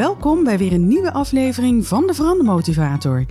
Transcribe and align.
welkom 0.00 0.44
bij 0.44 0.58
weer 0.58 0.72
een 0.72 0.88
nieuwe 0.88 1.12
aflevering 1.12 1.86
van 1.86 2.06
de 2.06 2.14
Verandermotivator. 2.14 3.24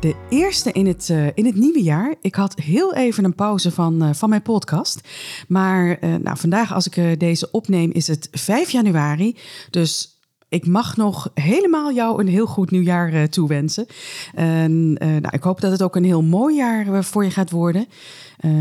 De 0.00 0.14
eerste 0.28 0.72
in 0.72 0.86
het, 0.86 1.08
uh, 1.08 1.26
in 1.34 1.46
het 1.46 1.54
nieuwe 1.54 1.82
jaar. 1.82 2.14
Ik 2.20 2.34
had 2.34 2.60
heel 2.60 2.94
even 2.94 3.24
een 3.24 3.34
pauze 3.34 3.70
van, 3.70 4.02
uh, 4.02 4.12
van 4.12 4.28
mijn 4.28 4.42
podcast. 4.42 5.00
Maar 5.48 6.04
uh, 6.04 6.14
nou, 6.14 6.36
vandaag, 6.36 6.74
als 6.74 6.88
ik 6.88 7.20
deze 7.20 7.50
opneem, 7.50 7.90
is 7.90 8.06
het 8.06 8.28
5 8.32 8.70
januari. 8.70 9.36
Dus 9.70 10.20
ik 10.48 10.66
mag 10.66 10.96
nog 10.96 11.30
helemaal 11.34 11.92
jou 11.92 12.20
een 12.20 12.28
heel 12.28 12.46
goed 12.46 12.70
nieuwjaar 12.70 13.28
toewensen. 13.28 13.86
En 14.34 14.92
nou, 14.92 15.28
ik 15.30 15.42
hoop 15.42 15.60
dat 15.60 15.70
het 15.70 15.82
ook 15.82 15.96
een 15.96 16.04
heel 16.04 16.22
mooi 16.22 16.56
jaar 16.56 17.04
voor 17.04 17.24
je 17.24 17.30
gaat 17.30 17.50
worden. 17.50 17.86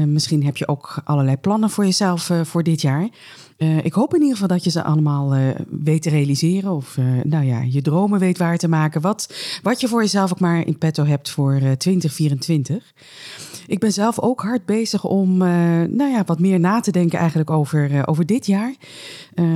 misschien 0.06 0.46
heb 0.46 0.58
je 0.58 0.68
ook 0.68 1.02
allerlei 1.04 1.38
plannen 1.38 1.70
voor 1.70 1.86
jezelf 1.86 2.32
voor 2.44 2.64
dit 2.64 2.82
jaar. 2.82 3.10
Uh, 3.58 3.86
ik 3.86 3.94
hoop 3.94 4.14
in 4.14 4.20
ieder 4.20 4.34
geval 4.34 4.56
dat 4.56 4.64
je 4.64 4.70
ze 4.70 4.84
allemaal 4.84 5.36
uh, 5.36 5.48
weet 5.70 6.02
te 6.02 6.10
realiseren. 6.10 6.72
Of 6.72 6.98
uh, 6.98 7.06
nou 7.24 7.46
ja, 7.46 7.62
je 7.62 7.82
dromen 7.82 8.20
weet 8.20 8.38
waar 8.38 8.58
te 8.58 8.68
maken. 8.68 9.02
Wat, 9.02 9.34
wat 9.62 9.82
je 9.82 9.88
voor 9.88 10.02
jezelf 10.02 10.32
ook 10.32 10.40
maar 10.40 10.68
in 10.68 10.78
petto 10.78 11.06
hebt 11.06 11.30
voor 11.30 11.60
2024. 11.78 12.94
Ik 13.68 13.80
ben 13.80 13.94
zelf 13.94 14.20
ook 14.20 14.42
hard 14.42 14.66
bezig 14.66 15.04
om 15.04 15.38
nou 15.38 16.12
ja, 16.12 16.24
wat 16.26 16.40
meer 16.40 16.60
na 16.60 16.80
te 16.80 16.92
denken 16.92 17.20
eigenlijk 17.20 17.50
over, 17.50 18.08
over 18.08 18.26
dit 18.26 18.46
jaar. 18.46 18.76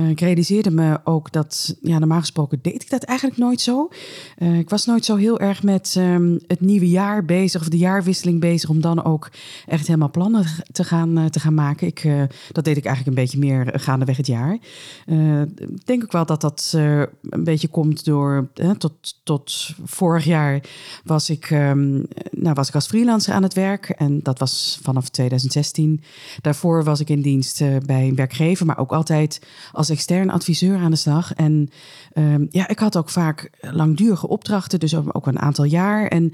Ik 0.08 0.20
realiseerde 0.20 0.70
me 0.70 1.00
ook 1.04 1.32
dat, 1.32 1.76
ja, 1.82 1.98
normaal 1.98 2.20
gesproken 2.20 2.58
deed 2.62 2.82
ik 2.82 2.90
dat 2.90 3.02
eigenlijk 3.02 3.38
nooit 3.38 3.60
zo. 3.60 3.88
ik 4.38 4.70
was 4.70 4.86
nooit 4.86 5.04
zo 5.04 5.16
heel 5.16 5.40
erg 5.40 5.62
met 5.62 5.94
um, 5.98 6.38
het 6.46 6.60
nieuwe 6.60 6.88
jaar 6.88 7.24
bezig 7.24 7.60
of 7.60 7.68
de 7.68 7.78
jaarwisseling 7.78 8.40
bezig. 8.40 8.68
Om 8.68 8.80
dan 8.80 9.04
ook 9.04 9.30
echt 9.66 9.86
helemaal 9.86 10.10
plannen 10.10 10.44
te 10.72 10.84
gaan, 10.84 11.30
te 11.30 11.40
gaan 11.40 11.54
maken. 11.54 11.86
Ik, 11.86 12.08
dat 12.52 12.64
deed 12.64 12.76
ik 12.76 12.84
eigenlijk 12.84 13.16
een 13.16 13.22
beetje 13.22 13.38
meer 13.38 13.72
gaandeweg 13.80 14.16
het 14.16 14.26
jaar. 14.26 14.58
Uh, 15.06 15.40
ik 15.40 15.86
denk 15.86 16.02
ook 16.02 16.12
wel 16.12 16.26
dat 16.26 16.40
dat 16.40 16.72
uh, 16.76 17.02
een 17.22 17.44
beetje 17.44 17.68
komt 17.68 18.04
door. 18.04 18.48
tot, 18.78 19.20
tot 19.22 19.74
vorig 19.84 20.24
jaar 20.24 20.60
was 21.04 21.30
ik, 21.30 21.50
um, 21.50 22.06
nou, 22.30 22.54
was 22.54 22.68
ik 22.68 22.74
als 22.74 22.86
freelancer 22.86 23.34
aan 23.34 23.42
het 23.42 23.54
werk. 23.54 23.88
En 23.88 24.20
dat 24.22 24.38
was 24.38 24.78
vanaf 24.82 25.08
2016. 25.08 26.02
Daarvoor 26.40 26.84
was 26.84 27.00
ik 27.00 27.08
in 27.08 27.22
dienst 27.22 27.60
uh, 27.60 27.76
bij 27.86 28.08
een 28.08 28.14
werkgever, 28.14 28.66
maar 28.66 28.78
ook 28.78 28.92
altijd 28.92 29.46
als 29.72 29.90
extern 29.90 30.30
adviseur 30.30 30.76
aan 30.78 30.90
de 30.90 30.96
slag. 30.96 31.34
En 31.34 31.70
um, 32.14 32.46
ja, 32.50 32.68
ik 32.68 32.78
had 32.78 32.96
ook 32.96 33.10
vaak 33.10 33.50
langdurige 33.60 34.28
opdrachten, 34.28 34.80
dus 34.80 34.94
ook 34.94 35.26
een 35.26 35.38
aantal 35.38 35.64
jaar. 35.64 36.06
En 36.06 36.32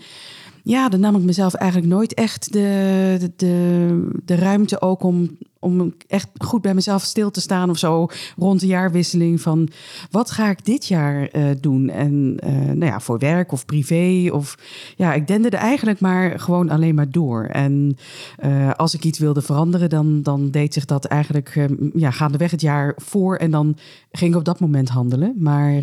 ja, 0.63 0.89
dan 0.89 1.01
nam 1.01 1.17
ik 1.17 1.23
mezelf 1.23 1.55
eigenlijk 1.55 1.93
nooit 1.93 2.15
echt 2.15 2.53
de, 2.53 3.31
de, 3.37 4.09
de 4.25 4.35
ruimte 4.35 4.81
ook 4.81 5.03
om 5.03 5.39
om 5.67 5.95
echt 6.07 6.29
goed 6.39 6.63
bij 6.63 6.75
mezelf 6.75 7.03
stil 7.03 7.31
te 7.31 7.41
staan 7.41 7.71
of 7.71 7.79
zo 7.79 8.07
rond 8.37 8.61
de 8.61 8.67
jaarwisseling 8.67 9.41
van 9.41 9.69
wat 10.11 10.31
ga 10.31 10.51
ik 10.51 10.65
dit 10.65 10.87
jaar 10.87 11.29
uh, 11.37 11.45
doen? 11.61 11.91
En 11.91 12.37
uh, 12.45 12.51
nou 12.53 12.85
ja, 12.85 13.01
voor 13.01 13.19
werk 13.19 13.53
of 13.53 13.65
privé 13.65 14.31
of 14.33 14.59
ja, 14.97 15.15
ik 15.15 15.27
dende 15.27 15.49
er 15.49 15.59
eigenlijk 15.59 16.01
maar 16.01 16.41
gewoon 16.41 16.71
alleen 16.71 16.95
maar 16.95 17.11
door. 17.11 17.45
En 17.45 17.97
uh, 18.45 18.73
als 18.73 18.95
ik 18.95 19.05
iets 19.05 19.19
wilde 19.19 19.43
veranderen, 19.43 19.89
dan, 19.89 20.23
dan 20.23 20.51
deed 20.51 20.75
zich 20.75 20.85
dat 20.85 21.05
eigenlijk 21.05 21.69
ja, 21.95 22.11
gaandeweg 22.11 22.51
het 22.51 22.61
jaar 22.61 22.95
voor 22.97 23.37
en 23.37 23.51
dan 23.51 23.77
ging 24.11 24.31
ik 24.31 24.39
op 24.39 24.45
dat 24.45 24.61
moment 24.61 24.89
handelen. 24.89 25.35
Maar 25.39 25.83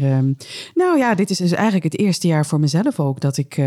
nou 0.74 0.98
ja, 0.98 1.16
dit 1.16 1.30
is 1.30 1.38
dus 1.38 1.52
eigenlijk 1.52 1.84
het 1.84 1.98
eerste 1.98 2.28
jaar 2.28 2.46
voor 2.46 2.60
mezelf 2.60 3.00
ook 3.00 3.20
dat 3.20 3.38
ik, 3.38 3.62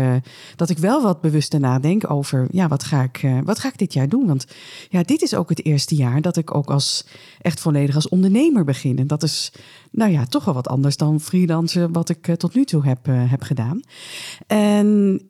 dat 0.55 0.69
ik 0.69 0.77
wel 0.77 1.01
wat 1.01 1.21
bewuster 1.21 1.59
nadenk 1.59 2.11
over 2.11 2.47
ja, 2.51 2.67
wat 2.67 2.83
ga 2.83 3.03
ik, 3.03 3.27
wat 3.43 3.59
ga 3.59 3.67
ik 3.67 3.77
dit 3.77 3.93
jaar 3.93 4.09
doen? 4.09 4.27
Want 4.27 4.45
ja, 4.89 5.03
dit 5.03 5.21
is 5.21 5.35
ook 5.35 5.49
het 5.49 5.65
eerste 5.65 5.95
jaar 5.95 6.06
dat 6.21 6.37
ik 6.37 6.55
ook 6.55 6.69
als 6.69 7.05
echt 7.41 7.59
volledig 7.59 7.95
als 7.95 8.09
ondernemer 8.09 8.63
begin. 8.63 8.97
En 8.97 9.07
dat 9.07 9.23
is 9.23 9.51
nou 9.91 10.11
ja, 10.11 10.25
toch 10.25 10.45
wel 10.45 10.53
wat 10.53 10.67
anders 10.67 10.97
dan 10.97 11.19
freelancen 11.19 11.91
wat 11.91 12.09
ik 12.09 12.27
eh, 12.27 12.35
tot 12.35 12.55
nu 12.55 12.65
toe 12.65 12.85
heb, 12.85 13.07
uh, 13.07 13.31
heb 13.31 13.41
gedaan. 13.41 13.79
En 14.47 15.21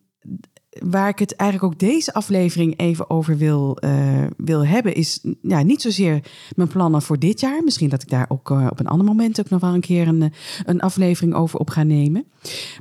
waar 0.85 1.09
ik 1.09 1.19
het 1.19 1.35
eigenlijk 1.35 1.73
ook 1.73 1.79
deze 1.79 2.13
aflevering 2.13 2.79
even 2.79 3.09
over 3.09 3.37
wil, 3.37 3.77
uh, 3.83 4.23
wil 4.37 4.65
hebben, 4.65 4.93
is 4.93 5.23
ja, 5.41 5.61
niet 5.61 5.81
zozeer 5.81 6.23
mijn 6.55 6.67
plannen 6.69 7.01
voor 7.01 7.19
dit 7.19 7.39
jaar. 7.39 7.63
Misschien 7.63 7.89
dat 7.89 8.01
ik 8.01 8.09
daar 8.09 8.25
ook 8.27 8.49
uh, 8.49 8.67
op 8.69 8.79
een 8.79 8.87
ander 8.87 9.07
moment 9.07 9.39
ook 9.39 9.49
nog 9.49 9.61
wel 9.61 9.73
een 9.73 9.81
keer 9.81 10.07
een, 10.07 10.33
een 10.65 10.79
aflevering 10.79 11.33
over 11.33 11.59
op 11.59 11.69
ga 11.69 11.83
nemen. 11.83 12.25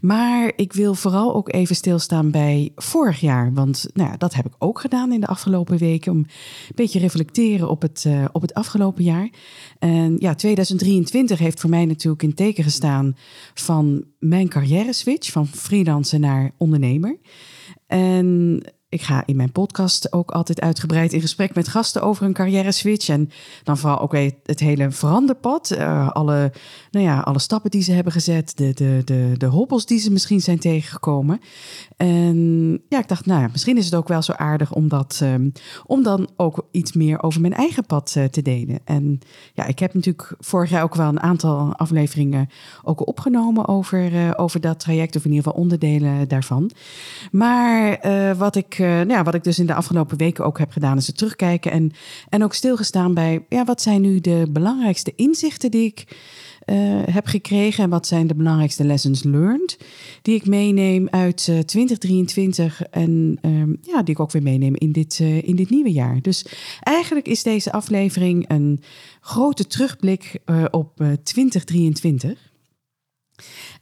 Maar 0.00 0.52
ik 0.56 0.72
wil 0.72 0.94
vooral 0.94 1.34
ook 1.34 1.52
even 1.52 1.76
stilstaan 1.76 2.30
bij 2.30 2.72
vorig 2.74 3.20
jaar. 3.20 3.52
Want 3.52 3.86
nou 3.92 4.10
ja, 4.10 4.16
dat 4.16 4.34
heb 4.34 4.46
ik 4.46 4.54
ook 4.58 4.80
gedaan 4.80 5.12
in 5.12 5.20
de 5.20 5.26
afgelopen 5.26 5.78
weken. 5.78 6.12
Om 6.12 6.18
een 6.18 6.26
beetje 6.74 6.98
reflecteren 6.98 7.68
op 7.68 7.82
het, 7.82 8.06
op 8.32 8.42
het 8.42 8.54
afgelopen 8.54 9.04
jaar. 9.04 9.30
En 9.78 10.16
ja, 10.18 10.34
2023 10.34 11.38
heeft 11.38 11.60
voor 11.60 11.70
mij 11.70 11.84
natuurlijk 11.84 12.22
in 12.22 12.34
teken 12.34 12.64
gestaan 12.64 13.16
van 13.54 14.04
mijn 14.18 14.48
carrière 14.48 14.92
switch 14.92 15.32
van 15.32 15.46
freelancer 15.46 16.20
naar 16.20 16.50
ondernemer. 16.56 17.18
En 17.86 18.60
ik 18.88 19.02
ga 19.02 19.22
in 19.26 19.36
mijn 19.36 19.52
podcast 19.52 20.12
ook 20.12 20.30
altijd 20.30 20.60
uitgebreid 20.60 21.12
in 21.12 21.20
gesprek 21.20 21.54
met 21.54 21.68
gasten 21.68 22.02
over 22.02 22.24
een 22.24 22.32
carrière 22.32 22.72
switch. 22.72 23.08
En 23.08 23.30
dan 23.62 23.78
vooral 23.78 24.00
ook 24.00 24.16
het 24.42 24.60
hele 24.60 24.90
veranderpad. 24.90 25.70
Uh, 25.78 26.10
alle, 26.10 26.52
nou 26.90 27.04
ja, 27.04 27.20
alle 27.20 27.38
stappen 27.38 27.70
die 27.70 27.82
ze 27.82 27.92
hebben 27.92 28.12
gezet. 28.12 28.56
De, 28.56 28.72
de, 28.74 29.02
de, 29.04 29.32
de 29.36 29.46
hobbels 29.46 29.86
die 29.86 29.98
ze 29.98 30.12
misschien 30.12 30.40
zijn 30.40 30.58
tegengekomen. 30.58 31.40
En 31.96 32.70
ja, 32.88 32.98
ik 32.98 33.08
dacht, 33.08 33.26
nou 33.26 33.48
misschien 33.52 33.76
is 33.76 33.84
het 33.84 33.94
ook 33.94 34.08
wel 34.08 34.22
zo 34.22 34.32
aardig 34.32 34.72
om, 34.72 34.88
dat, 34.88 35.20
um, 35.22 35.52
om 35.86 36.02
dan 36.02 36.28
ook 36.36 36.66
iets 36.70 36.92
meer 36.92 37.22
over 37.22 37.40
mijn 37.40 37.54
eigen 37.54 37.86
pad 37.86 38.14
uh, 38.18 38.24
te 38.24 38.42
delen. 38.42 38.78
En 38.84 39.18
ja, 39.54 39.64
ik 39.64 39.78
heb 39.78 39.94
natuurlijk 39.94 40.34
vorig 40.38 40.70
jaar 40.70 40.82
ook 40.82 40.94
wel 40.94 41.08
een 41.08 41.20
aantal 41.20 41.74
afleveringen 41.74 42.48
ook 42.82 43.06
opgenomen 43.06 43.68
over, 43.68 44.12
uh, 44.12 44.30
over 44.36 44.60
dat 44.60 44.80
traject. 44.80 45.16
Of 45.16 45.24
in 45.24 45.30
ieder 45.30 45.44
geval 45.44 45.60
onderdelen 45.60 46.28
daarvan. 46.28 46.70
Maar 47.30 47.98
wat 48.36 48.56
ik 48.56 48.78
nou 48.78 49.08
ja, 49.08 49.22
wat 49.22 49.34
ik 49.34 49.44
dus 49.44 49.58
in 49.58 49.66
de 49.66 49.74
afgelopen 49.74 50.18
weken 50.18 50.44
ook 50.44 50.58
heb 50.58 50.70
gedaan, 50.70 50.96
is 50.96 51.06
het 51.06 51.16
terugkijken 51.16 51.70
en, 51.70 51.92
en 52.28 52.44
ook 52.44 52.54
stilgestaan 52.54 53.14
bij 53.14 53.44
ja, 53.48 53.64
wat 53.64 53.82
zijn 53.82 54.00
nu 54.00 54.20
de 54.20 54.46
belangrijkste 54.50 55.12
inzichten 55.16 55.70
die 55.70 55.84
ik 55.84 56.04
uh, 56.66 57.02
heb 57.04 57.26
gekregen 57.26 57.84
en 57.84 57.90
wat 57.90 58.06
zijn 58.06 58.26
de 58.26 58.34
belangrijkste 58.34 58.84
lessons 58.84 59.22
learned 59.22 59.78
die 60.22 60.34
ik 60.34 60.46
meeneem 60.46 61.08
uit 61.10 61.46
uh, 61.50 61.58
2023 61.58 62.82
en 62.82 63.38
um, 63.42 63.78
ja, 63.82 64.02
die 64.02 64.14
ik 64.14 64.20
ook 64.20 64.30
weer 64.30 64.42
meeneem 64.42 64.74
in 64.74 64.92
dit, 64.92 65.18
uh, 65.18 65.42
in 65.42 65.56
dit 65.56 65.70
nieuwe 65.70 65.92
jaar. 65.92 66.20
Dus 66.22 66.46
eigenlijk 66.80 67.28
is 67.28 67.42
deze 67.42 67.72
aflevering 67.72 68.44
een 68.48 68.80
grote 69.20 69.66
terugblik 69.66 70.38
op 70.70 71.04
2023. 71.22 72.50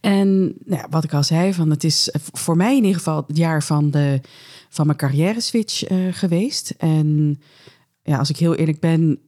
En 0.01 0.55
nou 0.65 0.87
wat 0.91 1.05
ik 1.05 1.13
al 1.13 1.25
zei, 1.25 1.55
van 1.55 1.71
het 1.71 1.85
is 1.85 2.15
voor 2.33 2.57
mij 2.57 2.77
in 2.77 2.83
ieder 2.83 2.99
geval 2.99 3.25
het 3.27 3.37
jaar 3.37 3.63
van, 3.63 3.91
de, 3.91 4.21
van 4.69 4.87
mijn 4.87 4.99
carrière 4.99 5.41
switch 5.41 5.83
geweest. 6.11 6.75
En 6.79 7.39
ja, 8.07 8.19
als 8.19 8.31
ik 8.31 8.37
heel 8.37 8.55
eerlijk 8.55 8.81
ben, 8.81 9.19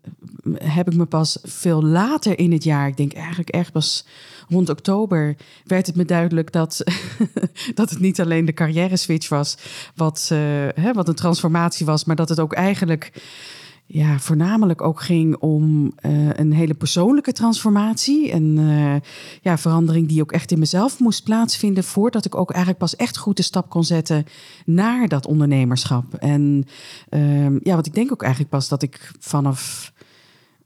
heb 0.54 0.90
ik 0.90 0.96
me 0.96 1.04
pas 1.04 1.38
veel 1.42 1.82
later 1.82 2.38
in 2.38 2.52
het 2.52 2.64
jaar, 2.64 2.88
ik 2.88 2.96
denk 2.96 3.12
eigenlijk 3.12 3.48
erg 3.48 3.72
pas 3.72 4.06
rond 4.48 4.68
oktober, 4.68 5.36
werd 5.64 5.86
het 5.86 5.96
me 5.96 6.04
duidelijk 6.04 6.52
dat, 6.52 6.84
dat 7.74 7.90
het 7.90 7.98
niet 7.98 8.20
alleen 8.20 8.44
de 8.44 8.52
carrière 8.52 8.96
switch 8.96 9.28
was, 9.28 9.56
wat, 9.94 10.28
uh, 10.32 10.38
hè, 10.74 10.92
wat 10.92 11.08
een 11.08 11.14
transformatie 11.14 11.86
was, 11.86 12.04
maar 12.04 12.16
dat 12.16 12.28
het 12.28 12.40
ook 12.40 12.52
eigenlijk 12.52 13.12
ja, 13.88 14.18
voornamelijk 14.18 14.82
ook 14.82 15.00
ging 15.00 15.36
om 15.36 15.84
uh, 15.84 16.28
een 16.32 16.52
hele 16.52 16.74
persoonlijke 16.74 17.32
transformatie. 17.32 18.30
En 18.30 18.58
uh, 18.58 18.94
ja, 19.42 19.58
verandering 19.58 20.08
die 20.08 20.20
ook 20.20 20.32
echt 20.32 20.50
in 20.50 20.58
mezelf 20.58 20.98
moest 20.98 21.24
plaatsvinden. 21.24 21.84
Voordat 21.84 22.24
ik 22.24 22.34
ook 22.34 22.50
eigenlijk 22.50 22.78
pas 22.78 22.96
echt 22.96 23.16
goed 23.16 23.36
de 23.36 23.42
stap 23.42 23.70
kon 23.70 23.84
zetten 23.84 24.24
naar 24.64 25.08
dat 25.08 25.26
ondernemerschap. 25.26 26.14
En 26.14 26.66
uh, 27.10 27.60
ja, 27.60 27.74
wat 27.74 27.86
ik 27.86 27.94
denk 27.94 28.12
ook 28.12 28.22
eigenlijk 28.22 28.50
pas 28.50 28.68
dat 28.68 28.82
ik 28.82 29.10
vanaf 29.18 29.92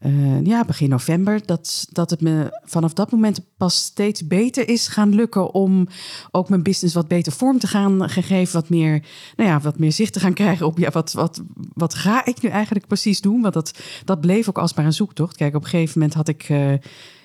uh, 0.06 0.44
ja, 0.44 0.64
begin 0.64 0.88
november, 0.88 1.46
dat, 1.46 1.86
dat 1.90 2.10
het 2.10 2.20
me 2.20 2.60
vanaf 2.64 2.92
dat 2.92 3.10
moment 3.10 3.40
pas 3.56 3.84
steeds 3.84 4.26
beter 4.26 4.68
is 4.68 4.88
gaan 4.88 5.14
lukken 5.14 5.54
om 5.54 5.88
ook 6.30 6.48
mijn 6.48 6.62
business 6.62 6.94
wat 6.94 7.08
beter 7.08 7.32
vorm 7.32 7.58
te 7.58 7.66
gaan 7.66 8.10
gegeven, 8.10 8.54
wat 8.54 8.68
meer, 8.68 9.04
nou 9.36 9.48
ja, 9.48 9.60
wat 9.60 9.78
meer 9.78 9.92
zicht 9.92 10.12
te 10.12 10.20
gaan 10.20 10.32
krijgen 10.32 10.66
op 10.66 10.78
ja, 10.78 10.90
wat, 10.90 11.12
wat, 11.12 11.42
wat 11.74 11.94
ga 11.94 12.24
ik 12.24 12.42
nu 12.42 12.48
eigenlijk 12.48 12.86
precies 12.86 13.20
doen? 13.20 13.40
Want 13.40 13.54
dat, 13.54 13.78
dat 14.04 14.20
bleef 14.20 14.48
ook 14.48 14.58
alsmaar 14.58 14.84
een 14.84 14.92
zoektocht. 14.92 15.36
Kijk, 15.36 15.54
op 15.54 15.62
een 15.62 15.68
gegeven 15.68 15.98
moment 15.98 16.16
had 16.16 16.28
ik, 16.28 16.48
uh, 16.48 16.72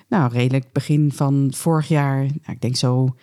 nou, 0.08 0.32
redelijk 0.32 0.72
begin 0.72 1.12
van 1.12 1.52
vorig 1.54 1.88
jaar, 1.88 2.18
nou, 2.18 2.52
ik 2.52 2.60
denk 2.60 2.76
zo. 2.76 3.14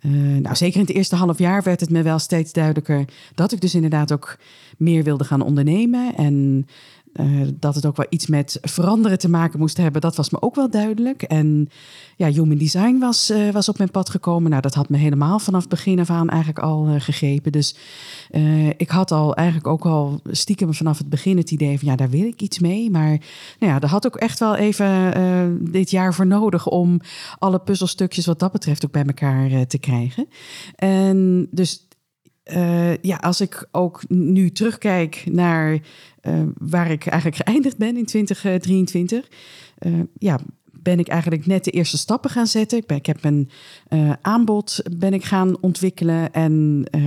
Uh, 0.00 0.40
nou, 0.40 0.56
zeker 0.56 0.80
in 0.80 0.86
het 0.86 0.96
eerste 0.96 1.16
half 1.16 1.38
jaar 1.38 1.62
werd 1.62 1.80
het 1.80 1.90
me 1.90 2.02
wel 2.02 2.18
steeds 2.18 2.52
duidelijker 2.52 3.04
dat 3.34 3.52
ik 3.52 3.60
dus 3.60 3.74
inderdaad 3.74 4.12
ook 4.12 4.38
meer 4.76 5.04
wilde 5.04 5.24
gaan 5.24 5.40
ondernemen. 5.40 6.14
En 6.16 6.66
uh, 7.14 7.48
dat 7.54 7.74
het 7.74 7.86
ook 7.86 7.96
wel 7.96 8.06
iets 8.08 8.26
met 8.26 8.58
veranderen 8.62 9.18
te 9.18 9.28
maken 9.28 9.58
moest 9.58 9.76
hebben, 9.76 10.00
dat 10.00 10.16
was 10.16 10.30
me 10.30 10.42
ook 10.42 10.54
wel 10.54 10.70
duidelijk. 10.70 11.22
En 11.22 11.68
ja, 12.16 12.28
human 12.28 12.58
design 12.58 12.98
was, 12.98 13.30
uh, 13.30 13.50
was 13.50 13.68
op 13.68 13.78
mijn 13.78 13.90
pad 13.90 14.10
gekomen. 14.10 14.50
Nou, 14.50 14.62
dat 14.62 14.74
had 14.74 14.88
me 14.88 14.96
helemaal 14.96 15.38
vanaf 15.38 15.68
begin 15.68 16.00
af 16.00 16.10
aan 16.10 16.28
eigenlijk 16.28 16.58
al 16.58 16.88
uh, 16.88 16.94
gegrepen. 17.00 17.52
Dus 17.52 17.76
ik 18.76 18.90
had 18.90 19.10
al 19.10 19.34
eigenlijk 19.34 19.66
ook 19.66 19.84
al 19.86 20.20
stiekem 20.30 20.74
vanaf 20.74 20.98
het 20.98 21.08
begin 21.08 21.36
het 21.36 21.50
idee 21.50 21.78
van 21.78 21.88
ja, 21.88 21.96
daar 21.96 22.10
wil 22.10 22.24
ik 22.24 22.40
iets 22.40 22.58
mee. 22.58 22.90
Maar 22.90 23.08
nou 23.58 23.72
ja, 23.72 23.78
daar 23.78 23.90
had 23.90 24.06
ook 24.06 24.16
echt 24.16 24.38
wel 24.38 24.54
even 24.54 25.72
dit 25.72 25.90
jaar 25.90 26.14
voor 26.14 26.26
nodig 26.26 26.66
om 26.68 27.00
alle 27.38 27.58
puzzelstukjes 27.58 28.26
wat 28.26 28.38
dat 28.38 28.52
betreft 28.52 28.84
ook 28.84 28.92
bij 28.92 29.04
elkaar 29.04 29.66
te 29.66 29.78
krijgen. 29.78 30.28
En 30.76 31.48
dus 31.50 31.88
uh, 32.54 32.96
ja, 32.96 33.16
als 33.16 33.40
ik 33.40 33.68
ook 33.70 34.02
nu 34.08 34.50
terugkijk 34.50 35.24
naar 35.30 35.72
uh, 36.22 36.42
waar 36.58 36.90
ik 36.90 37.06
eigenlijk 37.06 37.42
geëindigd 37.42 37.76
ben 37.76 37.96
in 37.96 38.06
2023, 38.06 39.28
uh, 39.86 40.00
ja, 40.18 40.38
ben 40.82 40.98
ik 40.98 41.08
eigenlijk 41.08 41.46
net 41.46 41.64
de 41.64 41.70
eerste 41.70 41.98
stappen 41.98 42.30
gaan 42.30 42.46
zetten. 42.46 42.78
Ik, 42.78 42.90
ik 42.92 43.06
heb 43.06 43.22
mijn 43.22 43.50
uh, 43.88 44.12
aanbod 44.22 44.82
ben 44.96 45.14
ik 45.14 45.24
gaan 45.24 45.56
ontwikkelen. 45.60 46.32
En 46.32 46.84
uh, 46.90 47.02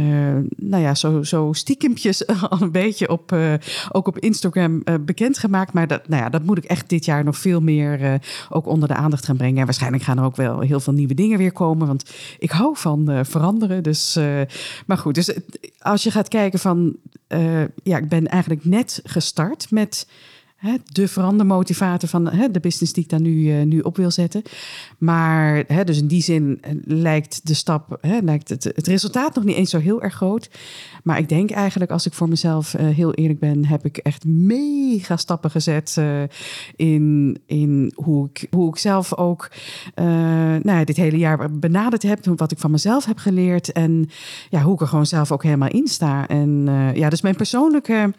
nou 0.55 0.83
ja, 0.83 0.95
zo, 0.95 1.23
zo 1.23 1.53
stiekempjes 1.53 2.27
al 2.49 2.61
een 2.61 2.71
beetje 2.71 3.09
op, 3.09 3.31
uh, 3.31 3.53
ook 3.91 4.07
op 4.07 4.19
Instagram 4.19 4.83
bekendgemaakt. 5.01 5.73
Maar 5.73 5.87
dat, 5.87 6.07
nou 6.07 6.23
ja, 6.23 6.29
dat 6.29 6.43
moet 6.43 6.57
ik 6.57 6.63
echt 6.63 6.89
dit 6.89 7.05
jaar 7.05 7.23
nog 7.23 7.37
veel 7.37 7.61
meer 7.61 8.21
ook 8.49 8.67
onder 8.67 8.87
de 8.87 8.95
aandacht 8.95 9.25
gaan 9.25 9.37
brengen. 9.37 9.59
En 9.59 9.65
waarschijnlijk 9.65 10.03
gaan 10.03 10.17
er 10.17 10.23
ook 10.23 10.35
wel 10.35 10.59
heel 10.59 10.79
veel 10.79 10.93
nieuwe 10.93 11.13
dingen 11.13 11.37
weer 11.37 11.51
komen. 11.51 11.87
Want 11.87 12.11
ik 12.39 12.51
hou 12.51 12.77
van 12.77 13.25
veranderen. 13.25 13.83
Dus, 13.83 14.19
maar 14.85 14.97
goed, 14.97 15.15
dus 15.15 15.37
als 15.79 16.03
je 16.03 16.11
gaat 16.11 16.27
kijken 16.27 16.59
van... 16.59 16.95
ja, 17.83 17.97
ik 17.97 18.09
ben 18.09 18.27
eigenlijk 18.27 18.65
net 18.65 18.99
gestart 19.03 19.71
met 19.71 20.07
hè, 20.63 20.75
de 20.86 21.07
verandermotivator 21.07 22.10
van 22.10 22.30
hè, 22.30 22.51
de 22.51 22.60
business 22.60 22.94
die 22.94 23.04
ik 23.04 23.10
daar 23.10 23.21
nu, 23.21 23.31
uh, 23.31 23.63
nu 23.63 23.80
op 23.80 23.98
wil 23.98 24.12
zetten. 24.12 24.42
Maar 24.98 25.63
hè, 25.68 25.83
dus 25.83 26.00
in 26.00 26.07
die 26.07 26.21
zin 26.21 26.57
eh, 26.62 26.71
lijkt 26.83 27.48
de 27.48 27.54
stap, 27.54 27.98
hè, 28.01 28.19
lijkt 28.19 28.50
het, 28.50 28.63
het 28.63 28.88
resultaat 28.88 29.36
nog 29.36 29.44
niet 29.44 29.56
eens 29.56 29.69
zo 29.69 29.80
heel 29.80 30.01
erg 30.01 30.13
groot. 30.13 30.50
Maar 31.04 31.18
ik 31.18 31.30
denk 31.30 31.51
eigenlijk, 31.51 31.92
als 31.92 32.06
ik 32.06 32.13
voor 32.13 32.30
mezelf 32.30 32.74
uh, 32.74 32.88
heel 32.88 33.13
eerlijk 33.13 33.39
ben, 33.39 33.65
heb 33.65 33.86
ik 33.86 33.98
echt 33.98 34.25
mega 34.25 35.18
stappen 35.18 35.51
gezet 35.51 36.01
in, 36.75 37.38
in 37.45 37.92
hoe, 37.95 38.30
ik, 38.33 38.48
hoe 38.51 38.69
ik 38.69 38.77
zelf 38.77 39.18
ook 39.18 39.51
nou, 40.62 40.83
dit 40.83 40.98
hele 40.98 41.18
jaar 41.18 41.51
benaderd 41.51 42.04
heb. 42.04 42.25
Wat 42.36 42.51
ik 42.51 42.59
van 42.59 42.71
mezelf 42.71 43.06
heb 43.06 43.18
geleerd. 43.18 43.71
En 43.71 44.09
ja, 44.50 44.62
hoe 44.62 44.74
ik 44.74 44.81
er 44.81 44.88
gewoon 44.88 45.06
zelf 45.06 45.31
ook 45.31 45.44
helemaal 45.44 45.69
in 45.69 45.88
sta. 45.88 46.27
En 46.27 46.69
ja, 46.94 47.09
dus 47.09 47.21
mijn 47.21 47.36
persoonlijke 47.36 48.13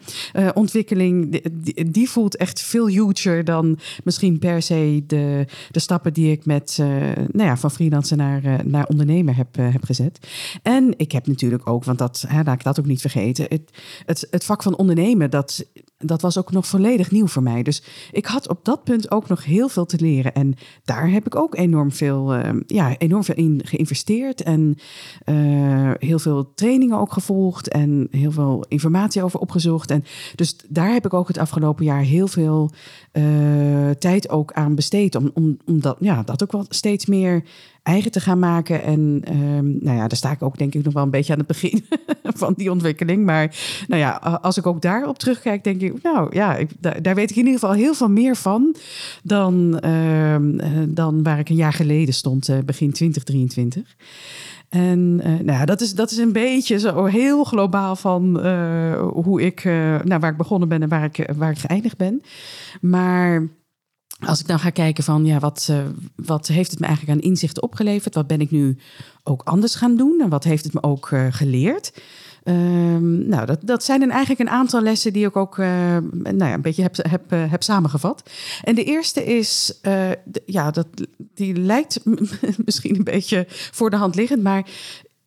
ontwikkeling, 0.53 1.41
die, 1.51 1.91
die 1.91 2.09
voelt 2.09 2.34
echt 2.35 2.61
veel 2.61 2.87
huger 2.87 3.43
dan 3.43 3.79
misschien 4.03 4.39
per 4.39 4.61
se 4.61 5.03
de, 5.07 5.45
de 5.71 5.79
stappen 5.79 6.13
die 6.13 6.31
ik 6.31 6.45
met, 6.45 6.77
uh, 6.81 6.87
nou 7.31 7.49
ja, 7.49 7.57
van 7.57 7.71
freelancer 7.71 8.17
naar, 8.17 8.45
uh, 8.45 8.59
naar 8.63 8.87
ondernemer 8.87 9.35
heb, 9.35 9.57
uh, 9.57 9.71
heb 9.71 9.83
gezet. 9.83 10.27
En 10.61 10.93
ik 10.97 11.11
heb 11.11 11.27
natuurlijk 11.27 11.69
ook, 11.69 11.83
want 11.83 11.97
dat, 11.97 12.25
hè, 12.27 12.43
laat 12.43 12.55
ik 12.55 12.63
dat 12.63 12.79
ook 12.79 12.85
niet 12.85 13.01
vergeten, 13.01 13.45
het, 13.49 13.71
het, 14.05 14.27
het 14.31 14.45
vak 14.45 14.63
van 14.63 14.77
ondernemen, 14.77 15.29
dat 15.29 15.65
dat 15.97 16.21
was 16.21 16.37
ook 16.37 16.51
nog 16.51 16.67
volledig 16.67 17.11
nieuw 17.11 17.27
voor 17.27 17.43
mij. 17.43 17.63
Dus 17.63 17.83
ik 18.11 18.25
had 18.25 18.49
op 18.49 18.65
dat 18.65 18.83
punt 18.83 19.11
ook 19.11 19.27
nog 19.27 19.45
heel 19.45 19.69
veel 19.69 19.85
te 19.85 19.97
leren. 19.99 20.33
En 20.33 20.53
daar 20.83 21.09
heb 21.09 21.25
ik 21.25 21.35
ook 21.35 21.55
enorm 21.55 21.91
veel, 21.91 22.35
uh, 22.35 22.49
ja, 22.67 22.97
enorm 22.97 23.23
veel 23.23 23.35
in 23.35 23.61
geïnvesteerd. 23.63 24.43
En 24.43 24.77
uh, 25.25 25.91
heel 25.99 26.19
veel 26.19 26.53
trainingen 26.53 26.97
ook 26.97 27.13
gevolgd. 27.13 27.67
En 27.67 28.07
heel 28.11 28.31
veel 28.31 28.65
informatie 28.67 29.23
over 29.23 29.39
opgezocht. 29.39 29.91
En 29.91 30.03
dus 30.35 30.55
daar 30.67 30.93
heb 30.93 31.05
ik 31.05 31.13
ook 31.13 31.27
het 31.27 31.37
afgelopen 31.37 31.85
jaar 31.85 32.01
heel 32.01 32.27
veel 32.27 32.71
uh, 33.13 33.89
tijd 33.89 34.29
ook 34.29 34.53
aan 34.53 34.75
besteed. 34.75 35.15
Om, 35.15 35.31
om, 35.33 35.57
om 35.65 35.81
dat, 35.81 35.97
ja, 35.99 36.23
dat 36.23 36.43
ook 36.43 36.51
wel 36.51 36.65
steeds 36.69 37.05
meer 37.05 37.43
eigen 37.85 38.11
te 38.11 38.19
gaan 38.19 38.39
maken. 38.39 38.83
En 38.83 39.21
um, 39.29 39.77
nou 39.81 39.97
ja, 39.97 40.07
daar 40.07 40.17
sta 40.17 40.31
ik 40.31 40.43
ook 40.43 40.57
denk 40.57 40.73
ik 40.73 40.83
nog 40.83 40.93
wel 40.93 41.03
een 41.03 41.09
beetje 41.09 41.33
aan 41.33 41.39
het 41.39 41.47
begin 41.47 41.85
van 42.23 42.53
die 42.57 42.71
ontwikkeling. 42.71 43.25
Maar 43.25 43.55
nou 43.87 44.01
ja, 44.01 44.11
als 44.41 44.57
ik 44.57 44.67
ook 44.67 44.81
daarop 44.81 45.19
terugkijk, 45.19 45.63
denk 45.63 45.81
ik, 45.81 46.01
nou 46.03 46.35
ja, 46.35 46.55
ik, 46.55 46.69
daar, 47.01 47.15
weet 47.15 47.29
ik 47.29 47.35
in 47.35 47.45
ieder 47.45 47.59
geval 47.59 47.75
heel 47.75 47.93
veel 47.93 48.09
meer 48.09 48.35
van 48.35 48.75
dan, 49.23 49.81
uh, 49.85 50.35
dan 50.87 51.23
waar 51.23 51.39
ik 51.39 51.49
een 51.49 51.55
jaar 51.55 51.73
geleden 51.73 52.13
stond, 52.13 52.49
uh, 52.49 52.57
begin 52.65 52.91
2023. 52.91 53.95
En 54.69 55.19
uh, 55.19 55.25
nou 55.25 55.45
ja, 55.45 55.65
dat, 55.65 55.81
is, 55.81 55.95
dat 55.95 56.11
is 56.11 56.17
een 56.17 56.33
beetje 56.33 56.79
zo 56.79 57.05
heel 57.05 57.43
globaal 57.43 57.95
van 57.95 58.47
hoe 58.99 59.41
ik, 59.41 59.63
nou, 60.03 60.19
waar 60.19 60.31
ik 60.31 60.37
begonnen 60.37 60.69
ben 60.69 60.81
en 60.81 60.89
waar 60.89 61.03
ik, 61.03 61.29
waar 61.37 61.51
ik 61.51 61.57
geëindigd 61.57 61.97
ben. 61.97 62.21
Maar 62.81 63.47
als 64.19 64.39
ik 64.39 64.47
dan 64.47 64.59
ga 64.59 64.69
kijken 64.69 65.03
van 65.03 65.25
ja, 65.25 65.39
wat, 65.39 65.67
uh, 65.71 65.77
wat 66.15 66.47
heeft 66.47 66.71
het 66.71 66.79
me 66.79 66.85
eigenlijk 66.85 67.17
aan 67.17 67.29
inzichten 67.29 67.63
opgeleverd? 67.63 68.15
Wat 68.15 68.27
ben 68.27 68.41
ik 68.41 68.51
nu 68.51 68.77
ook 69.23 69.41
anders 69.43 69.75
gaan 69.75 69.97
doen? 69.97 70.21
En 70.21 70.29
wat 70.29 70.43
heeft 70.43 70.63
het 70.63 70.73
me 70.73 70.83
ook 70.83 71.09
uh, 71.09 71.27
geleerd? 71.29 71.93
Um, 72.43 73.27
nou, 73.27 73.45
dat, 73.45 73.59
dat 73.61 73.83
zijn 73.83 73.99
dan 73.99 74.09
eigenlijk 74.09 74.39
een 74.39 74.55
aantal 74.55 74.81
lessen 74.81 75.13
die 75.13 75.25
ik 75.25 75.35
ook 75.35 75.57
uh, 75.57 75.67
nou 76.11 76.37
ja, 76.37 76.53
een 76.53 76.61
beetje 76.61 76.81
heb, 76.81 76.95
heb, 77.09 77.29
heb 77.29 77.63
samengevat. 77.63 78.29
En 78.63 78.75
de 78.75 78.83
eerste 78.83 79.23
is, 79.23 79.79
ja, 80.45 80.71
dat, 80.71 80.87
die 81.33 81.55
lijkt 81.55 81.99
misschien 82.65 82.95
een 82.95 83.03
beetje 83.03 83.45
voor 83.49 83.89
de 83.89 83.95
hand 83.95 84.15
liggend, 84.15 84.43
maar 84.43 84.65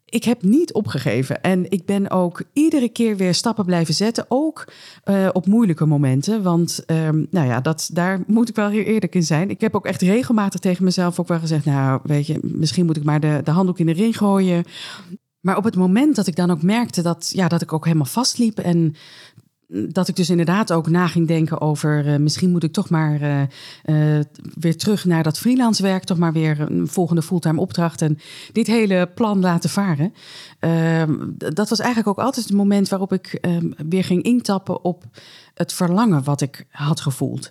ik 0.09 0.25
heb 0.25 0.43
niet 0.43 0.73
opgegeven. 0.73 1.43
En 1.43 1.71
ik 1.71 1.85
ben 1.85 2.11
ook 2.11 2.43
iedere 2.53 2.89
keer 2.89 3.17
weer 3.17 3.35
stappen 3.35 3.65
blijven 3.65 3.95
zetten. 3.95 4.25
Ook 4.29 4.73
uh, 5.05 5.29
op 5.33 5.47
moeilijke 5.47 5.87
momenten. 5.87 6.43
Want 6.43 6.85
um, 6.87 7.27
nou 7.31 7.47
ja, 7.47 7.61
dat, 7.61 7.91
daar 7.93 8.21
moet 8.27 8.49
ik 8.49 8.55
wel 8.55 8.69
heel 8.69 8.83
eerlijk 8.83 9.15
in 9.15 9.23
zijn. 9.23 9.51
Ik 9.51 9.61
heb 9.61 9.75
ook 9.75 9.87
echt 9.87 10.03
regelmatig 10.03 10.61
tegen 10.61 10.85
mezelf 10.85 11.21
ook 11.21 11.29
wel 11.29 11.39
gezegd... 11.39 11.65
nou, 11.65 12.01
weet 12.03 12.27
je, 12.27 12.39
misschien 12.43 12.87
moet 12.87 12.97
ik 12.97 13.05
maar 13.05 13.21
de, 13.21 13.41
de 13.45 13.51
handdoek 13.51 13.79
in 13.79 13.87
de 13.87 13.93
ring 13.93 14.17
gooien. 14.17 14.65
Maar 15.41 15.57
op 15.57 15.65
het 15.65 15.77
moment 15.77 16.17
dat 16.17 16.27
ik 16.27 16.37
dan 16.37 16.51
ook 16.51 16.63
merkte 16.63 17.03
dat, 17.03 17.31
ja, 17.35 17.49
dat 17.49 17.63
ik 17.63 17.73
ook 17.73 17.85
helemaal 17.85 18.07
vastliep... 18.07 18.59
en 18.59 18.95
dat 19.69 20.09
ik 20.09 20.17
dus 20.17 20.31
inderdaad 20.31 20.73
ook 20.73 20.89
na 20.89 21.07
ging 21.07 21.27
denken 21.27 21.61
over 21.61 22.07
uh, 22.07 22.17
misschien 22.17 22.51
moet 22.51 22.63
ik 22.63 22.73
toch 22.73 22.91
maar 22.91 23.23
uh, 23.23 23.41
uh, 23.85 24.25
weer 24.55 24.77
terug 24.77 25.05
naar 25.05 25.23
dat 25.23 25.39
freelance 25.39 25.83
werk, 25.83 26.05
toch 26.05 26.19
maar 26.19 26.33
weer 26.33 26.61
een 26.61 26.89
volgende 26.89 27.23
fulltime 27.23 27.61
opdracht 27.61 28.03
en 28.03 28.19
dit 28.53 28.67
hele 28.67 29.11
plan 29.15 29.41
laten 29.41 29.71
varen. 29.71 30.15
Ehm, 30.59 31.17
dat 31.37 31.69
was 31.69 31.79
eigenlijk 31.79 32.09
ook 32.09 32.25
altijd 32.25 32.47
het 32.47 32.55
moment 32.55 32.89
waarop 32.89 33.13
ik 33.13 33.27
ehm, 33.27 33.71
weer 33.89 34.05
ging 34.05 34.23
intappen 34.23 34.85
op 34.85 35.05
het 35.55 35.73
verlangen 35.73 36.25
wat 36.25 36.41
ik 36.41 36.67
had 36.71 37.01
gevoeld. 37.01 37.51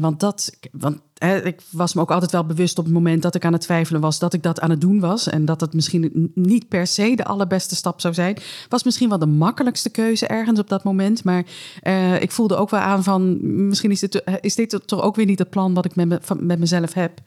want 0.00 0.20
dat, 0.20 0.58
want 0.72 1.00
ik 1.18 1.60
was 1.70 1.94
me 1.94 2.00
ook 2.00 2.10
altijd 2.10 2.32
wel 2.32 2.44
bewust 2.44 2.78
op 2.78 2.84
het 2.84 2.94
moment 2.94 3.22
dat 3.22 3.34
ik 3.34 3.44
aan 3.44 3.52
het 3.52 3.60
twijfelen 3.60 4.00
was, 4.00 4.18
dat 4.18 4.32
ik 4.32 4.42
dat 4.42 4.60
aan 4.60 4.70
het 4.70 4.80
doen 4.80 5.00
was. 5.00 5.28
En 5.28 5.44
dat 5.44 5.60
het 5.60 5.74
misschien 5.74 6.32
niet 6.34 6.68
per 6.68 6.86
se 6.86 7.16
de 7.16 7.24
allerbeste 7.24 7.76
stap 7.76 8.00
zou 8.00 8.14
zijn. 8.14 8.36
Was 8.68 8.82
misschien 8.82 9.08
wel 9.08 9.18
de 9.18 9.26
makkelijkste 9.26 9.90
keuze 9.90 10.26
ergens 10.26 10.58
op 10.58 10.68
dat 10.68 10.84
moment. 10.84 11.24
Maar 11.24 11.44
uh, 11.82 12.20
ik 12.20 12.30
voelde 12.30 12.56
ook 12.56 12.70
wel 12.70 12.80
aan 12.80 13.02
van, 13.02 13.38
misschien 13.68 13.90
is 13.90 14.00
dit, 14.00 14.22
is 14.40 14.54
dit 14.54 14.80
toch 14.86 15.02
ook 15.02 15.16
weer 15.16 15.26
niet 15.26 15.38
het 15.38 15.50
plan 15.50 15.74
wat 15.74 15.84
ik 15.84 15.96
met, 15.96 16.08
me, 16.08 16.20
met 16.38 16.58
mezelf 16.58 16.92
heb. 16.92 17.20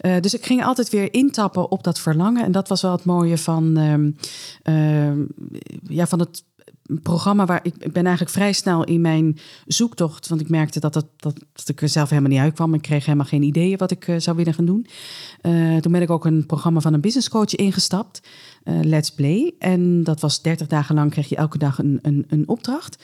Uh, 0.00 0.20
dus 0.20 0.34
ik 0.34 0.46
ging 0.46 0.64
altijd 0.64 0.90
weer 0.90 1.12
intappen 1.12 1.70
op 1.70 1.84
dat 1.84 2.00
verlangen. 2.00 2.44
En 2.44 2.52
dat 2.52 2.68
was 2.68 2.82
wel 2.82 2.92
het 2.92 3.04
mooie 3.04 3.38
van, 3.38 3.78
uh, 4.64 5.12
ja, 5.88 6.06
van 6.06 6.18
het 6.18 6.44
programma 7.02 7.46
waar 7.46 7.60
ik, 7.62 7.74
ik 7.78 7.92
ben 7.92 8.02
eigenlijk 8.04 8.34
vrij 8.34 8.52
snel 8.52 8.84
in 8.84 9.00
mijn 9.00 9.38
zoektocht, 9.66 10.28
want 10.28 10.40
ik 10.40 10.48
merkte 10.48 10.80
dat, 10.80 10.92
dat, 10.92 11.06
dat, 11.16 11.34
ik 11.66 11.82
er 11.82 11.88
zelf 11.88 12.08
helemaal 12.08 12.30
niet 12.30 12.40
uitkwam. 12.40 12.74
Ik 12.74 12.82
kreeg 12.82 13.04
helemaal 13.04 13.26
geen 13.26 13.42
ideeën 13.42 13.78
wat 13.78 13.90
ik 13.90 14.06
uh, 14.06 14.18
zou 14.18 14.36
willen 14.36 14.54
gaan 14.54 14.64
doen. 14.64 14.86
Uh, 15.42 15.76
toen 15.76 15.92
ben 15.92 16.02
ik 16.02 16.10
ook 16.10 16.24
een 16.24 16.46
programma 16.46 16.80
van 16.80 16.94
een 16.94 17.00
business 17.00 17.28
coach 17.28 17.54
ingestapt, 17.54 18.22
uh, 18.64 18.80
Let's 18.82 19.10
Play. 19.10 19.54
En 19.58 20.04
dat 20.04 20.20
was 20.20 20.42
30 20.42 20.66
dagen 20.66 20.94
lang, 20.94 21.10
kreeg 21.10 21.28
je 21.28 21.36
elke 21.36 21.58
dag 21.58 21.78
een, 21.78 21.98
een, 22.02 22.24
een 22.28 22.48
opdracht. 22.48 23.02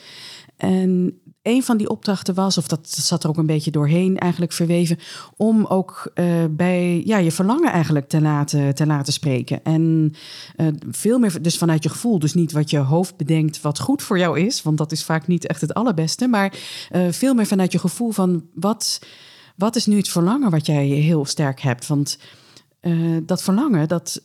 En 0.59 1.19
een 1.41 1.63
van 1.63 1.77
die 1.77 1.89
opdrachten 1.89 2.33
was, 2.33 2.57
of 2.57 2.67
dat 2.67 2.89
zat 2.89 3.23
er 3.23 3.29
ook 3.29 3.37
een 3.37 3.45
beetje 3.45 3.71
doorheen 3.71 4.17
eigenlijk 4.17 4.51
verweven, 4.51 4.97
om 5.37 5.65
ook 5.65 6.11
uh, 6.15 6.45
bij 6.49 7.01
ja, 7.05 7.17
je 7.17 7.31
verlangen 7.31 7.71
eigenlijk 7.71 8.07
te 8.07 8.21
laten, 8.21 8.75
te 8.75 8.85
laten 8.85 9.13
spreken. 9.13 9.63
En 9.63 10.13
uh, 10.57 10.67
veel 10.91 11.19
meer 11.19 11.41
dus 11.41 11.57
vanuit 11.57 11.83
je 11.83 11.89
gevoel, 11.89 12.19
dus 12.19 12.33
niet 12.33 12.51
wat 12.51 12.69
je 12.69 12.77
hoofd 12.77 13.17
bedenkt 13.17 13.61
wat 13.61 13.79
goed 13.79 14.01
voor 14.01 14.17
jou 14.17 14.39
is, 14.39 14.61
want 14.61 14.77
dat 14.77 14.91
is 14.91 15.03
vaak 15.03 15.27
niet 15.27 15.47
echt 15.47 15.61
het 15.61 15.73
allerbeste, 15.73 16.27
maar 16.27 16.53
uh, 16.91 17.11
veel 17.11 17.33
meer 17.33 17.45
vanuit 17.45 17.71
je 17.71 17.79
gevoel 17.79 18.11
van 18.11 18.45
wat 18.53 19.01
wat 19.55 19.75
is 19.75 19.85
nu 19.85 19.97
het 19.97 20.09
verlangen 20.09 20.51
wat 20.51 20.65
jij 20.65 20.85
heel 20.85 21.25
sterk 21.25 21.61
hebt? 21.61 21.87
Want 21.87 22.17
dat 23.23 23.43
verlangen, 23.43 23.87
dat, 23.87 24.21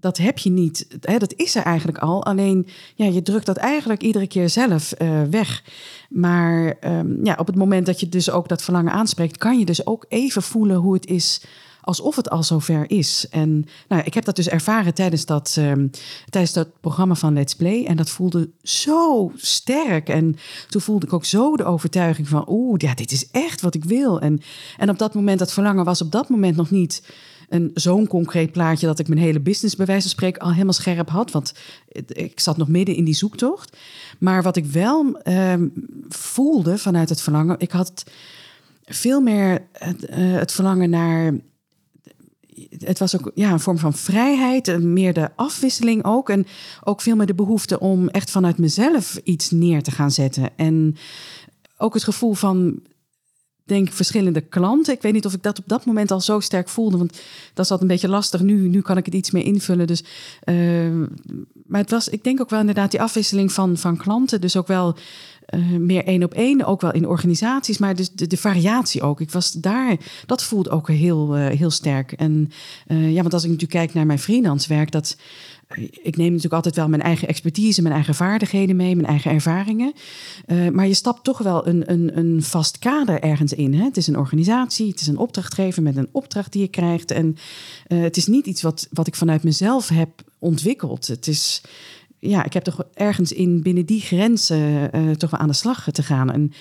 dat 0.00 0.16
heb 0.16 0.38
je 0.38 0.50
niet. 0.50 0.86
Hè, 1.00 1.18
dat 1.18 1.34
is 1.36 1.54
er 1.54 1.62
eigenlijk 1.62 1.98
al. 1.98 2.24
Alleen 2.24 2.66
ja, 2.94 3.06
je 3.06 3.22
drukt 3.22 3.46
dat 3.46 3.56
eigenlijk 3.56 4.02
iedere 4.02 4.26
keer 4.26 4.50
zelf 4.50 4.94
uh, 4.98 5.22
weg. 5.22 5.62
Maar 6.08 6.76
um, 6.80 7.24
ja, 7.24 7.34
op 7.38 7.46
het 7.46 7.56
moment 7.56 7.86
dat 7.86 8.00
je 8.00 8.08
dus 8.08 8.30
ook 8.30 8.48
dat 8.48 8.62
verlangen 8.62 8.92
aanspreekt, 8.92 9.38
kan 9.38 9.58
je 9.58 9.64
dus 9.64 9.86
ook 9.86 10.04
even 10.08 10.42
voelen 10.42 10.76
hoe 10.76 10.94
het 10.94 11.06
is 11.06 11.40
alsof 11.86 12.16
het 12.16 12.30
al 12.30 12.42
zover 12.42 12.90
is. 12.90 13.26
En 13.30 13.66
nou, 13.88 14.02
ik 14.04 14.14
heb 14.14 14.24
dat 14.24 14.36
dus 14.36 14.48
ervaren 14.48 14.94
tijdens 14.94 15.24
dat, 15.24 15.56
um, 15.58 15.90
tijdens 16.30 16.52
dat 16.52 16.80
programma 16.80 17.14
van 17.14 17.32
Let's 17.32 17.54
Play. 17.54 17.84
En 17.84 17.96
dat 17.96 18.10
voelde 18.10 18.50
zo 18.62 19.32
sterk. 19.36 20.08
En 20.08 20.36
toen 20.68 20.80
voelde 20.80 21.06
ik 21.06 21.12
ook 21.12 21.24
zo 21.24 21.56
de 21.56 21.64
overtuiging 21.64 22.28
van, 22.28 22.44
oeh, 22.48 22.78
ja, 22.78 22.94
dit 22.94 23.12
is 23.12 23.30
echt 23.30 23.60
wat 23.60 23.74
ik 23.74 23.84
wil. 23.84 24.20
En, 24.20 24.40
en 24.76 24.90
op 24.90 24.98
dat 24.98 25.14
moment, 25.14 25.38
dat 25.38 25.52
verlangen 25.52 25.84
was 25.84 26.02
op 26.02 26.12
dat 26.12 26.28
moment 26.28 26.56
nog 26.56 26.70
niet 26.70 27.02
een 27.48 27.70
zo'n 27.74 28.06
concreet 28.06 28.52
plaatje 28.52 28.86
dat 28.86 28.98
ik 28.98 29.08
mijn 29.08 29.20
hele 29.20 29.40
business 29.40 29.76
bij 29.76 29.86
wijze 29.86 30.02
van 30.02 30.10
spreken 30.10 30.42
al 30.42 30.52
helemaal 30.52 30.72
scherp 30.72 31.08
had. 31.08 31.30
Want 31.30 31.52
ik 32.06 32.40
zat 32.40 32.56
nog 32.56 32.68
midden 32.68 32.94
in 32.94 33.04
die 33.04 33.14
zoektocht. 33.14 33.76
Maar 34.18 34.42
wat 34.42 34.56
ik 34.56 34.64
wel 34.64 35.20
um, 35.24 35.72
voelde 36.08 36.78
vanuit 36.78 37.08
het 37.08 37.20
verlangen, 37.20 37.58
ik 37.58 37.70
had 37.70 38.04
veel 38.84 39.20
meer 39.20 39.66
het, 39.72 40.10
uh, 40.10 40.34
het 40.34 40.52
verlangen 40.52 40.90
naar 40.90 41.34
het 42.78 42.98
was 42.98 43.16
ook 43.16 43.30
ja, 43.34 43.52
een 43.52 43.60
vorm 43.60 43.78
van 43.78 43.94
vrijheid, 43.94 44.82
meer 44.82 45.12
de 45.12 45.30
afwisseling 45.36 46.04
ook. 46.04 46.30
En 46.30 46.46
ook 46.84 47.00
veel 47.00 47.16
meer 47.16 47.26
de 47.26 47.34
behoefte 47.34 47.80
om 47.80 48.08
echt 48.08 48.30
vanuit 48.30 48.58
mezelf 48.58 49.16
iets 49.24 49.50
neer 49.50 49.82
te 49.82 49.90
gaan 49.90 50.10
zetten. 50.10 50.50
En 50.56 50.96
ook 51.76 51.94
het 51.94 52.04
gevoel 52.04 52.34
van, 52.34 52.80
denk 53.66 53.92
verschillende 53.92 54.40
klanten. 54.40 54.94
Ik 54.94 55.02
weet 55.02 55.12
niet 55.12 55.26
of 55.26 55.32
ik 55.32 55.42
dat 55.42 55.58
op 55.58 55.64
dat 55.66 55.84
moment 55.84 56.10
al 56.10 56.20
zo 56.20 56.40
sterk 56.40 56.68
voelde, 56.68 56.96
want 56.96 57.20
dat 57.54 57.66
zat 57.66 57.80
een 57.80 57.86
beetje 57.86 58.08
lastig. 58.08 58.40
Nu, 58.40 58.68
nu 58.68 58.80
kan 58.80 58.96
ik 58.96 59.04
het 59.04 59.14
iets 59.14 59.30
meer 59.30 59.44
invullen. 59.44 59.86
Dus, 59.86 60.04
uh, 60.44 61.06
maar 61.66 61.80
het 61.80 61.90
was, 61.90 62.08
ik 62.08 62.24
denk 62.24 62.40
ook 62.40 62.50
wel 62.50 62.60
inderdaad 62.60 62.90
die 62.90 63.02
afwisseling 63.02 63.52
van, 63.52 63.76
van 63.76 63.96
klanten. 63.96 64.40
Dus 64.40 64.56
ook 64.56 64.66
wel 64.66 64.96
uh, 65.54 65.76
meer 65.78 66.04
één 66.04 66.22
op 66.22 66.34
één, 66.34 66.64
ook 66.64 66.80
wel 66.80 66.92
in 66.92 67.08
organisaties, 67.08 67.78
maar 67.78 67.94
dus 67.94 68.10
de, 68.10 68.26
de, 68.26 68.36
variatie 68.36 69.02
ook. 69.02 69.20
Ik 69.20 69.30
was 69.30 69.52
daar, 69.52 69.96
dat 70.26 70.42
voelt 70.42 70.70
ook 70.70 70.88
heel, 70.88 71.36
uh, 71.36 71.46
heel 71.46 71.70
sterk. 71.70 72.12
En 72.12 72.50
ja, 72.86 73.20
want 73.20 73.32
als 73.32 73.44
ik 73.44 73.50
natuurlijk 73.50 73.78
kijk 73.78 73.94
naar 73.94 74.06
mijn 74.06 74.18
freelance 74.18 74.68
werk, 74.68 74.90
dat 74.90 75.16
ik 76.02 76.16
neem 76.16 76.26
natuurlijk 76.26 76.54
altijd 76.54 76.76
wel 76.76 76.88
mijn 76.88 77.02
eigen 77.02 77.28
expertise, 77.28 77.82
mijn 77.82 77.94
eigen 77.94 78.14
vaardigheden 78.14 78.76
mee, 78.76 78.96
mijn 78.96 79.08
eigen 79.08 79.30
ervaringen. 79.30 79.92
Uh, 80.46 80.68
maar 80.68 80.86
je 80.86 80.94
stapt 80.94 81.24
toch 81.24 81.38
wel 81.38 81.66
een, 81.66 81.92
een, 81.92 82.18
een 82.18 82.42
vast 82.42 82.78
kader 82.78 83.20
ergens 83.20 83.52
in. 83.52 83.74
Hè? 83.74 83.84
Het 83.84 83.96
is 83.96 84.06
een 84.06 84.18
organisatie, 84.18 84.88
het 84.88 85.00
is 85.00 85.06
een 85.06 85.18
opdrachtgever 85.18 85.82
met 85.82 85.96
een 85.96 86.08
opdracht 86.12 86.52
die 86.52 86.62
je 86.62 86.68
krijgt. 86.68 87.10
En 87.10 87.36
uh, 87.88 88.02
het 88.02 88.16
is 88.16 88.26
niet 88.26 88.46
iets 88.46 88.62
wat, 88.62 88.88
wat 88.90 89.06
ik 89.06 89.14
vanuit 89.14 89.42
mezelf 89.42 89.88
heb 89.88 90.22
ontwikkeld. 90.38 91.06
Het 91.06 91.26
is 91.26 91.62
ja, 92.18 92.44
ik 92.44 92.52
heb 92.52 92.64
toch 92.64 92.84
ergens 92.94 93.32
in 93.32 93.62
binnen 93.62 93.86
die 93.86 94.00
grenzen 94.00 94.96
uh, 94.96 95.10
toch 95.10 95.30
wel 95.30 95.40
aan 95.40 95.48
de 95.48 95.54
slag 95.54 95.88
te 95.92 96.02
gaan. 96.02 96.32
En, 96.32 96.52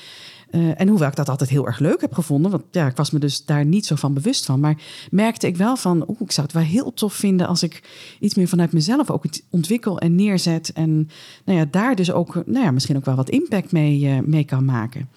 uh, 0.56 0.82
en 0.82 0.88
hoewel 0.88 1.08
ik 1.08 1.16
dat 1.16 1.30
altijd 1.30 1.50
heel 1.50 1.66
erg 1.66 1.80
leuk 1.80 2.02
heb 2.02 2.14
gevonden, 2.14 2.52
want 2.52 2.64
ja, 2.72 2.88
ik 2.88 2.96
was 2.96 3.12
me 3.12 3.20
dus 3.20 3.46
daar 3.46 3.66
niet 3.66 3.86
zo 3.86 3.96
van 3.96 4.14
bewust 4.14 4.46
van, 4.46 4.60
maar 4.60 4.78
merkte 5.12 5.48
ik 5.48 5.58
wel 5.58 5.76
van, 5.78 6.16
ik 6.20 6.32
zou 6.32 6.48
het 6.48 6.56
wel 6.56 6.66
heel 6.66 6.94
tof 6.94 7.14
vinden 7.14 7.48
als 7.48 7.64
ik 7.64 7.84
iets 8.20 8.36
meer 8.36 8.48
vanuit 8.48 8.72
mezelf 8.72 9.12
ook 9.12 9.26
ontwikkel 9.50 10.00
en 10.00 10.16
neerzet. 10.16 10.74
En 10.74 11.10
nou 11.46 11.60
ja, 11.60 11.66
daar 11.72 11.96
dus 11.96 12.12
ook, 12.12 12.34
nou 12.46 12.66
ja, 12.66 12.72
misschien 12.72 12.98
ook 12.98 13.06
wel 13.06 13.16
wat 13.16 13.30
impact 13.30 13.72
mee, 13.72 14.00
uh, 14.00 14.20
mee 14.20 14.44
kan 14.44 14.66
maken. 14.66 15.10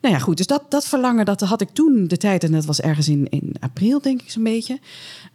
Nou 0.00 0.14
ja, 0.14 0.20
goed, 0.20 0.36
dus 0.36 0.46
dat, 0.46 0.64
dat 0.68 0.86
verlangen, 0.86 1.24
dat 1.24 1.40
had 1.40 1.60
ik 1.60 1.68
toen 1.68 2.08
de 2.08 2.16
tijd, 2.16 2.44
en 2.44 2.52
dat 2.52 2.64
was 2.64 2.80
ergens 2.80 3.08
in, 3.08 3.28
in 3.28 3.54
april, 3.60 4.00
denk 4.00 4.22
ik 4.22 4.30
zo'n 4.30 4.42
beetje 4.42 4.78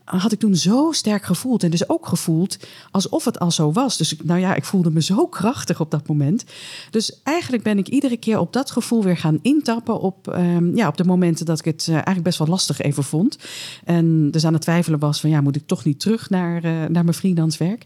had 0.06 0.32
ik 0.32 0.40
toen 0.40 0.56
zo 0.56 0.92
sterk 0.92 1.24
gevoeld. 1.24 1.64
En 1.64 1.70
dus 1.70 1.90
ook 1.90 2.08
gevoeld 2.08 2.58
alsof 2.92 3.26
het 3.26 3.40
al 3.40 3.52
zo 3.52 3.72
was. 3.72 3.98
Dus 3.98 4.16
nou 4.24 4.40
ja, 4.40 4.56
ik 4.56 4.66
voelde 4.66 4.92
me 4.92 5.02
zo 5.02 5.28
krachtig 5.28 5.80
op 5.80 5.92
dat 5.92 6.08
moment. 6.08 6.46
Dus 6.90 7.22
eigenlijk 7.24 7.64
ben 7.64 7.78
ik 7.78 7.88
iedere 7.88 8.18
keer 8.18 8.40
op 8.40 8.54
dat 8.54 8.72
gevoel 8.72 9.04
weer 9.04 9.18
gaan 9.18 9.40
intappen. 9.42 10.00
Op, 10.00 10.28
um, 10.28 10.76
ja, 10.76 10.88
op 10.88 10.98
de 10.98 11.04
momenten 11.04 11.46
dat 11.46 11.60
ik 11.60 11.66
het 11.66 11.86
uh, 11.88 11.94
eigenlijk 11.94 12.24
best 12.24 12.38
wel 12.38 12.48
lastig 12.48 12.82
even 12.82 13.04
vond. 13.04 13.38
En 13.84 14.32
dus 14.32 14.46
aan 14.46 14.54
het 14.54 14.62
twijfelen 14.62 15.00
was 15.00 15.20
van 15.20 15.30
ja, 15.30 15.42
moet 15.42 15.56
ik 15.56 15.68
toch 15.68 15.84
niet 15.84 16.00
terug 16.00 16.30
naar, 16.30 16.56
uh, 16.56 16.72
naar 16.72 17.04
mijn 17.04 17.14
freelancewerk. 17.14 17.84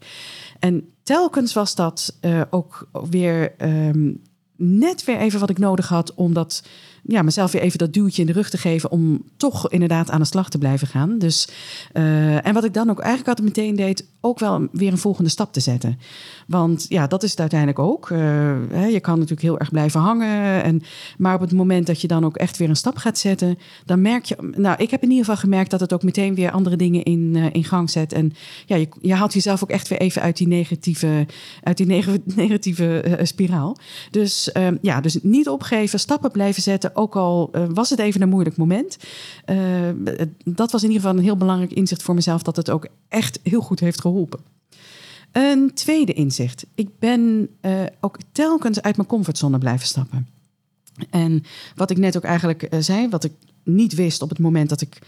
En 0.59 0.89
telkens 1.03 1.53
was 1.53 1.75
dat 1.75 2.17
uh, 2.21 2.41
ook 2.49 2.89
weer 3.09 3.53
um, 3.57 4.21
net 4.59 5.03
weer 5.03 5.17
even 5.17 5.39
wat 5.39 5.49
ik 5.49 5.57
nodig 5.57 5.87
had 5.87 6.13
om 6.13 6.33
dat 6.33 6.63
ja, 7.03 7.21
mezelf 7.21 7.51
weer 7.51 7.61
even 7.61 7.77
dat 7.77 7.93
duwtje 7.93 8.21
in 8.21 8.27
de 8.27 8.33
rug 8.33 8.49
te 8.49 8.57
geven 8.57 8.91
om 8.91 9.23
toch 9.37 9.69
inderdaad 9.69 10.11
aan 10.11 10.19
de 10.19 10.25
slag 10.25 10.49
te 10.49 10.57
blijven 10.57 10.87
gaan. 10.87 11.17
Dus, 11.17 11.47
uh, 11.93 12.45
en 12.45 12.53
wat 12.53 12.63
ik 12.63 12.73
dan 12.73 12.89
ook 12.89 12.99
eigenlijk 12.99 13.29
altijd 13.29 13.47
meteen 13.47 13.75
deed, 13.75 14.07
ook 14.21 14.39
wel 14.39 14.67
weer 14.71 14.91
een 14.91 14.97
volgende 14.97 15.29
stap 15.29 15.53
te 15.53 15.59
zetten. 15.59 15.99
Want 16.47 16.85
ja, 16.89 17.07
dat 17.07 17.23
is 17.23 17.29
het 17.29 17.39
uiteindelijk 17.39 17.79
ook. 17.79 18.09
Uh, 18.09 18.19
hè, 18.71 18.85
je 18.85 18.99
kan 18.99 19.13
natuurlijk 19.13 19.41
heel 19.41 19.59
erg 19.59 19.71
blijven 19.71 19.99
hangen. 19.99 20.63
En, 20.63 20.81
maar 21.17 21.35
op 21.35 21.41
het 21.41 21.51
moment 21.51 21.87
dat 21.87 22.01
je 22.01 22.07
dan 22.07 22.25
ook 22.25 22.37
echt 22.37 22.57
weer 22.57 22.69
een 22.69 22.75
stap 22.75 22.97
gaat 22.97 23.17
zetten, 23.17 23.57
dan 23.85 24.01
merk 24.01 24.25
je. 24.25 24.35
Nou, 24.55 24.75
ik 24.77 24.91
heb 24.91 25.03
in 25.03 25.09
ieder 25.09 25.25
geval 25.25 25.39
gemerkt 25.39 25.71
dat 25.71 25.79
het 25.79 25.93
ook 25.93 26.03
meteen 26.03 26.35
weer 26.35 26.51
andere 26.51 26.75
dingen 26.75 27.03
in, 27.03 27.33
uh, 27.35 27.45
in 27.51 27.63
gang 27.63 27.89
zet. 27.89 28.13
En 28.13 28.33
ja, 28.65 28.75
je, 28.75 28.89
je 29.01 29.13
haalt 29.13 29.33
jezelf 29.33 29.63
ook 29.63 29.69
echt 29.69 29.87
weer 29.87 29.99
even 29.99 30.21
uit 30.21 30.37
die 30.37 30.47
negatieve, 30.47 31.25
uit 31.63 31.77
die 31.77 31.85
neg 31.85 32.07
negatieve 32.35 33.19
spiraal. 33.23 33.77
Dus 34.11 34.51
ja, 34.81 35.01
dus 35.01 35.17
niet 35.21 35.49
opgeven, 35.49 35.99
stappen 35.99 36.31
blijven 36.31 36.61
zetten 36.61 36.88
ook 36.93 37.15
al 37.15 37.49
uh, 37.51 37.65
was 37.73 37.89
het 37.89 37.99
even 37.99 38.21
een 38.21 38.29
moeilijk 38.29 38.57
moment. 38.57 38.97
Uh, 39.45 39.57
dat 40.43 40.71
was 40.71 40.83
in 40.83 40.87
ieder 40.87 41.03
geval 41.03 41.17
een 41.17 41.23
heel 41.23 41.37
belangrijk 41.37 41.73
inzicht 41.73 42.03
voor 42.03 42.15
mezelf, 42.15 42.41
dat 42.41 42.55
het 42.55 42.69
ook 42.69 42.87
echt 43.07 43.39
heel 43.43 43.61
goed 43.61 43.79
heeft 43.79 44.01
geholpen. 44.01 44.39
Een 45.31 45.73
tweede 45.73 46.13
inzicht. 46.13 46.65
Ik 46.75 46.89
ben 46.99 47.49
uh, 47.61 47.71
ook 47.99 48.17
telkens 48.31 48.81
uit 48.81 48.95
mijn 48.95 49.07
comfortzone 49.07 49.57
blijven 49.57 49.87
stappen. 49.87 50.27
En 51.09 51.43
wat 51.75 51.89
ik 51.89 51.97
net 51.97 52.17
ook 52.17 52.23
eigenlijk 52.23 52.67
zei, 52.79 53.09
wat 53.09 53.23
ik 53.23 53.33
niet 53.63 53.93
wist 53.93 54.21
op 54.21 54.29
het 54.29 54.39
moment 54.39 54.69
dat 54.69 54.81
ik 54.81 54.99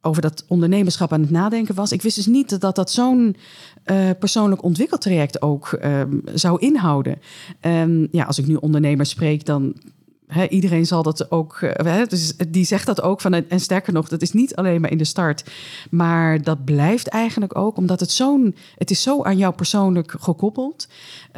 over 0.00 0.22
dat 0.22 0.44
ondernemerschap 0.48 1.12
aan 1.12 1.20
het 1.20 1.30
nadenken 1.30 1.74
was. 1.74 1.92
Ik 1.92 2.02
wist 2.02 2.16
dus 2.16 2.26
niet 2.26 2.60
dat 2.60 2.76
dat 2.76 2.90
zo'n 2.90 3.36
persoonlijk 4.18 4.62
ontwikkeltraject 4.62 5.42
ook 5.42 5.78
uh, 5.82 6.02
zou 6.34 6.58
inhouden. 6.60 7.18
Um, 7.60 8.08
ja, 8.10 8.24
als 8.24 8.38
ik 8.38 8.46
nu 8.46 8.54
ondernemer 8.54 9.06
spreek, 9.06 9.44
dan 9.44 9.74
Iedereen 10.48 10.86
zal 10.86 11.02
dat 11.02 11.30
ook. 11.30 11.58
He, 11.60 12.06
dus 12.06 12.36
die 12.48 12.64
zegt 12.64 12.86
dat 12.86 13.02
ook 13.02 13.20
van. 13.20 13.32
En 13.32 13.60
sterker 13.60 13.92
nog, 13.92 14.08
dat 14.08 14.22
is 14.22 14.32
niet 14.32 14.56
alleen 14.56 14.80
maar 14.80 14.90
in 14.90 14.98
de 14.98 15.04
start. 15.04 15.44
Maar 15.90 16.42
dat 16.42 16.64
blijft 16.64 17.06
eigenlijk 17.06 17.58
ook, 17.58 17.76
omdat 17.76 18.00
het 18.00 18.10
zo'n. 18.10 18.54
Het 18.76 18.90
is 18.90 19.02
zo 19.02 19.22
aan 19.22 19.36
jou 19.36 19.54
persoonlijk 19.54 20.14
gekoppeld. 20.18 20.88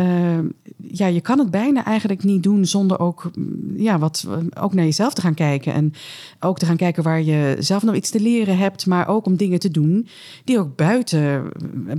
Uh, 0.00 0.38
ja, 0.76 1.06
je 1.06 1.20
kan 1.20 1.38
het 1.38 1.50
bijna 1.50 1.84
eigenlijk 1.84 2.24
niet 2.24 2.42
doen 2.42 2.66
zonder 2.66 2.98
ook. 2.98 3.30
Ja, 3.76 3.98
wat, 3.98 4.26
ook 4.60 4.74
naar 4.74 4.84
jezelf 4.84 5.14
te 5.14 5.20
gaan 5.20 5.34
kijken. 5.34 5.72
En 5.72 5.92
ook 6.40 6.58
te 6.58 6.66
gaan 6.66 6.76
kijken 6.76 7.02
waar 7.02 7.22
je 7.22 7.56
zelf 7.58 7.82
nog 7.82 7.94
iets 7.94 8.10
te 8.10 8.20
leren 8.20 8.58
hebt. 8.58 8.86
Maar 8.86 9.08
ook 9.08 9.26
om 9.26 9.36
dingen 9.36 9.58
te 9.58 9.70
doen 9.70 10.08
die 10.44 10.58
ook 10.58 10.76
buiten, 10.76 11.50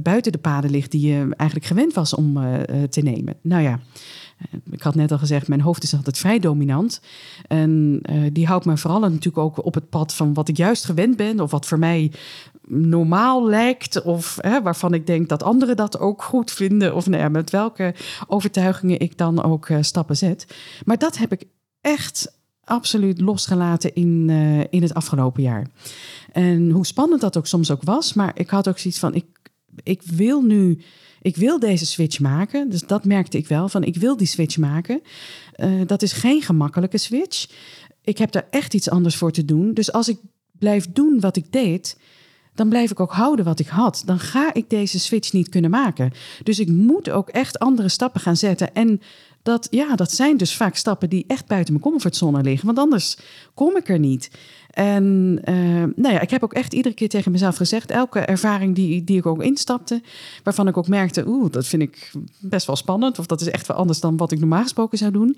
buiten 0.01 0.32
de 0.32 0.38
paden 0.38 0.70
ligt. 0.70 0.92
die 0.92 1.08
je 1.08 1.34
eigenlijk 1.36 1.70
gewend 1.70 1.94
was 1.94 2.13
om 2.13 2.38
uh, 2.38 2.54
te 2.89 3.01
nemen. 3.01 3.36
Nou 3.42 3.63
ja. 3.63 3.80
Ik 4.72 4.82
had 4.82 4.96
net 4.96 5.12
al 5.12 5.17
gezegd, 5.17 5.48
mijn 5.48 5.62
hoofd 5.62 5.84
is 5.84 5.94
altijd 5.96 6.17
vrij 6.17 6.39
dominant. 6.39 7.01
En 7.48 8.01
uh, 8.10 8.29
die 8.32 8.48
houdt 8.48 8.65
me 8.65 8.77
vooral 8.77 9.00
natuurlijk 9.00 9.38
ook 9.38 9.65
op 9.65 9.74
het 9.74 9.89
pad 9.89 10.13
van 10.13 10.34
wat 10.34 10.48
ik 10.48 10.58
juist 10.58 10.86
gewend 10.86 11.17
ben, 11.17 11.39
of 11.39 11.51
wat 11.51 11.65
voor 11.65 11.79
mij 11.79 12.12
normaal 12.67 13.48
lijkt, 13.48 14.01
of 14.01 14.38
hè, 14.41 14.62
waarvan 14.62 14.94
ik 14.94 15.08
denk 15.08 15.29
dat 15.29 15.44
anderen 15.44 15.75
dat 15.75 16.00
ook 16.00 16.24
goed 16.24 16.51
vinden, 16.51 16.96
of 16.96 17.08
nou 17.08 17.29
met 17.29 17.50
welke 17.50 17.94
overtuigingen 18.27 19.00
ik 19.00 19.17
dan 19.17 19.44
ook 19.44 19.70
uh, 19.70 19.77
stappen 19.82 20.17
zet. 20.17 20.56
Maar 20.86 20.98
dat 20.98 21.17
heb 21.17 21.32
ik 21.32 21.44
echt 21.82 22.36
absoluut 22.63 23.22
losgelaten 23.22 23.96
in, 23.96 24.27
uh, 24.29 24.60
in 24.70 24.82
het 24.82 24.94
afgelopen 24.94 25.44
jaar. 25.44 25.67
En 26.32 26.70
hoe 26.70 26.86
spannend 26.86 27.22
dat 27.22 27.38
ook 27.38 27.48
soms 27.48 27.72
ook 27.72 27.84
was, 27.84 28.13
maar 28.13 28.32
ik 28.34 28.50
had 28.50 28.67
ook 28.67 28.77
zoiets 28.77 29.00
van: 29.00 29.13
ik, 29.13 29.25
ik 29.84 30.01
wil 30.01 30.41
nu 30.41 30.82
ik 31.28 31.36
wil 31.36 31.60
deze 31.60 31.86
switch 31.86 32.20
maken. 32.20 32.70
Dus 32.70 32.82
dat 32.82 33.06
merkte 33.06 33.38
ik 33.38 33.48
wel, 33.48 33.70
van 33.70 33.84
ik 33.84 33.96
wil 33.96 34.18
die 34.18 34.28
switch 34.28 34.58
maken. 34.58 35.02
Uh, 35.58 35.82
dat 35.86 36.02
is 36.02 36.12
geen 36.12 36.42
gemakkelijke 36.42 36.98
switch. 36.98 37.50
Ik 38.02 38.18
heb 38.18 38.32
daar 38.32 38.48
echt 38.50 38.74
iets 38.74 38.90
anders 38.90 39.16
voor 39.16 39.32
te 39.32 39.46
doen. 39.46 39.74
Dus 39.74 39.92
als 39.92 40.08
ik 40.08 40.18
blijf 40.52 40.92
doen 40.92 41.20
wat 41.20 41.36
ik 41.36 41.52
deed, 41.52 41.98
dan 42.56 42.70
blijf 42.70 42.92
ik 42.92 43.00
ook 43.00 43.12
houden 43.12 43.46
wat 43.46 43.60
ik 43.60 43.68
had. 43.68 44.04
Dan 44.06 44.20
ga 44.20 44.54
ik 44.54 44.70
deze 44.70 45.00
switch 45.00 45.34
niet 45.34 45.50
kunnen 45.50 45.70
maken. 45.70 46.12
Dus 46.44 46.60
ik 46.60 46.68
moet 46.68 47.10
ook 47.10 47.30
echt 47.30 47.60
andere 47.60 47.90
stappen 47.90 48.22
gaan 48.22 48.38
zetten. 48.38 48.74
En 48.74 49.02
dat, 49.44 49.68
ja, 49.72 49.96
dat 49.96 50.12
zijn 50.12 50.38
dus 50.38 50.56
vaak 50.56 50.76
stappen 50.76 51.10
die 51.10 51.24
echt 51.28 51.46
buiten 51.48 51.74
mijn 51.74 51.86
comfortzone 51.86 52.42
liggen. 52.42 52.66
Want 52.66 52.80
anders 52.80 53.18
kom 53.54 53.78
ik 53.78 53.90
er 53.90 54.00
niet. 54.00 54.30
En 54.78 55.40
uh, 55.50 55.56
nou 55.96 56.14
ja, 56.14 56.20
ik 56.20 56.30
heb 56.30 56.44
ook 56.44 56.54
echt 56.54 56.74
iedere 56.74 56.96
keer 56.96 57.10
tegen 57.10 57.32
mezelf 57.32 57.56
gezegd: 57.56 57.92
elke 57.92 58.20
ervaring 58.20 58.76
die, 58.76 59.04
die 59.04 59.18
ik 59.18 59.26
ook 59.26 59.44
instapte, 59.44 60.02
waarvan 60.44 60.68
ik 60.68 60.78
ook 60.78 60.88
merkte, 60.88 61.28
oeh, 61.28 61.52
dat 61.52 61.68
vind 61.68 61.82
ik 61.82 62.12
best 62.40 62.68
wel 62.68 62.76
spannend, 62.76 63.20
of 63.20 63.26
dat 63.26 63.42
is 63.42 63.50
echt 63.50 63.68
wel 63.68 63.78
anders 63.78 64.00
dan 64.00 64.18
wat 64.18 64.32
ik 64.32 64.40
normaal 64.40 64.62
gesproken 64.62 64.98
zou 64.98 65.12
doen. 65.12 65.38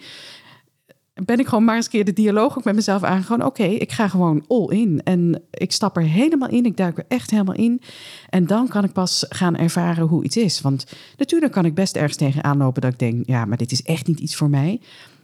ben 1.26 1.40
ik 1.40 1.48
gewoon 1.48 1.64
maar 1.64 1.76
eens 1.76 1.86
een 1.86 1.92
keer 1.92 2.06
de 2.06 2.14
dialoog 2.14 2.58
ook 2.58 2.64
met 2.64 2.76
mezelf 2.76 3.04
aangegaan. 3.04 3.46
Oké, 3.46 3.64
ik 3.64 3.92
ga 3.92 4.08
gewoon 4.08 4.44
all 4.48 4.68
in. 4.68 5.02
En 5.04 5.44
ik 5.52 5.72
stap 5.72 5.98
er 5.98 6.04
helemaal 6.04 6.50
in. 6.50 6.66
Ik 6.66 6.78
duik 6.78 6.98
er 6.98 7.06
echt 7.08 7.32
helemaal 7.32 7.56
in. 7.56 7.82
En 8.30 8.48
dan 8.48 8.68
kan 8.68 8.84
ik 8.84 8.92
pas 8.92 9.26
gaan 9.30 9.58
ervaren 9.58 10.08
hoe 10.08 10.24
iets 10.24 10.38
is. 10.38 10.62
Want 10.62 10.86
natuurlijk 11.18 11.52
kan 11.52 11.66
ik 11.66 11.74
best 11.74 11.96
ergens 11.96 12.18
tegenaan 12.18 12.58
lopen 12.58 12.82
dat 12.82 12.92
ik 12.92 13.00
denk... 13.00 13.28
ja, 13.28 13.46
maar 13.46 13.58
dit 13.58 13.72
is 13.72 13.84
echt 13.84 14.08
niet 14.08 14.20
iets 14.20 14.36
voor 14.36 14.50
mij. 14.50 14.80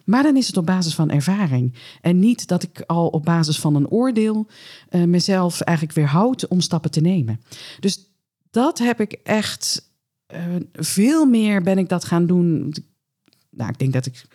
Maar 0.06 0.24
dan 0.24 0.38
is 0.38 0.48
het 0.48 0.58
op 0.58 0.66
basis 0.66 0.96
van 0.96 1.10
ervaring. 1.10 1.74
En 2.02 2.20
niet 2.20 2.48
dat 2.48 2.64
ik 2.64 2.84
al 2.86 3.08
op 3.08 3.24
basis 3.24 3.60
van 3.60 3.76
een 3.76 3.90
oordeel 3.90 4.48
uh, 4.90 5.04
mezelf 5.04 5.62
eigenlijk 5.62 5.98
weerhoud 5.98 6.48
om 6.48 6.62
stappen 6.62 6.92
te 6.92 7.02
nemen. 7.02 7.42
Dus 7.80 8.12
dat 8.52 8.78
heb 8.78 9.02
ik 9.02 9.12
echt 9.24 9.94
uh, 10.34 10.40
veel 10.74 11.26
meer 11.26 11.62
ben 11.62 11.78
ik 11.78 11.90
dat 11.90 12.06
gaan 12.06 12.26
doen. 12.26 12.74
Nou, 13.50 13.70
ik 13.70 13.80
denk 13.80 13.94
dat 13.94 14.06
ik 14.06 14.26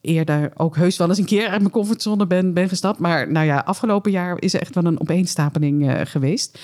eerder 0.00 0.52
ook 0.54 0.76
heus 0.76 0.96
wel 0.96 1.08
eens 1.08 1.18
een 1.18 1.24
keer 1.24 1.48
uit 1.48 1.60
mijn 1.60 1.72
comfortzone 1.72 2.26
ben, 2.26 2.54
ben 2.54 2.68
gestapt. 2.68 2.98
Maar 2.98 3.32
nou 3.32 3.46
ja, 3.46 3.58
afgelopen 3.58 4.10
jaar 4.10 4.40
is 4.42 4.54
er 4.54 4.60
echt 4.60 4.74
wel 4.74 4.84
een 4.84 5.00
opeenstapeling 5.00 5.90
uh, 5.90 6.00
geweest. 6.04 6.58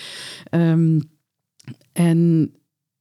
Um, 0.51 1.13
en 1.93 2.51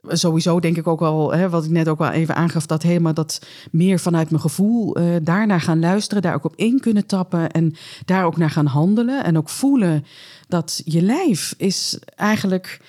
sowieso 0.08 0.60
denk 0.60 0.78
ik 0.78 0.88
ook 0.88 1.00
wel, 1.00 1.34
hè, 1.34 1.50
wat 1.50 1.64
ik 1.64 1.70
net 1.70 1.88
ook 1.88 1.98
wel 1.98 2.12
even 2.12 2.36
aangaf, 2.36 2.66
dat 2.66 2.84
helemaal 2.84 3.14
dat 3.14 3.42
meer 3.72 4.00
vanuit 4.00 4.30
mijn 4.30 4.42
gevoel 4.42 5.00
uh, 5.00 5.16
daarnaar 5.22 5.62
gaan 5.62 5.80
luisteren, 5.80 6.24
daar 6.24 6.36
ook 6.36 6.46
op 6.46 6.56
in 6.56 6.80
kunnen 6.80 7.06
tappen 7.06 7.52
en 7.52 7.76
daar 8.06 8.26
ook 8.26 8.38
naar 8.38 8.50
gaan 8.50 8.66
handelen. 8.66 9.24
En 9.24 9.38
ook 9.38 9.50
voelen 9.50 10.06
dat 10.48 10.82
je 10.86 11.02
lijf 11.02 11.54
is 11.58 12.00
eigenlijk. 12.16 12.82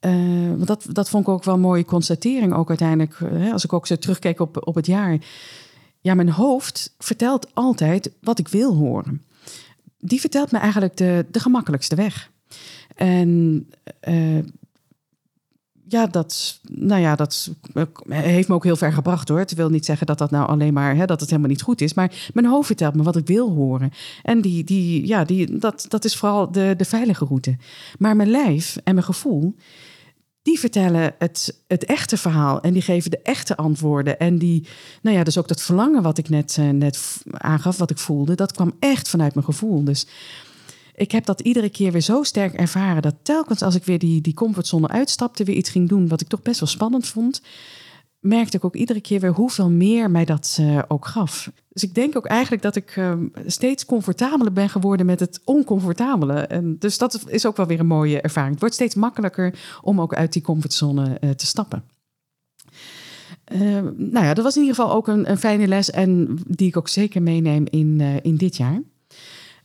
Uh, 0.00 0.52
dat, 0.56 0.86
dat 0.92 1.08
vond 1.08 1.26
ik 1.26 1.32
ook 1.32 1.44
wel 1.44 1.54
een 1.54 1.60
mooie 1.60 1.84
constatering, 1.84 2.54
ook 2.54 2.68
uiteindelijk, 2.68 3.18
hè, 3.18 3.52
als 3.52 3.64
ik 3.64 3.72
ook 3.72 3.86
zo 3.86 3.96
terugkeek 3.96 4.40
op, 4.40 4.66
op 4.66 4.74
het 4.74 4.86
jaar. 4.86 5.18
Ja, 6.00 6.14
mijn 6.14 6.30
hoofd 6.30 6.94
vertelt 6.98 7.54
altijd 7.54 8.10
wat 8.20 8.38
ik 8.38 8.48
wil 8.48 8.74
horen. 8.74 9.22
Die 9.98 10.20
vertelt 10.20 10.50
me 10.50 10.58
eigenlijk 10.58 10.96
de, 10.96 11.26
de 11.30 11.40
gemakkelijkste 11.40 11.94
weg. 11.94 12.30
En 12.94 13.68
uh, 14.08 14.44
ja, 15.88 16.06
dat, 16.06 16.60
nou 16.62 17.00
ja, 17.00 17.16
dat 17.16 17.50
heeft 18.08 18.48
me 18.48 18.54
ook 18.54 18.64
heel 18.64 18.76
ver 18.76 18.92
gebracht 18.92 19.28
hoor. 19.28 19.38
Het 19.38 19.54
wil 19.54 19.68
niet 19.68 19.84
zeggen 19.84 20.06
dat 20.06 20.18
dat 20.18 20.30
nou 20.30 20.48
alleen 20.48 20.72
maar 20.72 20.96
hè, 20.96 21.04
dat 21.04 21.20
het 21.20 21.30
helemaal 21.30 21.50
niet 21.50 21.62
goed 21.62 21.80
is. 21.80 21.94
Maar 21.94 22.30
mijn 22.32 22.46
hoofd 22.46 22.66
vertelt 22.66 22.94
me 22.94 23.02
wat 23.02 23.16
ik 23.16 23.26
wil 23.26 23.50
horen. 23.50 23.92
En 24.22 24.40
die, 24.40 24.64
die, 24.64 25.06
ja, 25.06 25.24
die, 25.24 25.58
dat, 25.58 25.86
dat 25.88 26.04
is 26.04 26.16
vooral 26.16 26.52
de, 26.52 26.74
de 26.76 26.84
veilige 26.84 27.24
route. 27.24 27.56
Maar 27.98 28.16
mijn 28.16 28.30
lijf 28.30 28.76
en 28.84 28.94
mijn 28.94 29.06
gevoel, 29.06 29.54
die 30.42 30.58
vertellen 30.58 31.14
het, 31.18 31.62
het 31.66 31.84
echte 31.84 32.16
verhaal. 32.16 32.60
En 32.60 32.72
die 32.72 32.82
geven 32.82 33.10
de 33.10 33.22
echte 33.22 33.56
antwoorden. 33.56 34.18
En 34.18 34.38
die, 34.38 34.66
nou 35.02 35.16
ja, 35.16 35.24
dus 35.24 35.38
ook 35.38 35.48
dat 35.48 35.62
verlangen 35.62 36.02
wat 36.02 36.18
ik 36.18 36.28
net, 36.28 36.56
uh, 36.60 36.70
net 36.70 37.22
aangaf, 37.30 37.78
wat 37.78 37.90
ik 37.90 37.98
voelde, 37.98 38.34
dat 38.34 38.52
kwam 38.52 38.72
echt 38.78 39.08
vanuit 39.08 39.34
mijn 39.34 39.46
gevoel. 39.46 39.84
Dus 39.84 40.06
ik 40.96 41.12
heb 41.12 41.24
dat 41.24 41.40
iedere 41.40 41.68
keer 41.68 41.92
weer 41.92 42.00
zo 42.00 42.22
sterk 42.22 42.54
ervaren 42.54 43.02
dat 43.02 43.14
telkens 43.22 43.62
als 43.62 43.74
ik 43.74 43.84
weer 43.84 43.98
die, 43.98 44.20
die 44.20 44.34
comfortzone 44.34 44.88
uitstapte, 44.88 45.44
weer 45.44 45.56
iets 45.56 45.70
ging 45.70 45.88
doen 45.88 46.08
wat 46.08 46.20
ik 46.20 46.28
toch 46.28 46.42
best 46.42 46.60
wel 46.60 46.68
spannend 46.68 47.08
vond, 47.08 47.42
merkte 48.20 48.56
ik 48.56 48.64
ook 48.64 48.74
iedere 48.74 49.00
keer 49.00 49.20
weer 49.20 49.32
hoeveel 49.32 49.70
meer 49.70 50.10
mij 50.10 50.24
dat 50.24 50.58
uh, 50.60 50.82
ook 50.88 51.06
gaf. 51.06 51.50
Dus 51.68 51.82
ik 51.82 51.94
denk 51.94 52.16
ook 52.16 52.26
eigenlijk 52.26 52.62
dat 52.62 52.76
ik 52.76 52.96
uh, 52.96 53.12
steeds 53.46 53.84
comfortabeler 53.84 54.52
ben 54.52 54.68
geworden 54.68 55.06
met 55.06 55.20
het 55.20 55.40
oncomfortabele. 55.44 56.40
En 56.40 56.76
dus 56.78 56.98
dat 56.98 57.24
is 57.26 57.46
ook 57.46 57.56
wel 57.56 57.66
weer 57.66 57.80
een 57.80 57.86
mooie 57.86 58.20
ervaring. 58.20 58.52
Het 58.52 58.60
wordt 58.60 58.74
steeds 58.74 58.94
makkelijker 58.94 59.78
om 59.82 60.00
ook 60.00 60.14
uit 60.14 60.32
die 60.32 60.42
comfortzone 60.42 61.18
uh, 61.20 61.30
te 61.30 61.46
stappen. 61.46 61.84
nou 63.96 64.24
ja, 64.24 64.34
dat 64.34 64.44
was 64.44 64.56
in 64.56 64.62
ieder 64.62 64.76
geval 64.76 64.92
ook 64.92 65.08
een, 65.08 65.30
een, 65.30 65.38
fijne 65.38 65.66
les 65.66 65.90
en 65.90 66.38
die 66.46 66.68
ik 66.68 66.76
ook 66.76 66.88
zeker 66.88 67.22
meeneem 67.22 67.64
in, 67.70 68.00
in 68.22 68.36
dit 68.36 68.56
jaar. 68.56 68.82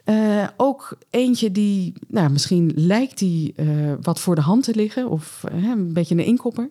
Uh, 0.05 0.47
ook 0.57 0.97
eentje 1.09 1.51
die, 1.51 1.93
nou, 2.07 2.29
misschien 2.29 2.71
lijkt 2.75 3.17
die 3.17 3.53
uh, 3.57 3.93
wat 4.01 4.19
voor 4.19 4.35
de 4.35 4.41
hand 4.41 4.63
te 4.63 4.75
liggen 4.75 5.09
of 5.09 5.43
een 5.45 5.93
beetje 5.93 6.15
een 6.15 6.25
inkopper. 6.25 6.69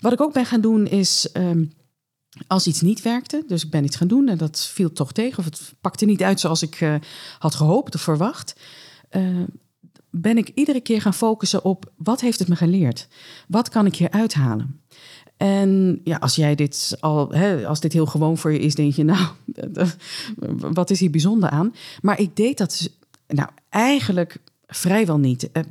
Wat 0.00 0.12
ik 0.12 0.20
ook 0.20 0.32
ben 0.32 0.46
gaan 0.46 0.60
doen 0.60 0.86
is, 0.86 1.28
um, 1.32 1.72
als 2.46 2.66
iets 2.66 2.80
niet 2.80 3.02
werkte, 3.02 3.44
dus 3.46 3.64
ik 3.64 3.70
ben 3.70 3.84
iets 3.84 3.96
gaan 3.96 4.08
doen 4.08 4.28
en 4.28 4.38
dat 4.38 4.66
viel 4.66 4.92
toch 4.92 5.12
tegen 5.12 5.38
of 5.38 5.44
het 5.44 5.74
pakte 5.80 6.04
niet 6.04 6.22
uit 6.22 6.40
zoals 6.40 6.62
ik 6.62 7.00
had 7.38 7.54
gehoopt 7.54 7.94
of 7.94 8.00
verwacht, 8.00 8.60
ben 10.10 10.36
ik 10.36 10.50
iedere 10.54 10.80
keer 10.80 11.00
gaan 11.00 11.14
focussen 11.14 11.64
op 11.64 11.92
wat 11.96 12.20
heeft 12.20 12.38
het 12.38 12.48
me 12.48 12.56
geleerd? 12.56 13.08
Wat 13.48 13.68
kan 13.68 13.86
ik 13.86 13.96
hier 13.96 14.10
uithalen? 14.10 14.80
En 15.36 16.00
ja, 16.04 16.16
als 16.16 16.34
jij 16.34 16.54
dit 16.54 16.96
al, 17.00 17.30
hè, 17.30 17.66
als 17.66 17.80
dit 17.80 17.92
heel 17.92 18.06
gewoon 18.06 18.38
voor 18.38 18.52
je 18.52 18.58
is, 18.58 18.74
denk 18.74 18.92
je, 18.92 19.04
nou, 19.04 19.26
wat 20.78 20.90
is 20.90 21.00
hier 21.00 21.10
bijzonder 21.10 21.50
aan? 21.50 21.74
Maar 22.00 22.20
ik 22.20 22.36
deed 22.36 22.58
dat, 22.58 22.90
nou, 23.26 23.48
eigenlijk 23.68 24.36
vrijwel 24.66 25.18
niet. 25.18 25.50
Eh, 25.52 25.62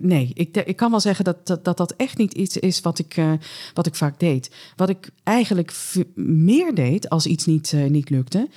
nee, 0.00 0.30
ik, 0.34 0.56
ik 0.56 0.76
kan 0.76 0.90
wel 0.90 1.00
zeggen 1.00 1.24
dat 1.24 1.46
dat, 1.46 1.64
dat, 1.64 1.76
dat 1.76 1.94
echt 1.96 2.18
niet 2.18 2.32
iets 2.32 2.56
is 2.56 2.80
wat 2.80 2.98
ik, 2.98 3.16
uh, 3.16 3.32
wat 3.74 3.86
ik 3.86 3.94
vaak 3.94 4.20
deed. 4.20 4.50
Wat 4.76 4.88
ik 4.88 5.10
eigenlijk 5.22 5.72
meer 6.14 6.74
deed 6.74 7.08
als 7.08 7.26
iets 7.26 7.46
niet, 7.46 7.74
niet 7.88 8.10
lukte, 8.10 8.48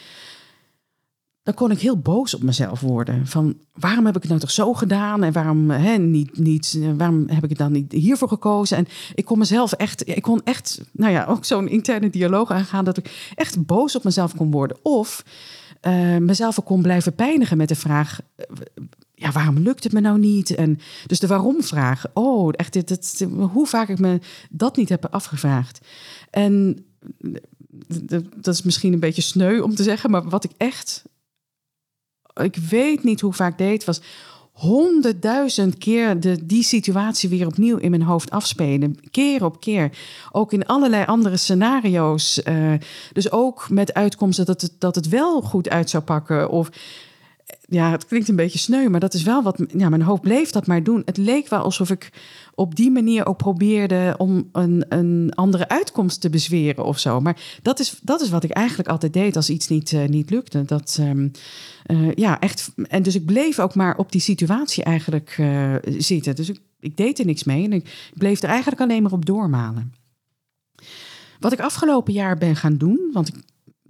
dan 1.43 1.53
kon 1.53 1.71
ik 1.71 1.79
heel 1.79 1.97
boos 1.97 2.33
op 2.35 2.43
mezelf 2.43 2.79
worden. 2.79 3.27
Van 3.27 3.57
waarom 3.73 4.05
heb 4.05 4.15
ik 4.15 4.21
het 4.21 4.29
nou 4.29 4.41
toch 4.41 4.51
zo 4.51 4.73
gedaan? 4.73 5.23
En 5.23 5.33
waarom, 5.33 5.69
hè, 5.69 5.97
niet, 5.97 6.37
niet, 6.37 6.79
waarom 6.97 7.23
heb 7.27 7.43
ik 7.43 7.49
het 7.49 7.57
dan 7.57 7.71
niet 7.71 7.91
hiervoor 7.91 8.27
gekozen? 8.27 8.77
En 8.77 8.87
ik 9.15 9.25
kon 9.25 9.37
mezelf 9.37 9.71
echt, 9.71 10.07
ik 10.07 10.21
kon 10.21 10.41
echt, 10.43 10.81
nou 10.91 11.11
ja, 11.11 11.25
ook 11.25 11.45
zo'n 11.45 11.67
interne 11.67 12.09
dialoog 12.09 12.51
aangaan 12.51 12.85
dat 12.85 12.97
ik 12.97 13.31
echt 13.35 13.65
boos 13.65 13.95
op 13.95 14.03
mezelf 14.03 14.35
kon 14.35 14.51
worden. 14.51 14.77
Of 14.81 15.23
uh, 15.87 16.17
mezelf 16.17 16.63
kon 16.63 16.81
blijven 16.81 17.15
pijnigen 17.15 17.57
met 17.57 17.67
de 17.67 17.75
vraag. 17.75 18.19
Ja, 19.15 19.31
waarom 19.31 19.57
lukt 19.57 19.83
het 19.83 19.93
me 19.93 19.99
nou 19.99 20.19
niet? 20.19 20.55
En 20.55 20.79
dus 21.07 21.19
de 21.19 21.27
waarom-vraag. 21.27 22.05
Oh, 22.13 22.49
echt, 22.51 22.73
dit, 22.73 22.87
dit, 22.87 23.27
hoe 23.29 23.67
vaak 23.67 23.89
ik 23.89 23.99
me 23.99 24.19
dat 24.49 24.75
niet 24.75 24.89
heb 24.89 25.05
afgevraagd. 25.05 25.79
En 26.29 26.85
dat 28.35 28.53
is 28.53 28.61
misschien 28.61 28.93
een 28.93 28.99
beetje 28.99 29.21
sneu 29.21 29.59
om 29.59 29.75
te 29.75 29.83
zeggen, 29.83 30.11
maar 30.11 30.29
wat 30.29 30.43
ik 30.43 30.51
echt 30.57 31.03
ik 32.43 32.55
weet 32.55 33.03
niet 33.03 33.21
hoe 33.21 33.33
vaak 33.33 33.57
deed, 33.57 33.85
was 33.85 34.01
honderdduizend 34.51 35.77
keer 35.77 36.19
de, 36.19 36.45
die 36.45 36.63
situatie 36.63 37.29
weer 37.29 37.47
opnieuw 37.47 37.77
in 37.77 37.89
mijn 37.89 38.01
hoofd 38.01 38.29
afspelen. 38.29 38.97
Keer 39.11 39.45
op 39.45 39.59
keer. 39.59 39.91
Ook 40.31 40.53
in 40.53 40.65
allerlei 40.65 41.05
andere 41.05 41.37
scenario's. 41.37 42.41
Uh, 42.47 42.73
dus 43.13 43.31
ook 43.31 43.69
met 43.69 43.93
uitkomsten 43.93 44.45
dat 44.45 44.61
het, 44.61 44.75
dat 44.79 44.95
het 44.95 45.09
wel 45.09 45.41
goed 45.41 45.69
uit 45.69 45.89
zou 45.89 46.03
pakken. 46.03 46.49
Of 46.49 46.69
ja, 47.71 47.91
het 47.91 48.05
klinkt 48.05 48.27
een 48.27 48.35
beetje 48.35 48.59
sneu, 48.59 48.89
maar 48.89 48.99
dat 48.99 49.13
is 49.13 49.23
wel 49.23 49.43
wat. 49.43 49.63
Ja, 49.77 49.89
mijn 49.89 50.01
hoofd 50.01 50.21
bleef 50.21 50.49
dat 50.49 50.67
maar 50.67 50.83
doen. 50.83 51.01
Het 51.05 51.17
leek 51.17 51.49
wel 51.49 51.59
alsof 51.59 51.89
ik 51.89 52.09
op 52.55 52.75
die 52.75 52.91
manier 52.91 53.25
ook 53.25 53.37
probeerde 53.37 54.15
om 54.17 54.49
een, 54.51 54.85
een 54.89 55.31
andere 55.35 55.67
uitkomst 55.67 56.21
te 56.21 56.29
bezweren 56.29 56.85
of 56.85 56.99
zo. 56.99 57.19
Maar 57.19 57.59
dat 57.61 57.79
is, 57.79 57.99
dat 58.01 58.21
is 58.21 58.29
wat 58.29 58.43
ik 58.43 58.51
eigenlijk 58.51 58.89
altijd 58.89 59.13
deed 59.13 59.35
als 59.35 59.49
iets 59.49 59.67
niet, 59.67 59.91
uh, 59.91 60.05
niet 60.05 60.29
lukte. 60.29 60.65
Dat, 60.65 60.97
um, 60.99 61.31
uh, 61.85 62.13
ja, 62.13 62.39
echt. 62.39 62.71
En 62.87 63.03
dus 63.03 63.15
ik 63.15 63.25
bleef 63.25 63.59
ook 63.59 63.75
maar 63.75 63.97
op 63.97 64.11
die 64.11 64.21
situatie 64.21 64.83
eigenlijk 64.83 65.37
uh, 65.39 65.75
zitten. 65.97 66.35
Dus 66.35 66.49
ik, 66.49 66.59
ik 66.79 66.97
deed 66.97 67.19
er 67.19 67.25
niks 67.25 67.43
mee 67.43 67.63
en 67.63 67.73
ik 67.73 68.11
bleef 68.13 68.41
er 68.41 68.49
eigenlijk 68.49 68.81
alleen 68.81 69.03
maar 69.03 69.11
op 69.11 69.25
doormalen. 69.25 69.93
Wat 71.39 71.51
ik 71.51 71.59
afgelopen 71.59 72.13
jaar 72.13 72.37
ben 72.37 72.55
gaan 72.55 72.77
doen, 72.77 73.09
want 73.13 73.27
ik 73.27 73.35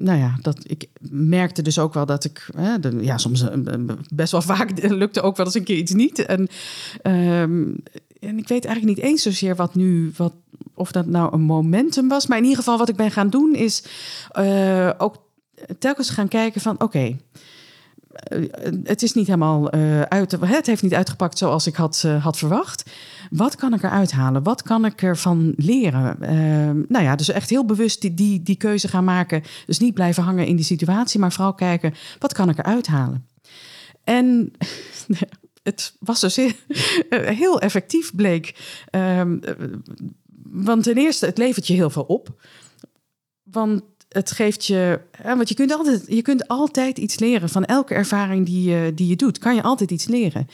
nou 0.03 0.19
ja, 0.19 0.35
dat, 0.41 0.57
ik 0.63 0.87
merkte 1.09 1.61
dus 1.61 1.79
ook 1.79 1.93
wel 1.93 2.05
dat 2.05 2.23
ik, 2.23 2.49
hè, 2.55 2.75
ja, 2.99 3.17
soms 3.17 3.43
best 4.13 4.31
wel 4.31 4.41
vaak 4.41 4.83
lukte 5.03 5.21
ook 5.21 5.37
wel 5.37 5.45
eens 5.45 5.55
een 5.55 5.63
keer 5.63 5.77
iets 5.77 5.93
niet. 5.93 6.25
En, 6.25 6.47
um, 7.03 7.75
en 8.19 8.37
ik 8.37 8.47
weet 8.47 8.65
eigenlijk 8.65 8.97
niet 8.97 9.05
eens 9.05 9.21
zozeer 9.21 9.55
wat 9.55 9.75
nu, 9.75 10.11
wat, 10.17 10.33
of 10.73 10.91
dat 10.91 11.05
nou 11.05 11.33
een 11.33 11.41
momentum 11.41 12.07
was. 12.07 12.27
Maar 12.27 12.37
in 12.37 12.43
ieder 12.43 12.59
geval 12.59 12.77
wat 12.77 12.89
ik 12.89 12.95
ben 12.95 13.11
gaan 13.11 13.29
doen 13.29 13.55
is 13.55 13.83
uh, 14.39 14.89
ook 14.97 15.23
telkens 15.79 16.09
gaan 16.09 16.27
kijken 16.27 16.61
van 16.61 16.81
oké. 16.81 17.17
Het 18.83 19.03
is 19.03 19.13
niet 19.13 19.27
helemaal 19.27 19.75
uh, 19.75 20.01
uit. 20.01 20.31
Het 20.31 20.65
heeft 20.65 20.81
niet 20.81 20.93
uitgepakt 20.93 21.37
zoals 21.37 21.67
ik 21.67 21.75
had, 21.75 22.07
had 22.19 22.37
verwacht. 22.37 22.91
Wat 23.29 23.55
kan 23.55 23.73
ik 23.73 23.83
eruit 23.83 24.11
halen? 24.11 24.43
Wat 24.43 24.61
kan 24.61 24.85
ik 24.85 25.01
ervan 25.01 25.53
leren? 25.55 26.17
Uh, 26.21 26.29
nou 26.87 27.03
ja, 27.03 27.15
dus 27.15 27.29
echt 27.29 27.49
heel 27.49 27.65
bewust 27.65 28.01
die, 28.01 28.43
die, 28.43 28.55
keuze 28.55 28.87
gaan 28.87 29.03
maken. 29.03 29.43
Dus 29.65 29.79
niet 29.79 29.93
blijven 29.93 30.23
hangen 30.23 30.45
in 30.45 30.55
die 30.55 30.65
situatie, 30.65 31.19
maar 31.19 31.31
vooral 31.31 31.53
kijken, 31.53 31.93
wat 32.19 32.33
kan 32.33 32.49
ik 32.49 32.57
eruit 32.57 32.87
halen? 32.87 33.27
En 34.03 34.51
het 35.63 35.95
was 35.99 36.19
dus 36.19 36.35
heel, 36.35 36.51
heel 37.41 37.61
effectief, 37.61 38.15
bleek. 38.15 38.55
Uh, 38.91 39.21
want 40.43 40.83
ten 40.83 40.95
eerste, 40.95 41.25
het 41.25 41.37
levert 41.37 41.67
je 41.67 41.73
heel 41.73 41.89
veel 41.89 42.03
op. 42.03 42.41
Want 43.43 43.83
het 44.11 44.31
geeft 44.31 44.65
je. 44.65 44.99
Want 45.23 45.49
je 45.49 45.55
kunt, 45.55 45.73
altijd, 45.73 46.03
je 46.07 46.21
kunt 46.21 46.47
altijd 46.47 46.97
iets 46.97 47.19
leren 47.19 47.49
van 47.49 47.65
elke 47.65 47.93
ervaring 47.93 48.45
die 48.45 48.69
je, 48.69 48.93
die 48.93 49.07
je 49.07 49.15
doet. 49.15 49.37
Kan 49.37 49.55
je 49.55 49.61
altijd 49.61 49.91
iets 49.91 50.07
leren. 50.07 50.47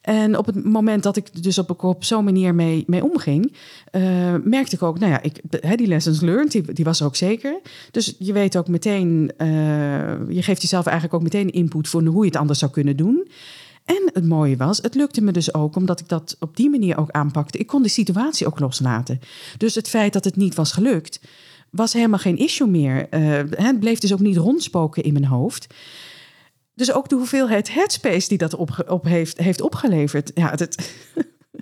En 0.00 0.38
op 0.38 0.46
het 0.46 0.64
moment 0.64 1.02
dat 1.02 1.16
ik 1.16 1.42
dus 1.42 1.58
op, 1.58 1.84
op 1.84 2.04
zo'n 2.04 2.24
manier 2.24 2.54
mee, 2.54 2.84
mee 2.86 3.04
omging, 3.04 3.52
uh, 3.92 4.34
merkte 4.44 4.74
ik 4.74 4.82
ook, 4.82 4.98
nou 4.98 5.12
ja, 5.12 5.22
ik, 5.22 5.40
die 5.76 5.86
lessons 5.86 6.20
learned, 6.20 6.52
die, 6.52 6.72
die, 6.72 6.84
was 6.84 7.02
ook 7.02 7.16
zeker. 7.16 7.60
Dus 7.90 8.14
je 8.18 8.32
weet 8.32 8.56
ook 8.56 8.68
meteen, 8.68 9.32
uh, 9.38 9.48
je 10.28 10.42
geeft 10.42 10.62
jezelf 10.62 10.86
eigenlijk 10.86 11.14
ook 11.14 11.22
meteen 11.22 11.50
input 11.50 11.88
voor 11.88 12.04
hoe 12.04 12.24
je 12.24 12.30
het 12.30 12.40
anders 12.40 12.58
zou 12.58 12.70
kunnen 12.70 12.96
doen. 12.96 13.28
En 13.84 14.10
het 14.12 14.24
mooie 14.24 14.56
was, 14.56 14.78
het 14.82 14.94
lukte 14.94 15.20
me 15.20 15.32
dus 15.32 15.54
ook 15.54 15.76
omdat 15.76 16.00
ik 16.00 16.08
dat 16.08 16.36
op 16.40 16.56
die 16.56 16.70
manier 16.70 16.98
ook 16.98 17.10
aanpakte. 17.10 17.58
Ik 17.58 17.66
kon 17.66 17.82
de 17.82 17.88
situatie 17.88 18.46
ook 18.46 18.60
loslaten. 18.60 19.20
Dus 19.58 19.74
het 19.74 19.88
feit 19.88 20.12
dat 20.12 20.24
het 20.24 20.36
niet 20.36 20.54
was 20.54 20.72
gelukt, 20.72 21.20
was 21.76 21.92
helemaal 21.92 22.18
geen 22.18 22.36
issue 22.36 22.68
meer. 22.68 23.06
Uh, 23.10 23.40
het 23.50 23.80
bleef 23.80 23.98
dus 23.98 24.12
ook 24.12 24.20
niet 24.20 24.36
rondspoken 24.36 25.02
in 25.02 25.12
mijn 25.12 25.24
hoofd. 25.24 25.66
Dus 26.74 26.92
ook 26.92 27.08
de 27.08 27.14
hoeveelheid 27.14 27.72
headspace 27.72 28.28
die 28.28 28.38
dat 28.38 28.54
op 28.86 29.04
heeft, 29.04 29.38
heeft 29.38 29.60
opgeleverd. 29.60 30.30
Ja, 30.34 30.50
het, 30.50 30.94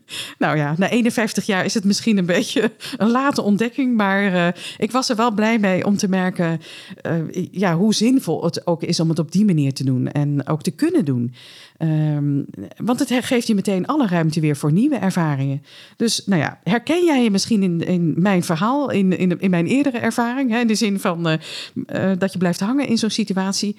nou 0.38 0.56
ja, 0.56 0.74
na 0.78 0.90
51 0.90 1.46
jaar 1.46 1.64
is 1.64 1.74
het 1.74 1.84
misschien 1.84 2.18
een 2.18 2.26
beetje 2.26 2.72
een 2.96 3.10
late 3.10 3.42
ontdekking. 3.42 3.96
Maar 3.96 4.32
uh, 4.32 4.48
ik 4.78 4.92
was 4.92 5.08
er 5.08 5.16
wel 5.16 5.30
blij 5.30 5.58
mee 5.58 5.84
om 5.84 5.96
te 5.96 6.08
merken 6.08 6.60
uh, 7.06 7.46
ja, 7.50 7.76
hoe 7.76 7.94
zinvol 7.94 8.44
het 8.44 8.66
ook 8.66 8.82
is 8.82 9.00
om 9.00 9.08
het 9.08 9.18
op 9.18 9.32
die 9.32 9.44
manier 9.44 9.72
te 9.72 9.84
doen. 9.84 10.08
En 10.08 10.46
ook 10.46 10.62
te 10.62 10.70
kunnen 10.70 11.04
doen. 11.04 11.34
Um, 11.78 12.46
want 12.76 12.98
het 12.98 13.12
geeft 13.12 13.46
je 13.46 13.54
meteen 13.54 13.86
alle 13.86 14.06
ruimte 14.06 14.40
weer 14.40 14.56
voor 14.56 14.72
nieuwe 14.72 14.96
ervaringen. 14.96 15.62
Dus 15.96 16.22
nou 16.26 16.40
ja, 16.40 16.60
herken 16.62 17.04
jij 17.04 17.22
je 17.22 17.30
misschien 17.30 17.62
in, 17.62 17.80
in 17.80 18.14
mijn 18.16 18.44
verhaal, 18.44 18.90
in, 18.90 19.18
in, 19.18 19.40
in 19.40 19.50
mijn 19.50 19.66
eerdere 19.66 19.98
ervaring? 19.98 20.50
Hè, 20.50 20.60
in 20.60 20.66
de 20.66 20.74
zin 20.74 21.00
van 21.00 21.28
uh, 21.28 22.12
dat 22.18 22.32
je 22.32 22.38
blijft 22.38 22.60
hangen 22.60 22.86
in 22.88 22.98
zo'n 22.98 23.10
situatie 23.10 23.76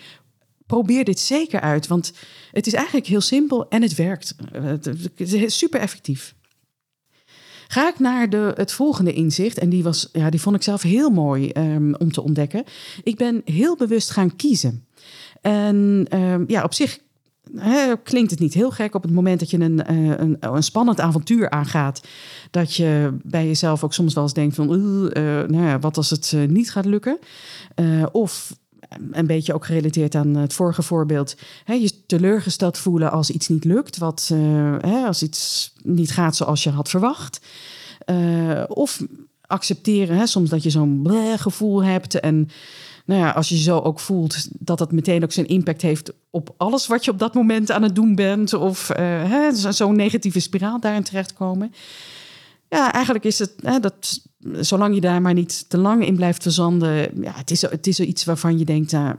probeer 0.66 1.04
dit 1.04 1.20
zeker 1.20 1.62
uit, 1.62 1.88
want 1.88 2.14
het 2.52 2.68
is 2.68 2.74
eigenlijk 2.74 3.08
heel 3.08 3.22
simpel 3.22 3.70
en 3.70 3.82
het 3.82 3.96
werkt. 3.96 4.36
Het 4.52 5.34
is 5.34 5.58
super 5.58 5.80
effectief. 5.80 6.36
Ga 7.68 7.88
ik 7.88 8.00
naar 8.00 8.30
de, 8.30 8.52
het 8.56 8.72
volgende 8.72 9.14
inzicht, 9.14 9.58
en 9.58 9.70
die, 9.70 9.84
was, 9.84 10.10
ja, 10.14 10.30
die 10.30 10.42
vond 10.42 10.56
ik 10.56 10.64
zelf 10.64 10.82
heel 10.82 11.10
mooi 11.10 11.52
um, 11.58 11.96
om 11.96 12.12
te 12.12 12.22
ontdekken. 12.22 12.64
Ik 13.04 13.18
ben 13.18 13.42
heel 13.46 13.76
bewust 13.76 14.10
gaan 14.10 14.36
kiezen. 14.36 14.86
En 15.42 16.08
um, 16.12 16.44
ja, 16.48 16.64
op 16.64 16.74
zich 16.74 17.00
klinkt 18.04 18.32
het 18.32 18.40
niet 18.40 18.54
heel 18.54 18.72
gek 18.72 18.96
op 18.96 19.04
het 19.04 19.12
moment 19.12 19.40
dat 19.40 19.50
je 19.50 19.60
een, 19.60 19.84
eh, 19.84 20.10
een, 20.10 20.38
een, 20.40 20.64
spannend 20.64 21.00
avontuur 21.00 21.50
aangaat. 21.50 22.02
Dat 22.52 22.76
je 22.76 23.18
bij 23.24 23.46
jezelf 23.46 23.84
ook 23.84 23.94
soms 23.94 24.14
wel 24.14 24.24
eens 24.24 24.34
denkt 24.34 24.56
van, 24.56 24.74
uh, 24.74 24.80
nou 25.24 25.64
ja, 25.64 25.80
wat 25.80 25.98
als 25.98 26.10
het 26.10 26.32
uh, 26.36 26.48
niet 26.48 26.72
gaat 26.72 26.86
lukken? 26.86 27.20
of 28.12 28.58
een 29.12 29.28
beetje 29.28 29.54
ook 29.54 29.66
gerelateerd 29.66 30.16
aan 30.16 30.36
het 30.36 30.54
vorige 30.54 30.82
voorbeeld. 30.82 31.36
Hè, 31.64 31.74
je 31.74 32.06
teleurgesteld 32.06 32.78
voelen 32.78 33.12
als 33.12 33.30
iets 33.30 33.48
niet 33.48 33.64
lukt, 33.64 33.98
wat, 33.98 34.30
uh, 34.34 34.76
hè, 34.80 35.06
als 35.06 35.24
iets 35.24 35.74
niet 35.84 36.12
gaat 36.12 36.36
zoals 36.36 36.64
je 36.64 36.70
had 36.70 36.90
verwacht. 36.90 37.40
Uh, 38.06 38.64
of 38.68 39.02
accepteren, 39.42 40.18
hè, 40.18 40.28
soms 40.28 40.50
dat 40.50 40.64
je 40.64 40.70
zo'n 40.70 41.08
gevoel 41.38 41.84
hebt. 41.84 42.20
En 42.20 42.50
nou 43.06 43.22
ja, 43.22 43.32
als 43.32 43.50
je 43.50 43.58
zo 43.58 43.80
ook 43.80 44.00
voelt, 44.00 44.48
dat 44.52 44.78
dat 44.78 44.92
meteen 44.92 45.24
ook 45.24 45.32
zijn 45.32 45.48
impact 45.48 45.82
heeft 45.82 46.14
op 46.30 46.54
alles 46.58 46.88
wat 46.88 47.06
je 47.06 47.12
op 47.12 47.20
dat 47.20 47.34
moment 47.34 47.72
aan 47.72 47.84
het 47.84 47.96
doen 47.96 48.16
bent. 48.16 48.54
Of 48.54 48.92
zo'n 49.52 49.96
negatieve 49.96 50.40
spiraal 50.40 50.80
daarin 50.80 51.04
terechtkomen. 51.04 51.74
Ja, 52.70 52.94
eigenlijk 52.94 53.26
is 53.26 53.40
het 53.40 53.54
dat 53.82 54.22
zolang 54.54 54.96
je 54.96 55.02
daar 55.02 55.22
maar 55.22 55.34
niet 55.34 55.70
te 55.70 55.78
lang 55.78 56.06
in 56.06 56.16
blijft 56.16 56.42
verzanden. 56.42 57.22
Ja, 57.22 57.32
het 57.36 57.52
is, 57.52 57.62
het 57.62 57.88
is 57.88 58.00
iets 58.00 58.26
waarvan 58.26 58.58
je 58.58 58.66
denkt, 58.66 58.94
uh, 58.94 59.12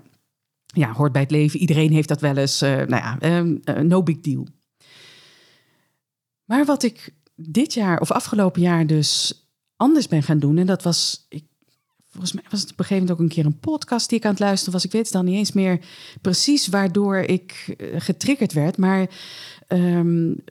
ja, 0.67 0.93
hoort 0.93 1.13
bij 1.13 1.23
het 1.23 1.31
leven. 1.31 1.61
Iedereen 1.61 1.93
heeft 1.93 2.09
dat 2.09 2.21
wel 2.21 2.37
eens. 2.37 2.63
Uh, 2.63 2.71
nou 2.71 2.89
ja, 2.89 3.19
uh, 3.23 3.81
no 3.81 4.03
big 4.03 4.21
deal. 4.21 4.47
Maar 6.45 6.65
wat 6.65 6.83
ik 6.83 7.15
dit 7.35 7.75
jaar 7.75 8.01
of 8.01 8.11
afgelopen 8.11 8.63
jaar 8.63 8.87
dus 8.87 9.41
anders 9.77 10.09
ben 10.09 10.23
gaan 10.23 10.39
doen, 10.39 10.59
en 10.59 10.67
dat 10.67 10.83
was, 10.83 11.27
ik, 11.29 11.45
volgens 12.11 12.33
mij 12.33 12.45
was 12.51 12.61
het 12.61 12.71
op 12.71 12.79
een 12.79 12.85
gegeven 12.85 13.07
moment 13.07 13.21
ook 13.21 13.31
een 13.31 13.35
keer 13.35 13.47
een 13.47 13.61
podcast 13.61 14.09
die 14.09 14.19
ik 14.19 14.25
aan 14.25 14.31
het 14.31 14.41
luisteren 14.41 14.73
was. 14.73 14.85
Ik 14.85 14.93
weet 14.93 15.05
het 15.05 15.13
dan 15.13 15.25
niet 15.25 15.37
eens 15.37 15.53
meer 15.53 15.81
precies 16.21 16.69
waardoor 16.69 17.17
ik 17.17 17.77
getriggerd 17.97 18.53
werd, 18.53 18.77
maar 18.77 19.11
um, 19.69 20.45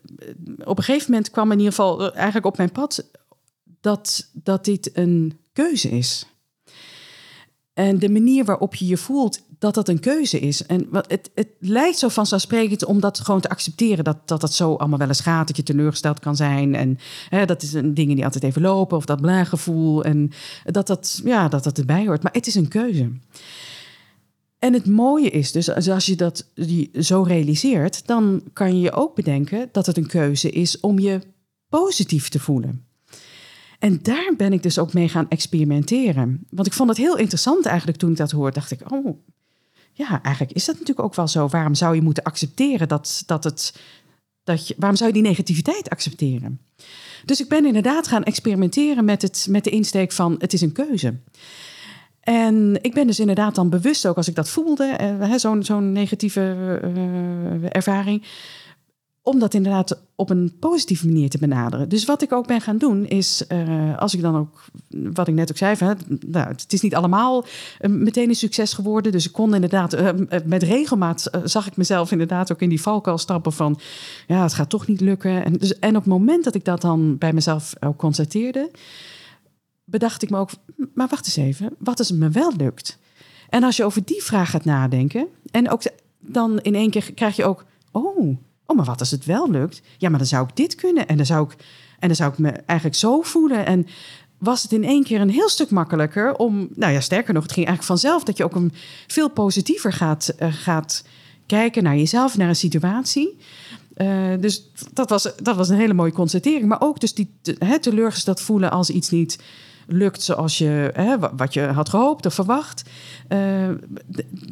op 0.63 0.77
een 0.77 0.83
gegeven 0.83 1.11
moment 1.11 1.29
kwam 1.29 1.51
in 1.51 1.57
ieder 1.57 1.73
geval 1.73 2.13
eigenlijk 2.13 2.45
op 2.45 2.57
mijn 2.57 2.71
pad 2.71 3.09
dat, 3.85 4.29
dat 4.33 4.65
dit 4.65 4.97
een 4.97 5.39
keuze 5.53 5.89
is. 5.89 6.25
En 7.73 7.99
de 7.99 8.09
manier 8.09 8.45
waarop 8.45 8.75
je 8.75 8.85
je 8.85 8.97
voelt, 8.97 9.41
dat 9.59 9.73
dat 9.73 9.89
een 9.89 9.99
keuze 9.99 10.39
is. 10.39 10.65
En 10.65 10.87
wat, 10.89 11.11
het, 11.11 11.31
het 11.35 11.47
lijkt 11.59 11.97
zo 11.97 12.07
vanzelfsprekend 12.07 12.85
om 12.85 12.99
dat 12.99 13.19
gewoon 13.19 13.41
te 13.41 13.49
accepteren. 13.49 14.03
Dat, 14.03 14.17
dat 14.27 14.41
het 14.41 14.53
zo 14.53 14.73
allemaal 14.73 14.99
wel 14.99 15.07
eens 15.07 15.19
gaat, 15.19 15.47
dat 15.47 15.57
je 15.57 15.63
teleurgesteld 15.63 16.19
kan 16.19 16.35
zijn. 16.35 16.75
En 16.75 16.97
hè, 17.29 17.45
dat 17.45 17.61
is 17.61 17.73
een 17.73 17.93
dingen 17.93 18.15
die 18.15 18.25
altijd 18.25 18.43
even 18.43 18.61
lopen. 18.61 18.97
Of 18.97 19.05
dat 19.05 19.21
blaaggevoel. 19.21 20.03
En 20.03 20.31
dat 20.63 20.87
dat, 20.87 21.21
ja, 21.23 21.47
dat 21.47 21.63
dat 21.63 21.77
erbij 21.77 22.05
hoort. 22.05 22.23
Maar 22.23 22.33
het 22.33 22.47
is 22.47 22.55
een 22.55 22.67
keuze. 22.67 23.11
En 24.59 24.73
het 24.73 24.85
mooie 24.85 25.29
is 25.29 25.51
dus, 25.51 25.89
als 25.89 26.05
je 26.05 26.15
dat 26.15 26.51
die 26.53 26.89
zo 26.99 27.21
realiseert... 27.21 28.07
dan 28.07 28.43
kan 28.53 28.79
je 28.79 28.91
ook 28.91 29.15
bedenken 29.15 29.69
dat 29.71 29.85
het 29.85 29.97
een 29.97 30.07
keuze 30.07 30.49
is 30.49 30.79
om 30.79 30.99
je 30.99 31.19
positief 31.69 32.29
te 32.29 32.39
voelen. 32.39 32.85
En 33.85 33.99
daar 34.01 34.33
ben 34.37 34.53
ik 34.53 34.63
dus 34.63 34.79
ook 34.79 34.93
mee 34.93 35.09
gaan 35.09 35.29
experimenteren. 35.29 36.47
Want 36.49 36.67
ik 36.67 36.73
vond 36.73 36.89
het 36.89 36.97
heel 36.97 37.17
interessant 37.17 37.65
eigenlijk 37.65 37.97
toen 37.97 38.11
ik 38.11 38.17
dat 38.17 38.31
hoorde. 38.31 38.53
Dacht 38.53 38.71
ik, 38.71 38.91
oh, 38.91 39.17
ja, 39.93 40.21
eigenlijk 40.21 40.55
is 40.55 40.65
dat 40.65 40.75
natuurlijk 40.75 41.07
ook 41.07 41.15
wel 41.15 41.27
zo. 41.27 41.47
Waarom 41.47 41.75
zou 41.75 41.95
je 41.95 42.01
moeten 42.01 42.23
accepteren 42.23 42.87
dat, 42.87 43.23
dat 43.25 43.43
het. 43.43 43.75
Dat 44.43 44.67
je, 44.67 44.75
waarom 44.77 44.97
zou 44.97 45.09
je 45.09 45.21
die 45.21 45.29
negativiteit 45.29 45.89
accepteren? 45.89 46.59
Dus 47.25 47.39
ik 47.41 47.49
ben 47.49 47.65
inderdaad 47.65 48.07
gaan 48.07 48.23
experimenteren 48.23 49.05
met, 49.05 49.21
het, 49.21 49.47
met 49.49 49.63
de 49.63 49.69
insteek 49.69 50.11
van 50.11 50.35
het 50.39 50.53
is 50.53 50.61
een 50.61 50.71
keuze. 50.71 51.19
En 52.19 52.77
ik 52.81 52.93
ben 52.93 53.07
dus 53.07 53.19
inderdaad 53.19 53.55
dan 53.55 53.69
bewust 53.69 54.07
ook 54.07 54.17
als 54.17 54.27
ik 54.27 54.35
dat 54.35 54.49
voelde, 54.49 55.17
uh, 55.21 55.33
zo'n 55.35 55.63
zo'n 55.63 55.91
negatieve 55.91 56.79
uh, 56.83 57.75
ervaring, 57.75 58.23
om 59.25 59.39
dat 59.39 59.53
inderdaad 59.53 60.01
op 60.15 60.29
een 60.29 60.55
positieve 60.59 61.05
manier 61.05 61.29
te 61.29 61.37
benaderen. 61.37 61.89
Dus 61.89 62.05
wat 62.05 62.21
ik 62.21 62.31
ook 62.31 62.47
ben 62.47 62.61
gaan 62.61 62.77
doen 62.77 63.05
is, 63.05 63.45
uh, 63.51 63.97
als 63.97 64.13
ik 64.13 64.21
dan 64.21 64.35
ook, 64.35 64.65
wat 64.89 65.27
ik 65.27 65.33
net 65.33 65.49
ook 65.49 65.57
zei, 65.57 65.75
van, 65.75 65.97
nou, 66.27 66.47
het 66.47 66.73
is 66.73 66.81
niet 66.81 66.95
allemaal 66.95 67.45
uh, 67.45 67.91
meteen 67.91 68.29
een 68.29 68.35
succes 68.35 68.73
geworden. 68.73 69.11
Dus 69.11 69.25
ik 69.25 69.31
kon 69.31 69.53
inderdaad, 69.53 69.93
uh, 69.93 70.09
met 70.45 70.63
regelmaat 70.63 71.29
zag 71.43 71.67
ik 71.67 71.77
mezelf 71.77 72.11
inderdaad 72.11 72.51
ook 72.51 72.61
in 72.61 72.69
die 72.69 72.81
valkuil 72.81 73.17
stappen 73.17 73.53
van, 73.53 73.79
ja, 74.27 74.41
het 74.41 74.53
gaat 74.53 74.69
toch 74.69 74.87
niet 74.87 75.01
lukken. 75.01 75.45
En, 75.45 75.53
dus, 75.53 75.79
en 75.79 75.95
op 75.95 76.03
het 76.03 76.13
moment 76.13 76.43
dat 76.43 76.55
ik 76.55 76.65
dat 76.65 76.81
dan 76.81 77.17
bij 77.17 77.33
mezelf 77.33 77.73
ook 77.79 77.97
constateerde, 77.97 78.71
bedacht 79.83 80.23
ik 80.23 80.29
me 80.29 80.37
ook, 80.37 80.49
maar 80.93 81.07
wacht 81.07 81.25
eens 81.25 81.35
even, 81.35 81.75
wat 81.79 81.99
als 81.99 82.09
het 82.09 82.17
me 82.17 82.29
wel 82.29 82.51
lukt? 82.57 82.99
En 83.49 83.63
als 83.63 83.77
je 83.77 83.83
over 83.83 84.05
die 84.05 84.23
vraag 84.23 84.49
gaat 84.49 84.65
nadenken, 84.65 85.27
en 85.51 85.69
ook 85.69 85.81
dan 86.19 86.59
in 86.59 86.75
één 86.75 86.89
keer 86.89 87.13
krijg 87.13 87.35
je 87.35 87.45
ook, 87.45 87.65
oh, 87.91 88.37
Oh, 88.65 88.75
maar 88.75 88.85
wat 88.85 88.99
als 88.99 89.11
het 89.11 89.25
wel 89.25 89.51
lukt? 89.51 89.81
Ja, 89.97 90.09
maar 90.09 90.17
dan 90.17 90.27
zou 90.27 90.47
ik 90.47 90.55
dit 90.55 90.75
kunnen. 90.75 91.07
En 91.07 91.17
dan 91.17 91.25
zou 91.25 91.45
ik, 91.51 91.55
en 91.99 92.07
dan 92.07 92.15
zou 92.15 92.31
ik 92.31 92.37
me 92.37 92.49
eigenlijk 92.49 92.99
zo 92.99 93.21
voelen. 93.21 93.65
En 93.65 93.87
was 94.37 94.63
het 94.63 94.71
in 94.71 94.83
één 94.83 95.03
keer 95.03 95.21
een 95.21 95.29
heel 95.29 95.49
stuk 95.49 95.69
makkelijker 95.69 96.35
om. 96.35 96.67
Nou 96.75 96.93
ja, 96.93 96.99
sterker 96.99 97.33
nog, 97.33 97.43
het 97.43 97.51
ging 97.51 97.67
eigenlijk 97.67 97.99
vanzelf 97.99 98.23
dat 98.23 98.37
je 98.37 98.43
ook 98.43 98.55
een 98.55 98.73
veel 99.07 99.29
positiever 99.29 99.93
gaat, 99.93 100.35
uh, 100.39 100.53
gaat 100.53 101.03
kijken 101.45 101.83
naar 101.83 101.97
jezelf, 101.97 102.37
naar 102.37 102.49
een 102.49 102.55
situatie. 102.55 103.37
Uh, 103.97 104.33
dus 104.39 104.69
dat 104.93 105.09
was, 105.09 105.31
dat 105.41 105.55
was 105.55 105.69
een 105.69 105.77
hele 105.77 105.93
mooie 105.93 106.11
constatering. 106.11 106.65
Maar 106.65 106.81
ook 106.81 106.99
dus 106.99 107.13
die 107.13 107.33
he, 107.59 107.79
teleurgesteld 107.79 108.41
voelen 108.41 108.71
als 108.71 108.89
iets 108.89 109.09
niet 109.09 109.39
lukt 109.87 110.21
zoals 110.21 110.57
je, 110.57 111.29
wat 111.35 111.53
je 111.53 111.61
had 111.61 111.89
gehoopt 111.89 112.25
of 112.25 112.33
verwacht. 112.33 112.83
Uh, 113.29 113.69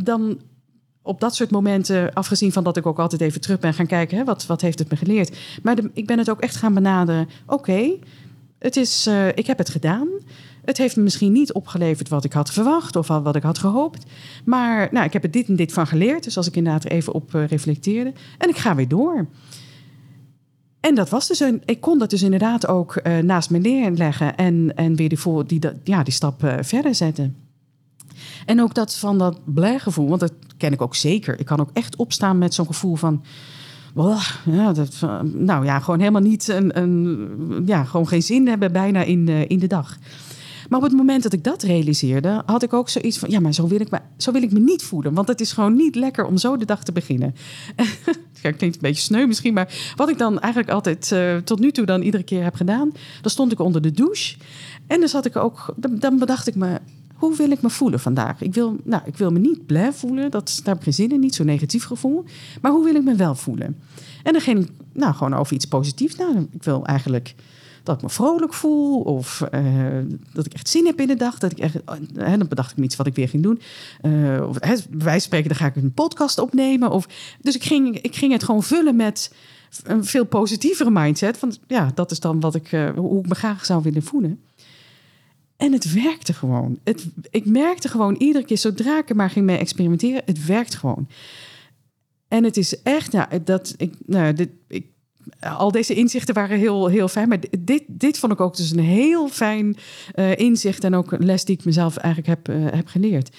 dan 0.03 0.39
op 1.03 1.19
dat 1.19 1.35
soort 1.35 1.51
momenten, 1.51 2.13
afgezien 2.13 2.51
van 2.51 2.63
dat 2.63 2.77
ik 2.77 2.85
ook 2.85 2.99
altijd 2.99 3.21
even 3.21 3.41
terug 3.41 3.59
ben 3.59 3.73
gaan 3.73 3.85
kijken, 3.85 4.17
hè, 4.17 4.23
wat, 4.23 4.45
wat 4.45 4.61
heeft 4.61 4.79
het 4.79 4.89
me 4.89 4.95
geleerd. 4.95 5.37
Maar 5.63 5.77
ik 5.93 6.05
ben 6.05 6.17
het 6.17 6.29
ook 6.29 6.41
echt 6.41 6.55
gaan 6.55 6.73
benaderen. 6.73 7.29
Oké, 7.47 7.91
het 8.59 8.75
is, 8.75 9.07
uh, 9.07 9.27
ik 9.27 9.47
heb 9.47 9.57
het 9.57 9.69
gedaan. 9.69 10.07
Het 10.65 10.77
heeft 10.77 10.95
me 10.95 11.03
misschien 11.03 11.31
niet 11.31 11.53
opgeleverd 11.53 12.09
wat 12.09 12.23
ik 12.23 12.33
had 12.33 12.51
verwacht 12.51 12.95
of 12.95 13.07
wat 13.07 13.35
ik 13.35 13.43
had 13.43 13.57
gehoopt. 13.57 14.05
Maar 14.45 14.87
nou, 14.91 15.05
ik 15.05 15.13
heb 15.13 15.23
er 15.23 15.31
dit 15.31 15.47
en 15.47 15.55
dit 15.55 15.73
van 15.73 15.87
geleerd. 15.87 16.23
Dus 16.23 16.37
als 16.37 16.47
ik 16.47 16.55
inderdaad 16.55 16.83
er 16.83 16.91
even 16.91 17.13
op 17.13 17.33
uh, 17.33 17.47
reflecteerde. 17.47 18.13
En 18.37 18.49
ik 18.49 18.57
ga 18.57 18.75
weer 18.75 18.87
door. 18.87 19.27
En 20.79 20.95
dat 20.95 21.09
was 21.09 21.27
dus 21.27 21.39
een, 21.39 21.61
ik 21.65 21.81
kon 21.81 21.99
dat 21.99 22.09
dus 22.09 22.21
inderdaad 22.21 22.67
ook 22.67 22.99
uh, 23.03 23.17
naast 23.17 23.49
me 23.49 23.57
neerleggen 23.57 24.35
en, 24.35 24.71
en 24.75 24.95
weer 24.95 25.09
die, 25.09 25.45
die, 25.45 25.59
ja, 25.83 26.03
die 26.03 26.13
stap 26.13 26.55
verder 26.61 26.95
zetten. 26.95 27.35
En 28.45 28.61
ook 28.61 28.73
dat 28.73 28.95
van 28.95 29.17
dat 29.17 29.39
blijgevoel, 29.45 30.07
want 30.07 30.19
dat 30.19 30.33
ken 30.57 30.71
ik 30.71 30.81
ook 30.81 30.95
zeker. 30.95 31.39
Ik 31.39 31.45
kan 31.45 31.59
ook 31.59 31.69
echt 31.73 31.95
opstaan 31.95 32.37
met 32.37 32.53
zo'n 32.53 32.65
gevoel 32.65 32.95
van. 32.95 33.23
ja, 34.45 34.73
dat, 34.73 34.99
nou 35.23 35.65
ja, 35.65 35.79
gewoon 35.79 35.99
helemaal 35.99 36.21
niet 36.21 36.47
een, 36.47 36.77
een, 36.77 37.63
ja, 37.65 37.83
gewoon 37.83 38.07
geen 38.07 38.23
zin 38.23 38.47
hebben 38.47 38.71
bijna 38.71 39.03
in 39.03 39.25
de, 39.25 39.47
in 39.47 39.59
de 39.59 39.67
dag. 39.67 39.97
Maar 40.69 40.79
op 40.79 40.87
het 40.87 40.97
moment 40.97 41.23
dat 41.23 41.33
ik 41.33 41.43
dat 41.43 41.63
realiseerde, 41.63 42.41
had 42.45 42.63
ik 42.63 42.73
ook 42.73 42.89
zoiets 42.89 43.17
van: 43.17 43.29
ja, 43.29 43.39
maar 43.39 43.53
zo 43.53 43.67
wil 43.67 43.79
ik 43.79 43.91
me, 43.91 43.99
zo 44.17 44.31
wil 44.31 44.43
ik 44.43 44.51
me 44.51 44.59
niet 44.59 44.83
voelen. 44.83 45.13
Want 45.13 45.27
het 45.27 45.41
is 45.41 45.51
gewoon 45.51 45.75
niet 45.75 45.95
lekker 45.95 46.25
om 46.25 46.37
zo 46.37 46.57
de 46.57 46.65
dag 46.65 46.83
te 46.83 46.91
beginnen. 46.91 47.35
Ja, 48.41 48.51
klinkt 48.51 48.75
een 48.75 48.81
beetje 48.81 49.01
sneu 49.01 49.25
misschien, 49.25 49.53
maar 49.53 49.93
wat 49.95 50.09
ik 50.09 50.17
dan 50.17 50.39
eigenlijk 50.39 50.73
altijd 50.73 51.11
eh, 51.11 51.37
tot 51.37 51.59
nu 51.59 51.71
toe 51.71 51.85
dan 51.85 52.01
iedere 52.01 52.23
keer 52.23 52.43
heb 52.43 52.55
gedaan, 52.55 52.91
dan 53.21 53.31
stond 53.31 53.51
ik 53.51 53.59
onder 53.59 53.81
de 53.81 53.91
douche. 53.91 54.35
En 54.87 54.99
dan 54.99 55.09
zat 55.09 55.25
ik 55.25 55.35
ook, 55.35 55.73
dan, 55.75 55.99
dan 55.99 56.17
bedacht 56.17 56.47
ik 56.47 56.55
me, 56.55 56.79
hoe 57.27 57.35
wil 57.35 57.51
ik 57.51 57.61
me 57.61 57.69
voelen 57.69 57.99
vandaag? 57.99 58.41
Ik 58.41 58.53
wil, 58.53 58.75
nou, 58.83 59.01
ik 59.05 59.17
wil 59.17 59.31
me 59.31 59.39
niet 59.39 59.65
blij 59.65 59.93
voelen, 59.93 60.31
dat, 60.31 60.59
daar 60.63 60.73
heb 60.73 60.77
ik 60.77 60.83
geen 60.83 60.93
zin 60.93 61.11
in, 61.11 61.19
niet 61.19 61.35
zo'n 61.35 61.45
negatief 61.45 61.85
gevoel. 61.85 62.23
Maar 62.61 62.71
hoe 62.71 62.83
wil 62.83 62.95
ik 62.95 63.03
me 63.03 63.15
wel 63.15 63.35
voelen? 63.35 63.77
En 64.23 64.33
dan 64.33 64.41
ging 64.41 64.63
ik 64.63 64.69
nou, 64.93 65.13
gewoon 65.13 65.33
over 65.33 65.53
iets 65.53 65.65
positiefs. 65.65 66.15
Nou, 66.15 66.47
ik 66.51 66.63
wil 66.63 66.85
eigenlijk 66.85 67.35
dat 67.83 67.95
ik 67.95 68.01
me 68.01 68.09
vrolijk 68.09 68.53
voel 68.53 69.01
of 69.01 69.43
uh, 69.51 69.97
dat 70.33 70.45
ik 70.45 70.53
echt 70.53 70.69
zin 70.69 70.85
heb 70.85 70.99
in 70.99 71.07
de 71.07 71.15
dag. 71.15 71.39
Dat 71.39 71.51
ik 71.51 71.59
echt, 71.59 71.75
uh, 72.15 72.37
dan 72.37 72.47
bedacht 72.47 72.71
ik 72.71 72.77
me 72.77 72.83
iets 72.83 72.95
wat 72.95 73.07
ik 73.07 73.15
weer 73.15 73.29
ging 73.29 73.43
doen. 73.43 73.61
Uh, 74.01 74.47
of, 74.47 74.57
hè, 74.59 74.75
wij 74.89 75.19
spreken, 75.19 75.47
dan 75.47 75.57
ga 75.57 75.65
ik 75.65 75.75
een 75.75 75.93
podcast 75.93 76.39
opnemen. 76.39 76.91
Of, 76.91 77.07
dus 77.41 77.55
ik 77.55 77.63
ging, 77.63 77.99
ik 78.01 78.15
ging 78.15 78.31
het 78.31 78.43
gewoon 78.43 78.63
vullen 78.63 78.95
met 78.95 79.33
een 79.83 80.05
veel 80.05 80.25
positievere 80.25 80.91
mindset. 80.91 81.37
Van 81.37 81.55
ja, 81.67 81.91
dat 81.95 82.11
is 82.11 82.19
dan 82.19 82.39
wat 82.39 82.55
ik, 82.55 82.69
hoe 82.95 83.19
ik 83.19 83.27
me 83.27 83.35
graag 83.35 83.65
zou 83.65 83.83
willen 83.83 84.03
voelen. 84.03 84.39
En 85.63 85.71
het 85.71 85.93
werkte 85.93 86.33
gewoon. 86.33 86.79
Het, 86.83 87.05
ik 87.29 87.45
merkte 87.45 87.87
gewoon 87.87 88.15
iedere 88.15 88.45
keer, 88.45 88.57
zodra 88.57 88.97
ik 88.97 89.09
er 89.09 89.15
maar 89.15 89.29
ging 89.29 89.45
mee 89.45 89.57
experimenteren, 89.57 90.21
het 90.25 90.45
werkt 90.45 90.75
gewoon. 90.75 91.07
En 92.27 92.43
het 92.43 92.57
is 92.57 92.81
echt, 92.81 93.11
nou, 93.11 93.43
dat 93.43 93.73
ik, 93.77 93.93
nou, 94.05 94.33
dit, 94.33 94.49
ik, 94.67 94.85
al 95.39 95.71
deze 95.71 95.93
inzichten 95.93 96.33
waren 96.33 96.57
heel, 96.57 96.87
heel 96.87 97.07
fijn. 97.07 97.29
Maar 97.29 97.39
dit, 97.59 97.83
dit 97.87 98.19
vond 98.19 98.31
ik 98.31 98.41
ook 98.41 98.55
dus 98.55 98.71
een 98.71 98.79
heel 98.79 99.27
fijn 99.27 99.75
uh, 100.15 100.37
inzicht. 100.37 100.83
En 100.83 100.95
ook 100.95 101.11
een 101.11 101.25
les 101.25 101.45
die 101.45 101.57
ik 101.57 101.65
mezelf 101.65 101.97
eigenlijk 101.97 102.27
heb, 102.27 102.55
uh, 102.55 102.71
heb 102.71 102.87
geleerd. 102.87 103.35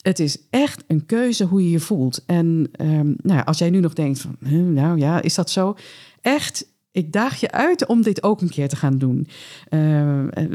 Het 0.00 0.18
is 0.18 0.38
echt 0.50 0.84
een 0.86 1.06
keuze 1.06 1.44
hoe 1.44 1.62
je 1.62 1.70
je 1.70 1.80
voelt. 1.80 2.22
En 2.26 2.70
um, 2.80 3.16
nou 3.22 3.44
als 3.44 3.58
jij 3.58 3.70
nu 3.70 3.80
nog 3.80 3.92
denkt 3.92 4.20
van, 4.20 4.36
nou 4.74 4.98
ja, 4.98 5.22
is 5.22 5.34
dat 5.34 5.50
zo? 5.50 5.76
Echt, 6.20 6.66
ik 6.94 7.12
daag 7.12 7.40
je 7.40 7.50
uit 7.50 7.86
om 7.86 8.02
dit 8.02 8.22
ook 8.22 8.40
een 8.40 8.48
keer 8.48 8.68
te 8.68 8.76
gaan 8.76 8.98
doen. 8.98 9.28
Uh, 9.70 9.80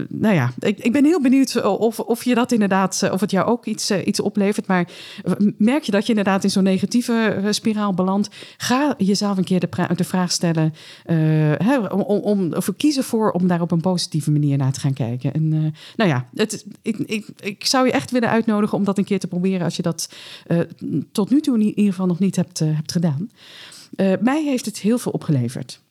nou 0.10 0.36
ja, 0.36 0.54
ik, 0.60 0.80
ik, 0.80 0.92
ben 0.92 1.06
heel 1.06 1.22
benieuwd 1.22 1.64
of, 1.64 2.00
of 2.00 2.24
je 2.24 2.36
dat 2.36 2.52
inderdaad, 2.52 3.10
of 3.12 3.20
het 3.20 3.32
jou 3.32 3.48
ook 3.48 3.66
iets, 3.66 3.92
iets 3.92 4.20
oplevert. 4.20 4.68
Maar 4.68 4.90
merk 5.58 5.84
je 5.84 5.92
dat 5.92 6.04
je 6.04 6.10
inderdaad 6.10 6.44
in 6.44 6.50
zo'n 6.50 6.64
negatieve 6.64 7.48
spiraal 7.50 7.94
belandt? 7.94 8.30
Ga 8.58 8.96
jezelf 8.98 9.38
een 9.38 9.44
keer 9.44 9.60
de, 9.60 10.04
vraag 10.04 10.32
stellen, 10.32 10.74
hè, 11.64 11.78
om, 11.78 12.02
om, 12.02 12.54
of 12.54 12.70
kiezen 12.78 13.04
voor 13.04 13.32
om 13.32 13.48
daar 13.48 13.62
op 13.62 13.72
een 13.72 13.82
positieve 13.82 14.32
manier 14.32 14.58
naar 14.58 14.74
te 14.74 14.80
gaan 14.80 14.94
kijken. 14.94 15.34
En 15.34 15.50
nou 15.96 16.10
ja, 16.10 16.30
het, 16.34 16.66
ik, 16.82 16.98
ik, 16.98 17.26
ik 17.40 17.66
zou 17.66 17.86
je 17.86 17.92
echt 17.92 18.12
willen 18.12 18.30
uitnodigen 18.30 18.78
om 18.78 18.84
dat 18.84 18.98
een 18.98 19.04
keer 19.04 19.20
te 19.20 19.28
proberen 19.28 19.64
als 19.64 19.76
je 19.76 19.82
dat 19.82 20.14
tot 21.12 21.30
nu 21.30 21.42
toe 21.42 21.56
in 21.56 21.66
ieder 21.66 21.84
geval 21.84 22.08
nog 22.08 22.20
niet 22.20 22.36
hebt, 22.36 22.60
hebt 22.60 22.92
gedaan. 22.92 23.30
mij 24.22 24.44
heeft 24.44 24.66
het 24.66 24.80
heel 24.80 24.98
veel 24.98 25.12
opgeleverd. 25.12 25.82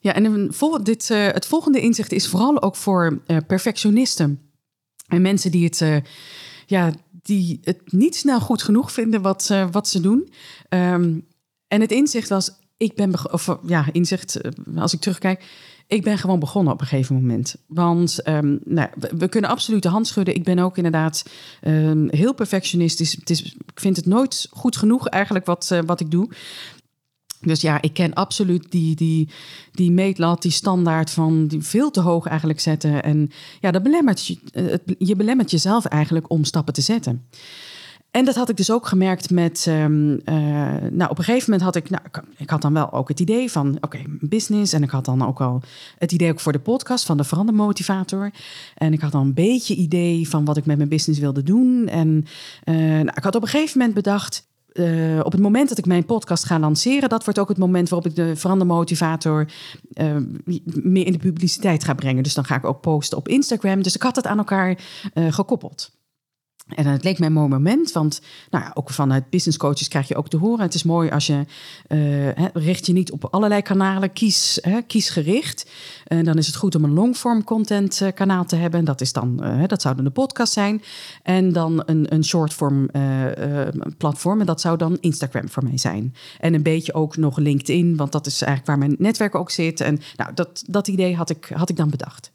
Ja, 0.00 0.14
en 0.14 0.50
dit, 0.82 1.08
uh, 1.10 1.26
het 1.26 1.46
volgende 1.46 1.80
inzicht 1.80 2.12
is 2.12 2.28
vooral 2.28 2.62
ook 2.62 2.76
voor 2.76 3.22
uh, 3.26 3.36
perfectionisten. 3.46 4.40
En 5.06 5.22
mensen 5.22 5.50
die 5.50 5.64
het, 5.64 5.80
uh, 5.80 5.96
ja, 6.66 6.92
die 7.22 7.60
het 7.62 7.92
niet 7.92 8.16
snel 8.16 8.40
goed 8.40 8.62
genoeg 8.62 8.92
vinden 8.92 9.22
wat, 9.22 9.54
wat 9.70 9.88
ze 9.88 10.00
doen. 10.00 10.32
Um, 10.68 11.26
en 11.68 11.80
het 11.80 11.92
inzicht 11.92 12.28
was, 12.28 12.50
ik 12.76 12.94
ben, 12.94 13.32
of 13.32 13.58
ja, 13.66 13.86
inzicht, 13.92 14.40
als 14.76 14.92
ik 14.92 15.00
terugkijk, 15.00 15.44
ik 15.86 16.02
ben 16.02 16.18
gewoon 16.18 16.38
begonnen 16.38 16.72
op 16.72 16.80
een 16.80 16.86
gegeven 16.86 17.14
moment. 17.14 17.56
Want 17.66 18.28
um, 18.28 18.58
nou, 18.64 18.88
we, 19.16 19.28
kunnen 19.28 19.50
absoluut 19.50 19.82
de 19.82 19.88
hand 19.88 20.06
schudden. 20.06 20.34
Ik 20.34 20.44
ben 20.44 20.58
ook 20.58 20.76
inderdaad 20.76 21.24
um, 21.66 22.08
heel 22.10 22.34
perfectionistisch. 22.34 23.12
Het 23.12 23.30
is, 23.30 23.42
ik 23.42 23.80
vind 23.80 23.96
het 23.96 24.06
nooit 24.06 24.48
goed 24.50 24.76
genoeg 24.76 25.08
eigenlijk 25.08 25.46
wat, 25.46 25.74
wat 25.86 26.00
ik 26.00 26.10
doe. 26.10 26.28
Dus 27.40 27.60
ja, 27.60 27.82
ik 27.82 27.94
ken 27.94 28.14
absoluut 28.14 28.70
die, 28.70 28.96
die, 28.96 29.28
die 29.72 29.90
meetlat, 29.90 30.42
die 30.42 30.50
standaard 30.50 31.10
van 31.10 31.46
die 31.46 31.62
veel 31.62 31.90
te 31.90 32.00
hoog 32.00 32.26
eigenlijk 32.26 32.60
zetten. 32.60 33.02
En 33.02 33.30
ja, 33.60 33.70
dat 33.70 33.82
belemmert 33.82 34.26
je, 34.26 34.38
je 34.98 35.16
belemmert 35.16 35.50
jezelf 35.50 35.84
eigenlijk 35.84 36.30
om 36.30 36.44
stappen 36.44 36.74
te 36.74 36.80
zetten. 36.80 37.26
En 38.10 38.24
dat 38.24 38.34
had 38.34 38.48
ik 38.48 38.56
dus 38.56 38.70
ook 38.70 38.86
gemerkt 38.86 39.30
met. 39.30 39.66
Um, 39.68 40.10
uh, 40.10 40.20
nou, 40.90 41.10
op 41.10 41.18
een 41.18 41.24
gegeven 41.24 41.50
moment 41.50 41.62
had 41.62 41.76
ik. 41.76 41.90
Nou, 41.90 42.02
ik 42.36 42.50
had 42.50 42.62
dan 42.62 42.72
wel 42.72 42.92
ook 42.92 43.08
het 43.08 43.20
idee 43.20 43.50
van. 43.50 43.76
Oké, 43.80 43.98
business. 44.06 44.72
En 44.72 44.82
ik 44.82 44.90
had 44.90 45.04
dan 45.04 45.26
ook 45.26 45.40
al 45.40 45.62
het 45.98 46.12
idee 46.12 46.30
ook 46.30 46.40
voor 46.40 46.52
de 46.52 46.60
podcast 46.60 47.04
van 47.04 47.16
de 47.16 47.24
verandermotivator. 47.24 48.30
En 48.74 48.92
ik 48.92 49.00
had 49.00 49.12
dan 49.12 49.26
een 49.26 49.34
beetje 49.34 49.74
idee 49.74 50.28
van 50.28 50.44
wat 50.44 50.56
ik 50.56 50.66
met 50.66 50.76
mijn 50.76 50.88
business 50.88 51.20
wilde 51.20 51.42
doen. 51.42 51.88
En 51.88 52.24
uh, 52.64 52.76
nou, 52.76 53.12
ik 53.14 53.22
had 53.22 53.34
op 53.34 53.42
een 53.42 53.48
gegeven 53.48 53.78
moment 53.78 53.96
bedacht 53.96 54.47
uh, 54.78 55.20
op 55.22 55.32
het 55.32 55.40
moment 55.40 55.68
dat 55.68 55.78
ik 55.78 55.86
mijn 55.86 56.04
podcast 56.04 56.44
ga 56.44 56.58
lanceren, 56.58 57.08
dat 57.08 57.24
wordt 57.24 57.38
ook 57.38 57.48
het 57.48 57.58
moment 57.58 57.88
waarop 57.88 58.10
ik 58.10 58.16
de 58.16 58.36
verandermotivator 58.36 59.48
uh, 60.00 60.16
meer 60.64 61.06
in 61.06 61.12
de 61.12 61.18
publiciteit 61.18 61.84
ga 61.84 61.94
brengen. 61.94 62.22
Dus 62.22 62.34
dan 62.34 62.44
ga 62.44 62.56
ik 62.56 62.64
ook 62.64 62.80
posten 62.80 63.18
op 63.18 63.28
Instagram. 63.28 63.82
Dus 63.82 63.94
ik 63.94 64.02
had 64.02 64.16
het 64.16 64.26
aan 64.26 64.38
elkaar 64.38 64.78
uh, 65.14 65.32
gekoppeld. 65.32 65.97
En 66.74 66.86
het 66.86 67.04
leek 67.04 67.18
mij 67.18 67.28
een 67.28 67.34
mooi 67.34 67.48
moment, 67.48 67.92
want 67.92 68.20
nou 68.50 68.64
ja, 68.64 68.70
ook 68.74 68.90
vanuit 68.90 69.30
business 69.30 69.58
coaches 69.58 69.88
krijg 69.88 70.08
je 70.08 70.16
ook 70.16 70.28
te 70.28 70.36
horen. 70.36 70.60
Het 70.60 70.74
is 70.74 70.82
mooi 70.82 71.10
als 71.10 71.26
je 71.26 71.44
uh, 71.88 72.46
richt 72.52 72.86
je 72.86 72.92
niet 72.92 73.12
op 73.12 73.24
allerlei 73.24 73.62
kanalen, 73.62 74.12
kies, 74.12 74.58
hè, 74.60 74.82
kies 74.82 75.10
gericht. 75.10 75.70
En 76.06 76.24
dan 76.24 76.38
is 76.38 76.46
het 76.46 76.56
goed 76.56 76.74
om 76.74 76.84
een 76.84 76.92
longform 76.92 77.44
content 77.44 78.00
uh, 78.00 78.08
kanaal 78.14 78.44
te 78.44 78.56
hebben. 78.56 78.84
Dat, 78.84 79.00
is 79.00 79.12
dan, 79.12 79.42
dat 79.66 79.82
zou 79.82 79.94
dan 79.94 80.04
de 80.04 80.10
podcast 80.10 80.52
zijn. 80.52 80.82
En 81.22 81.52
dan 81.52 81.82
een, 81.86 82.14
een 82.14 82.24
shortform 82.24 82.90
platform. 83.96 84.40
En 84.40 84.46
dat 84.46 84.60
zou 84.60 84.76
dan 84.76 84.98
Instagram 85.00 85.48
voor 85.48 85.64
mij 85.64 85.78
zijn. 85.78 86.14
En 86.40 86.54
een 86.54 86.62
beetje 86.62 86.94
ook 86.94 87.16
nog 87.16 87.36
LinkedIn, 87.36 87.96
want 87.96 88.12
dat 88.12 88.26
is 88.26 88.42
eigenlijk 88.42 88.66
waar 88.66 88.88
mijn 88.88 88.96
netwerk 88.98 89.34
ook 89.34 89.50
zit. 89.50 89.80
En 89.80 90.00
nou, 90.16 90.34
dat, 90.34 90.64
dat 90.66 90.88
idee 90.88 91.16
had 91.16 91.30
ik, 91.30 91.50
had 91.54 91.68
ik 91.68 91.76
dan 91.76 91.90
bedacht. 91.90 92.30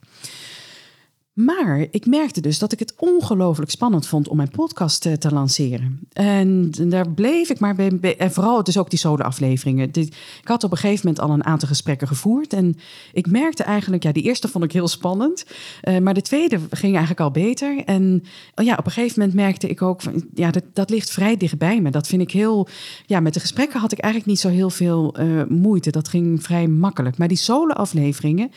Maar 1.34 1.86
ik 1.92 2.06
merkte 2.06 2.42
dus 2.42 2.60
dat 2.60 2.72
ik 2.72 2.80
het 2.80 2.94
ongelooflijk 2.98 3.72
spannend 3.72 4.08
vond 4.08 4.28
om 4.28 4.38
mijn 4.38 4.50
podcast 4.50 5.02
te, 5.02 5.18
te 5.18 5.32
lanceren. 5.32 6.00
En 6.12 6.72
daar 6.72 7.10
bleef 7.10 7.50
ik 7.50 7.60
maar 7.60 7.76
bij. 7.76 8.18
En 8.18 8.32
vooral 8.32 8.64
dus 8.64 8.78
ook 8.78 8.90
die 8.90 9.00
solo-afleveringen. 9.00 9.90
Ik 9.94 10.14
had 10.44 10.64
op 10.64 10.72
een 10.72 10.78
gegeven 10.78 11.08
moment 11.08 11.26
al 11.26 11.34
een 11.34 11.46
aantal 11.46 11.68
gesprekken 11.68 12.08
gevoerd. 12.08 12.54
En 12.54 12.76
ik 13.14 13.28
merkte 13.28 13.64
eigenlijk, 13.64 14.04
ja, 14.04 14.12
die 14.12 14.24
eerste 14.24 14.48
vond 14.48 14.64
ik 14.64 14.72
heel 14.72 14.88
spannend. 14.88 15.46
Uh, 15.84 15.98
maar 15.98 16.14
de 16.14 16.22
tweede 16.22 16.60
ging 16.70 16.92
eigenlijk 16.92 17.20
al 17.20 17.32
beter. 17.32 17.84
En 17.86 18.24
oh 18.56 18.66
ja, 18.66 18.76
op 18.76 18.86
een 18.86 18.92
gegeven 18.92 19.20
moment 19.20 19.38
merkte 19.38 19.68
ik 19.68 19.82
ook, 19.82 20.02
ja, 20.34 20.52
dat, 20.52 20.64
dat 20.74 20.90
ligt 20.90 21.12
vrij 21.12 21.38
dichtbij 21.38 21.82
me. 21.82 21.90
Dat 21.90 22.08
vind 22.08 22.22
ik 22.22 22.32
heel. 22.32 22.68
Ja, 23.06 23.20
met 23.20 23.34
de 23.34 23.40
gesprekken 23.40 23.80
had 23.80 23.92
ik 23.92 24.00
eigenlijk 24.00 24.32
niet 24.32 24.42
zo 24.42 24.50
heel 24.50 24.70
veel 24.70 25.20
uh, 25.20 25.44
moeite. 25.46 25.92
Dat 25.92 26.08
ging 26.08 26.44
vrij 26.44 26.68
makkelijk. 26.68 27.18
Maar 27.18 27.28
die 27.28 27.38
solo-afleveringen 27.38 28.52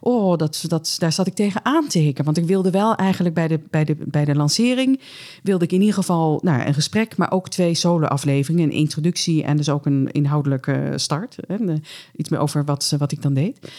oh, 0.00 0.36
dat, 0.36 0.64
dat, 0.68 0.96
daar 0.98 1.12
zat 1.12 1.26
ik 1.26 1.34
tegen 1.34 1.64
aan 1.64 1.86
te 1.88 1.98
hikken. 1.98 2.24
Want 2.24 2.36
ik 2.36 2.44
wilde 2.44 2.70
wel 2.70 2.94
eigenlijk 2.94 3.34
bij 3.34 3.48
de, 3.48 3.60
bij 3.70 3.84
de, 3.84 3.96
bij 3.98 4.24
de 4.24 4.34
lancering, 4.34 5.00
wilde 5.42 5.64
ik 5.64 5.72
in 5.72 5.80
ieder 5.80 5.94
geval 5.94 6.40
nou, 6.42 6.66
een 6.66 6.74
gesprek, 6.74 7.16
maar 7.16 7.30
ook 7.30 7.48
twee 7.48 7.74
solo-afleveringen. 7.74 8.64
Een 8.64 8.76
introductie 8.76 9.42
en 9.42 9.56
dus 9.56 9.68
ook 9.68 9.86
een 9.86 10.10
inhoudelijke 10.10 10.92
start. 10.96 11.36
Hè, 11.46 11.56
iets 12.16 12.28
meer 12.28 12.40
over 12.40 12.64
wat, 12.64 12.94
wat 12.98 13.12
ik 13.12 13.22
dan 13.22 13.34
deed. 13.34 13.70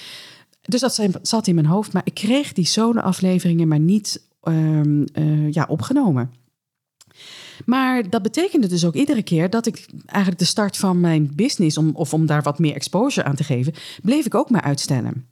Dus 0.62 0.82
dat 0.82 1.01
zat 1.21 1.47
in 1.47 1.55
mijn 1.55 1.67
hoofd, 1.67 1.93
maar 1.93 2.01
ik 2.05 2.13
kreeg 2.13 2.53
die 2.53 2.65
solo-afleveringen 2.65 3.67
maar 3.67 3.79
niet 3.79 4.27
um, 4.43 5.05
uh, 5.13 5.51
ja, 5.51 5.65
opgenomen. 5.69 6.32
Maar 7.65 8.10
dat 8.10 8.21
betekende 8.21 8.67
dus 8.67 8.86
ook 8.86 8.93
iedere 8.93 9.23
keer 9.23 9.49
dat 9.49 9.65
ik 9.65 9.86
eigenlijk 10.05 10.39
de 10.39 10.47
start 10.47 10.77
van 10.77 10.99
mijn 10.99 11.32
business, 11.36 11.77
om, 11.77 11.91
of 11.93 12.13
om 12.13 12.25
daar 12.25 12.41
wat 12.41 12.60
meer 12.60 12.75
exposure 12.75 13.27
aan 13.27 13.36
te 13.36 13.43
geven, 13.43 13.73
bleef 14.01 14.25
ik 14.25 14.36
ook 14.36 14.49
maar 14.49 14.62
uitstellen. 14.62 15.29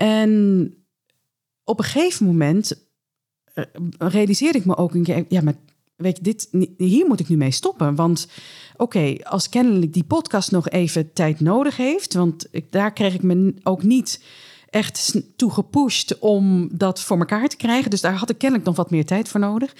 En 0.00 0.74
op 1.64 1.78
een 1.78 1.84
gegeven 1.84 2.26
moment 2.26 2.88
eh, 3.44 3.64
realiseerde 3.98 4.58
ik 4.58 4.64
me 4.64 4.76
ook 4.76 4.94
een 4.94 5.02
keer, 5.02 5.24
ja, 5.28 5.40
maar 5.40 5.54
weet 5.96 6.16
je, 6.16 6.22
dit, 6.22 6.48
hier 6.76 7.06
moet 7.06 7.20
ik 7.20 7.28
nu 7.28 7.36
mee 7.36 7.50
stoppen. 7.50 7.94
Want 7.94 8.28
oké, 8.76 9.16
als 9.22 9.48
kennelijk 9.48 9.92
die 9.92 10.04
podcast 10.04 10.50
nog 10.50 10.68
even 10.68 11.12
tijd 11.12 11.40
nodig 11.40 11.76
heeft, 11.76 12.14
want 12.14 12.46
ik, 12.50 12.72
daar 12.72 12.92
kreeg 12.92 13.14
ik 13.14 13.22
me 13.22 13.54
ook 13.62 13.82
niet 13.82 14.24
echt 14.70 15.20
toe 15.36 15.50
gepusht 15.50 16.18
om 16.18 16.68
dat 16.72 17.00
voor 17.00 17.18
elkaar 17.18 17.48
te 17.48 17.56
krijgen. 17.56 17.90
Dus 17.90 18.00
daar 18.00 18.14
had 18.14 18.30
ik 18.30 18.38
kennelijk 18.38 18.68
nog 18.68 18.76
wat 18.76 18.90
meer 18.90 19.04
tijd 19.04 19.28
voor 19.28 19.40
nodig. 19.40 19.74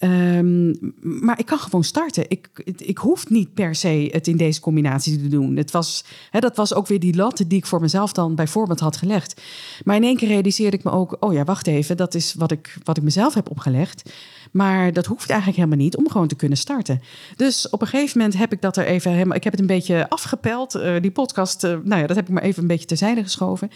Um, 0.00 0.94
maar 1.00 1.38
ik 1.38 1.46
kan 1.46 1.58
gewoon 1.58 1.84
starten. 1.84 2.24
Ik, 2.28 2.48
ik 2.76 2.98
hoef 2.98 3.28
niet 3.28 3.54
per 3.54 3.74
se 3.74 4.08
het 4.12 4.26
in 4.26 4.36
deze 4.36 4.60
combinatie 4.60 5.22
te 5.22 5.28
doen. 5.28 5.56
Het 5.56 5.70
was, 5.70 6.04
hè, 6.30 6.40
dat 6.40 6.56
was 6.56 6.74
ook 6.74 6.86
weer 6.86 7.00
die 7.00 7.16
lat 7.16 7.44
die 7.46 7.58
ik 7.58 7.66
voor 7.66 7.80
mezelf 7.80 8.12
dan 8.12 8.34
bijvoorbeeld 8.34 8.80
had 8.80 8.96
gelegd. 8.96 9.40
Maar 9.84 9.96
in 9.96 10.04
één 10.04 10.16
keer 10.16 10.28
realiseerde 10.28 10.76
ik 10.76 10.84
me 10.84 10.90
ook: 10.90 11.16
oh 11.20 11.32
ja, 11.32 11.44
wacht 11.44 11.66
even, 11.66 11.96
dat 11.96 12.14
is 12.14 12.34
wat 12.34 12.50
ik, 12.50 12.76
wat 12.84 12.96
ik 12.96 13.02
mezelf 13.02 13.34
heb 13.34 13.50
opgelegd. 13.50 14.10
Maar 14.52 14.92
dat 14.92 15.06
hoeft 15.06 15.30
eigenlijk 15.30 15.58
helemaal 15.58 15.84
niet 15.84 15.96
om 15.96 16.10
gewoon 16.10 16.28
te 16.28 16.34
kunnen 16.34 16.58
starten. 16.58 17.02
Dus 17.36 17.68
op 17.70 17.80
een 17.80 17.86
gegeven 17.86 18.18
moment 18.18 18.38
heb 18.38 18.52
ik 18.52 18.62
dat 18.62 18.76
er 18.76 18.86
even 18.86 19.10
helemaal. 19.10 19.36
Ik 19.36 19.44
heb 19.44 19.52
het 19.52 19.60
een 19.60 19.66
beetje 19.68 20.08
afgepeld. 20.08 20.74
Uh, 20.74 21.00
die 21.00 21.10
podcast, 21.10 21.64
uh, 21.64 21.70
nou 21.84 22.00
ja, 22.00 22.06
dat 22.06 22.16
heb 22.16 22.26
ik 22.26 22.34
maar 22.34 22.42
even 22.42 22.62
een 22.62 22.68
beetje 22.68 22.86
terzijde 22.86 23.22
geschoven. 23.22 23.70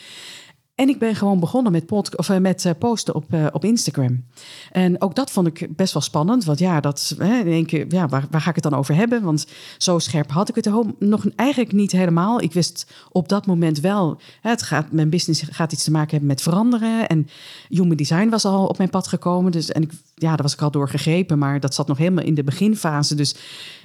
En 0.81 0.89
ik 0.89 0.99
ben 0.99 1.15
gewoon 1.15 1.41
begonnen 1.41 1.73
met, 1.73 1.91
of, 2.17 2.39
met 2.39 2.75
posten 2.79 3.15
op, 3.15 3.25
op 3.53 3.65
Instagram. 3.65 4.25
En 4.73 5.01
ook 5.03 5.15
dat 5.15 5.31
vond 5.31 5.47
ik 5.47 5.77
best 5.77 5.93
wel 5.93 6.03
spannend. 6.03 6.45
Want 6.45 6.59
ja, 6.59 6.81
dat, 6.81 7.15
hè, 7.19 7.39
in 7.39 7.47
één 7.47 7.67
keer, 7.67 7.85
ja 7.89 8.09
waar, 8.09 8.27
ga 8.31 8.49
ik 8.49 8.55
het 8.55 8.65
dan 8.65 8.75
over 8.75 8.95
hebben? 8.95 9.23
Want 9.23 9.47
zo 9.79 9.99
scherp 9.99 10.31
had 10.31 10.49
ik 10.49 10.55
het 10.55 10.71
nog 10.99 11.27
eigenlijk 11.37 11.73
niet 11.73 11.93
helemaal. 11.93 12.41
Ik 12.41 12.53
wist 12.53 12.87
op 13.13 13.29
dat 13.29 13.47
moment 13.47 13.81
wel, 13.81 14.21
het 14.41 14.63
gaat, 14.63 14.93
mijn 14.93 15.11
business 15.11 15.43
gaat 15.51 15.73
iets 15.73 15.85
te 15.85 15.91
maken 15.91 16.11
hebben 16.11 16.29
met 16.29 16.43
veranderen. 16.43 17.09
En 17.09 17.29
human 17.69 17.97
design 17.97 18.29
was 18.29 18.45
al 18.45 18.67
op 18.67 18.79
mijn 18.79 18.91
pad 18.91 19.07
gekomen. 19.07 19.53
Dus, 19.53 19.73
en 19.73 19.83
ik, 19.83 19.93
ja, 20.15 20.29
daar 20.29 20.43
was 20.43 20.53
ik 20.53 20.63
al 20.63 20.71
door 20.71 20.89
gegrepen. 20.89 21.39
Maar 21.39 21.61
dat 21.61 21.75
zat 21.75 21.87
nog 21.87 21.99
helemaal 21.99 22.25
in 22.25 22.35
de 22.35 22.45
beginfase. 22.45 23.15
Dus 23.15 23.35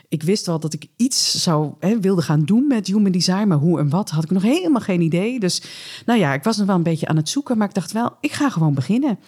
ik 0.09 0.23
wist 0.23 0.45
wel 0.45 0.59
dat 0.59 0.73
ik 0.73 0.87
iets 0.95 1.43
zou 1.43 1.73
hè, 1.79 1.99
wilde 1.99 2.21
gaan 2.21 2.43
doen 2.43 2.67
met 2.67 2.87
human 2.87 3.11
design, 3.11 3.47
maar 3.47 3.57
hoe 3.57 3.79
en 3.79 3.89
wat 3.89 4.09
had 4.09 4.23
ik 4.23 4.31
nog 4.31 4.43
helemaal 4.43 4.81
geen 4.81 5.01
idee. 5.01 5.39
Dus 5.39 5.61
nou 6.05 6.19
ja, 6.19 6.33
ik 6.33 6.43
was 6.43 6.57
nog 6.57 6.67
wel 6.67 6.75
een 6.75 6.83
beetje 6.83 7.07
aan 7.07 7.15
het 7.15 7.29
zoeken, 7.29 7.57
maar 7.57 7.67
ik 7.67 7.73
dacht 7.73 7.91
wel, 7.91 8.17
ik 8.19 8.31
ga 8.31 8.49
gewoon 8.49 8.73
beginnen. 8.73 9.19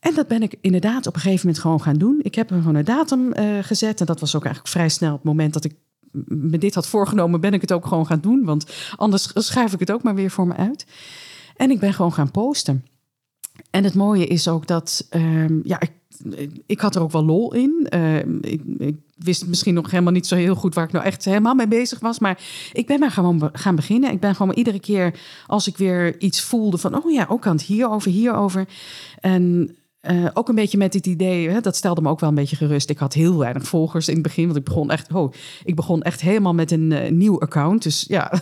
En 0.00 0.14
dat 0.14 0.28
ben 0.28 0.42
ik 0.42 0.54
inderdaad 0.60 1.06
op 1.06 1.14
een 1.14 1.20
gegeven 1.20 1.46
moment 1.46 1.62
gewoon 1.62 1.82
gaan 1.82 1.98
doen. 1.98 2.18
Ik 2.22 2.34
heb 2.34 2.50
er 2.50 2.56
gewoon 2.56 2.74
een 2.74 2.84
datum 2.84 3.32
uh, 3.36 3.58
gezet 3.60 4.00
en 4.00 4.06
dat 4.06 4.20
was 4.20 4.36
ook 4.36 4.44
eigenlijk 4.44 4.74
vrij 4.74 4.88
snel 4.88 5.12
het 5.12 5.22
moment 5.22 5.52
dat 5.52 5.64
ik 5.64 5.74
me 6.26 6.58
dit 6.58 6.74
had 6.74 6.86
voorgenomen, 6.86 7.40
ben 7.40 7.52
ik 7.52 7.60
het 7.60 7.72
ook 7.72 7.86
gewoon 7.86 8.06
gaan 8.06 8.20
doen, 8.20 8.44
want 8.44 8.66
anders 8.96 9.30
schrijf 9.34 9.72
ik 9.72 9.80
het 9.80 9.92
ook 9.92 10.02
maar 10.02 10.14
weer 10.14 10.30
voor 10.30 10.46
me 10.46 10.54
uit. 10.54 10.86
En 11.56 11.70
ik 11.70 11.80
ben 11.80 11.94
gewoon 11.94 12.12
gaan 12.12 12.30
posten. 12.30 12.84
En 13.74 13.84
het 13.84 13.94
mooie 13.94 14.26
is 14.26 14.48
ook 14.48 14.66
dat, 14.66 15.06
um, 15.10 15.60
ja, 15.64 15.80
ik 15.80 15.92
ik 16.66 16.80
had 16.80 16.94
er 16.94 17.02
ook 17.02 17.10
wel 17.10 17.24
lol 17.24 17.54
in. 17.54 17.86
Uh, 17.94 18.18
ik, 18.40 18.96
wist 19.14 19.46
misschien 19.46 19.74
nog 19.74 19.90
helemaal 19.90 20.12
niet 20.12 20.26
zo 20.26 20.34
heel 20.34 20.54
goed 20.54 20.74
waar 20.74 20.84
ik 20.84 20.92
nou 20.92 21.04
echt 21.04 21.24
helemaal 21.24 21.54
mee 21.54 21.68
bezig 21.68 22.00
was. 22.00 22.18
Maar 22.18 22.38
ik 22.72 22.86
ben 22.86 23.00
maar 23.00 23.10
gewoon 23.10 23.50
gaan 23.52 23.74
beginnen. 23.74 24.10
Ik 24.10 24.20
ben 24.20 24.34
gewoon 24.34 24.54
iedere 24.54 24.80
keer 24.80 25.20
als 25.46 25.66
ik 25.66 25.76
weer 25.76 26.20
iets 26.20 26.40
voelde 26.40 26.78
van... 26.78 27.04
oh 27.04 27.12
ja, 27.12 27.26
ook 27.28 27.46
aan 27.46 27.56
het 27.56 27.64
hierover, 27.64 28.10
hierover. 28.10 28.68
En 29.20 29.76
uh, 30.10 30.26
ook 30.32 30.48
een 30.48 30.54
beetje 30.54 30.78
met 30.78 30.92
dit 30.92 31.06
idee, 31.06 31.48
hè, 31.48 31.60
dat 31.60 31.76
stelde 31.76 32.00
me 32.00 32.08
ook 32.08 32.20
wel 32.20 32.28
een 32.28 32.34
beetje 32.34 32.56
gerust. 32.56 32.90
Ik 32.90 32.98
had 32.98 33.14
heel 33.14 33.38
weinig 33.38 33.66
volgers 33.66 34.08
in 34.08 34.14
het 34.14 34.22
begin, 34.22 34.44
want 34.44 34.56
ik 34.56 34.64
begon 34.64 34.90
echt, 34.90 35.12
oh, 35.12 35.32
ik 35.64 35.74
begon 35.74 36.02
echt 36.02 36.20
helemaal 36.20 36.54
met 36.54 36.70
een 36.70 36.90
uh, 36.90 37.10
nieuw 37.10 37.40
account. 37.40 37.82
Dus 37.82 38.04
ja, 38.08 38.32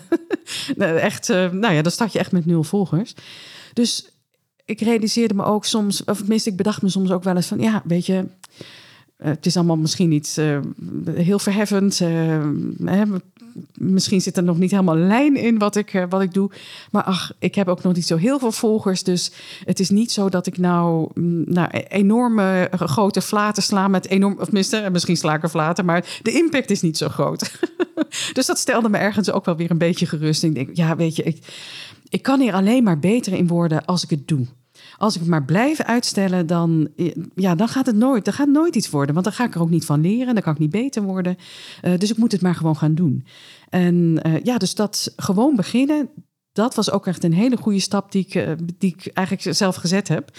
echt, 0.78 1.28
uh, 1.28 1.50
nou 1.50 1.74
ja, 1.74 1.82
dan 1.82 1.92
start 1.92 2.12
je 2.12 2.18
echt 2.18 2.32
met 2.32 2.46
nul 2.46 2.62
volgers. 2.64 3.14
Dus 3.72 4.11
ik 4.64 4.80
realiseerde 4.80 5.34
me 5.34 5.44
ook 5.44 5.64
soms, 5.64 6.04
of 6.04 6.18
tenminste, 6.18 6.50
ik 6.50 6.56
bedacht 6.56 6.82
me 6.82 6.88
soms 6.88 7.10
ook 7.10 7.24
wel 7.24 7.36
eens 7.36 7.46
van, 7.46 7.60
ja, 7.60 7.82
weet 7.84 8.06
je, 8.06 8.24
eh, 9.16 9.28
het 9.28 9.46
is 9.46 9.56
allemaal 9.56 9.76
misschien 9.76 10.08
niet 10.08 10.36
uh, 10.38 10.58
heel 11.14 11.38
verheffend. 11.38 11.98
Hè, 11.98 13.04
misschien 13.74 14.20
zit 14.20 14.36
er 14.36 14.42
nog 14.42 14.58
niet 14.58 14.70
helemaal 14.70 14.96
lijn 14.96 15.36
in 15.36 15.58
wat 15.58 15.76
ik, 15.76 16.06
wat 16.08 16.22
ik 16.22 16.34
doe. 16.34 16.50
Maar 16.90 17.02
ach, 17.02 17.32
ik 17.38 17.54
heb 17.54 17.68
ook 17.68 17.82
nog 17.82 17.94
niet 17.94 18.06
zo 18.06 18.16
heel 18.16 18.38
veel 18.38 18.52
volgers. 18.52 19.02
Dus 19.02 19.32
het 19.64 19.80
is 19.80 19.90
niet 19.90 20.12
zo 20.12 20.28
dat 20.28 20.46
ik 20.46 20.58
nou, 20.58 21.10
nou 21.44 21.68
enorme 21.88 22.70
grote 22.74 23.20
flaten 23.22 23.62
sla 23.62 23.88
met 23.88 24.08
enorm... 24.08 24.38
Of 24.38 24.44
tenminste, 24.44 24.88
misschien 24.92 25.16
sla 25.16 25.34
ik 25.34 25.42
er 25.42 25.48
flaten, 25.48 25.84
maar 25.84 26.20
de 26.22 26.32
impact 26.32 26.70
is 26.70 26.80
niet 26.80 26.96
zo 26.96 27.08
groot. 27.08 27.58
dus 28.32 28.46
dat 28.46 28.58
stelde 28.58 28.88
me 28.88 28.98
ergens 28.98 29.30
ook 29.30 29.44
wel 29.44 29.56
weer 29.56 29.70
een 29.70 29.78
beetje 29.78 30.06
gerust. 30.06 30.42
Ik 30.42 30.54
denk, 30.54 30.76
ja, 30.76 30.96
weet 30.96 31.16
je, 31.16 31.22
ik, 31.22 31.38
ik 32.08 32.22
kan 32.22 32.40
hier 32.40 32.52
alleen 32.52 32.82
maar 32.82 32.98
beter 32.98 33.32
in 33.32 33.46
worden 33.46 33.84
als 33.84 34.02
ik 34.02 34.10
het 34.10 34.28
doe. 34.28 34.46
Als 35.02 35.14
ik 35.14 35.20
het 35.20 35.30
maar 35.30 35.44
blijf 35.44 35.80
uitstellen, 35.80 36.46
dan, 36.46 36.88
ja, 37.34 37.54
dan 37.54 37.68
gaat 37.68 37.86
het 37.86 37.96
nooit. 37.96 38.24
Dan 38.24 38.34
gaat 38.34 38.48
nooit 38.48 38.76
iets 38.76 38.90
worden. 38.90 39.14
Want 39.14 39.26
dan 39.26 39.34
ga 39.34 39.44
ik 39.44 39.54
er 39.54 39.60
ook 39.60 39.70
niet 39.70 39.84
van 39.84 40.00
leren. 40.00 40.34
Dan 40.34 40.42
kan 40.42 40.52
ik 40.52 40.58
niet 40.58 40.70
beter 40.70 41.02
worden. 41.02 41.36
Uh, 41.84 41.98
dus 41.98 42.10
ik 42.10 42.16
moet 42.16 42.32
het 42.32 42.40
maar 42.40 42.54
gewoon 42.54 42.76
gaan 42.76 42.94
doen. 42.94 43.26
En 43.68 44.20
uh, 44.26 44.40
ja, 44.42 44.58
dus 44.58 44.74
dat 44.74 45.12
gewoon 45.16 45.56
beginnen. 45.56 46.08
Dat 46.52 46.74
was 46.74 46.90
ook 46.90 47.06
echt 47.06 47.24
een 47.24 47.32
hele 47.32 47.56
goede 47.56 47.80
stap 47.80 48.12
die 48.12 48.26
ik, 48.26 48.34
uh, 48.34 48.52
die 48.78 48.96
eigenlijk 49.12 49.56
zelf 49.56 49.76
gezet 49.76 50.08
heb. 50.08 50.30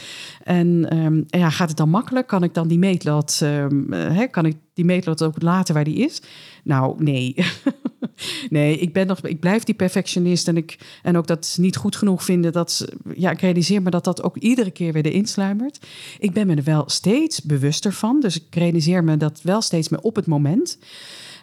En 0.44 0.98
um, 0.98 1.24
ja, 1.28 1.50
gaat 1.50 1.68
het 1.68 1.78
dan 1.78 1.90
makkelijk? 1.90 2.28
Kan 2.28 2.44
ik 2.44 2.54
dan 2.54 2.68
die 2.68 2.80
meetlat, 2.80 3.40
um, 3.44 3.92
hè, 3.94 4.28
kan 4.28 4.46
ik 4.46 4.56
die 4.74 4.86
meetlat 4.86 5.24
ook 5.24 5.42
laten 5.42 5.74
waar 5.74 5.84
die 5.84 5.96
is? 5.96 6.22
Nou, 6.64 7.04
nee. 7.04 7.36
nee, 8.50 8.78
ik, 8.78 8.94
ben 8.94 9.08
nog, 9.08 9.22
ik 9.22 9.40
blijf 9.40 9.64
die 9.64 9.76
perfectionist 9.76 10.48
en, 10.48 10.58
ik, 10.58 11.00
en 11.04 11.18
ook 11.18 11.28
dat 11.28 11.56
niet 11.60 11.76
goed 11.76 11.96
genoeg 11.96 12.24
vinden. 12.24 12.52
Dat, 12.52 12.86
ja, 13.16 13.32
ik 13.32 13.42
realiseer 13.42 13.82
me 13.82 13.90
dat 13.90 14.04
dat 14.04 14.24
ook 14.24 14.38
iedere 14.38 14.72
keer 14.72 14.94
weer 14.94 15.06
erin 15.06 15.26
sluimert. 15.26 15.88
Ik 16.20 16.34
ben 16.34 16.48
me 16.48 16.56
er 16.56 16.64
wel 16.64 16.84
steeds 16.90 17.42
bewuster 17.42 17.94
van. 17.94 18.20
Dus 18.20 18.42
ik 18.42 18.56
realiseer 18.56 19.04
me 19.04 19.18
dat 19.18 19.42
wel 19.42 19.62
steeds 19.62 19.90
meer 19.90 20.02
op 20.02 20.16
het 20.16 20.26
moment. 20.26 20.80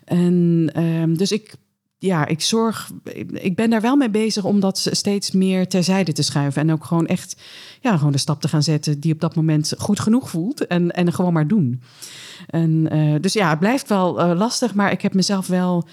En 0.04 0.70
um, 0.76 1.16
dus 1.16 1.32
ik 1.32 1.54
ja, 2.02 2.26
ik 2.26 2.40
zorg. 2.40 2.90
Ik 3.32 3.56
ben 3.56 3.70
daar 3.70 3.80
wel 3.80 3.96
mee 3.96 4.10
bezig 4.10 4.44
om 4.44 4.60
dat 4.60 4.88
steeds 4.90 5.30
meer 5.30 5.68
terzijde 5.68 6.12
te 6.12 6.22
schuiven. 6.22 6.62
En 6.62 6.72
ook 6.72 6.84
gewoon 6.84 7.06
echt 7.06 7.36
ja, 7.80 7.96
gewoon 7.96 8.12
de 8.12 8.18
stap 8.18 8.40
te 8.40 8.48
gaan 8.48 8.62
zetten 8.62 9.00
die 9.00 9.12
op 9.12 9.20
dat 9.20 9.34
moment 9.34 9.74
goed 9.78 10.00
genoeg 10.00 10.30
voelt. 10.30 10.66
En, 10.66 10.90
en 10.90 11.12
gewoon 11.12 11.32
maar 11.32 11.48
doen. 11.48 11.82
En, 12.46 12.96
uh, 12.96 13.20
dus 13.20 13.32
ja, 13.32 13.50
het 13.50 13.58
blijft 13.58 13.88
wel 13.88 14.20
uh, 14.20 14.38
lastig, 14.38 14.74
maar 14.74 14.92
ik 14.92 15.02
heb 15.02 15.14
mezelf 15.14 15.46
wel 15.46 15.86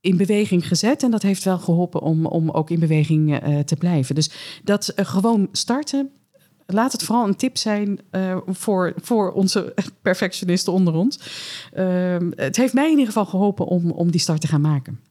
in 0.00 0.16
beweging 0.16 0.68
gezet. 0.68 1.02
En 1.02 1.10
dat 1.10 1.22
heeft 1.22 1.44
wel 1.44 1.58
geholpen 1.58 2.00
om, 2.00 2.26
om 2.26 2.50
ook 2.50 2.70
in 2.70 2.80
beweging 2.80 3.48
uh, 3.48 3.58
te 3.58 3.76
blijven. 3.76 4.14
Dus 4.14 4.60
dat 4.64 4.92
gewoon 4.96 5.48
starten. 5.52 6.10
Laat 6.66 6.92
het 6.92 7.02
vooral 7.02 7.26
een 7.26 7.36
tip 7.36 7.56
zijn 7.56 8.00
voor, 8.46 8.92
voor 8.96 9.32
onze 9.32 9.74
perfectionisten 10.02 10.72
onder 10.72 10.94
ons. 10.94 11.20
Ehm, 11.72 12.30
het 12.34 12.56
heeft 12.56 12.74
mij 12.74 12.84
in 12.84 12.90
ieder 12.90 13.06
geval 13.06 13.26
geholpen 13.26 13.66
om, 13.66 13.90
om 13.90 14.10
die 14.10 14.20
start 14.20 14.40
te 14.40 14.46
gaan 14.46 14.60
maken. 14.60 15.09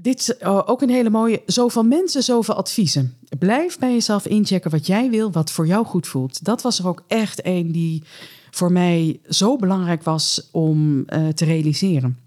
Dit 0.00 0.20
is 0.20 0.44
ook 0.44 0.82
een 0.82 0.90
hele 0.90 1.10
mooie. 1.10 1.42
Zoveel 1.46 1.82
mensen, 1.82 2.22
zoveel 2.22 2.54
adviezen. 2.54 3.16
Blijf 3.38 3.78
bij 3.78 3.92
jezelf 3.92 4.26
inchecken 4.26 4.70
wat 4.70 4.86
jij 4.86 5.10
wil, 5.10 5.32
wat 5.32 5.50
voor 5.50 5.66
jou 5.66 5.86
goed 5.86 6.06
voelt. 6.06 6.44
Dat 6.44 6.62
was 6.62 6.78
er 6.78 6.88
ook 6.88 7.04
echt 7.06 7.46
een 7.46 7.72
die 7.72 8.02
voor 8.50 8.72
mij 8.72 9.20
zo 9.28 9.56
belangrijk 9.56 10.02
was 10.02 10.48
om 10.52 10.98
uh, 10.98 11.28
te 11.28 11.44
realiseren. 11.44 12.18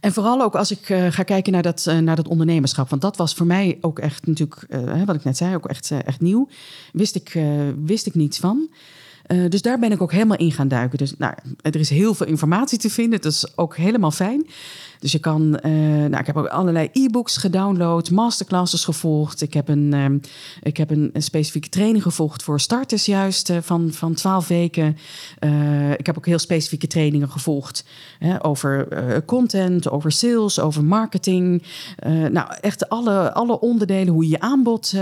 En 0.00 0.12
vooral 0.12 0.42
ook 0.42 0.54
als 0.54 0.70
ik 0.70 0.88
uh, 0.88 1.06
ga 1.10 1.22
kijken 1.22 1.52
naar 1.52 1.62
dat, 1.62 1.86
uh, 1.88 1.98
naar 1.98 2.16
dat 2.16 2.28
ondernemerschap. 2.28 2.90
Want 2.90 3.02
dat 3.02 3.16
was 3.16 3.34
voor 3.34 3.46
mij 3.46 3.78
ook 3.80 3.98
echt 3.98 4.26
natuurlijk, 4.26 4.66
wat 5.06 5.14
ik 5.14 5.24
net 5.24 5.36
zei, 5.36 5.54
ook 5.54 5.66
echt, 5.66 5.90
echt 5.90 6.20
nieuw. 6.20 6.48
Wist 6.92 7.14
ik, 7.14 7.38
wist 7.84 8.06
ik 8.06 8.14
niets 8.14 8.38
van. 8.38 8.70
dus 9.48 9.62
daar 9.62 9.78
ben 9.78 9.92
ik 9.92 10.02
ook 10.02 10.12
helemaal 10.12 10.36
in 10.36 10.52
gaan 10.52 10.68
duiken. 10.68 10.98
Dus 10.98 11.14
nou, 11.16 11.34
er 11.62 11.76
is 11.76 11.90
heel 11.90 12.14
veel 12.14 12.26
informatie 12.26 12.78
te 12.78 12.90
vinden. 12.90 13.20
Dat 13.20 13.32
is 13.32 13.56
ook 13.56 13.76
helemaal 13.76 14.10
fijn. 14.10 14.46
Dus 14.98 15.12
je 15.12 15.18
kan, 15.18 15.58
uh, 15.64 15.72
nou, 16.06 16.16
ik 16.16 16.26
heb 16.26 16.36
ook 16.36 16.46
allerlei 16.46 16.88
e-books 16.92 17.36
gedownload, 17.36 18.10
masterclasses 18.10 18.84
gevolgd. 18.84 19.42
Ik 19.42 19.54
heb 19.54 19.68
een, 19.68 19.92
um, 19.92 20.20
ik 20.62 20.76
heb 20.76 20.90
een, 20.90 21.10
specifieke 21.14 21.68
training 21.68 22.02
gevolgd 22.02 22.42
voor 22.42 22.60
starters 22.60 23.06
juist 23.06 23.50
uh, 23.50 23.56
van, 23.60 23.92
van 23.92 24.14
12 24.14 24.48
weken. 24.48 24.96
Uh, 25.40 25.90
ik 25.90 26.06
heb 26.06 26.16
ook 26.16 26.26
heel 26.26 26.38
specifieke 26.38 26.86
trainingen 26.86 27.30
gevolgd 27.30 27.84
over 28.42 28.88
content, 29.24 29.90
over 29.90 30.12
sales, 30.12 30.60
over 30.60 30.84
marketing. 30.84 31.62
nou, 32.30 32.48
echt 32.60 32.88
alle, 32.88 33.32
alle 33.32 33.60
onderdelen, 33.60 34.12
hoe 34.12 34.24
je 34.24 34.30
je 34.30 34.40
aanbod, 34.40 34.94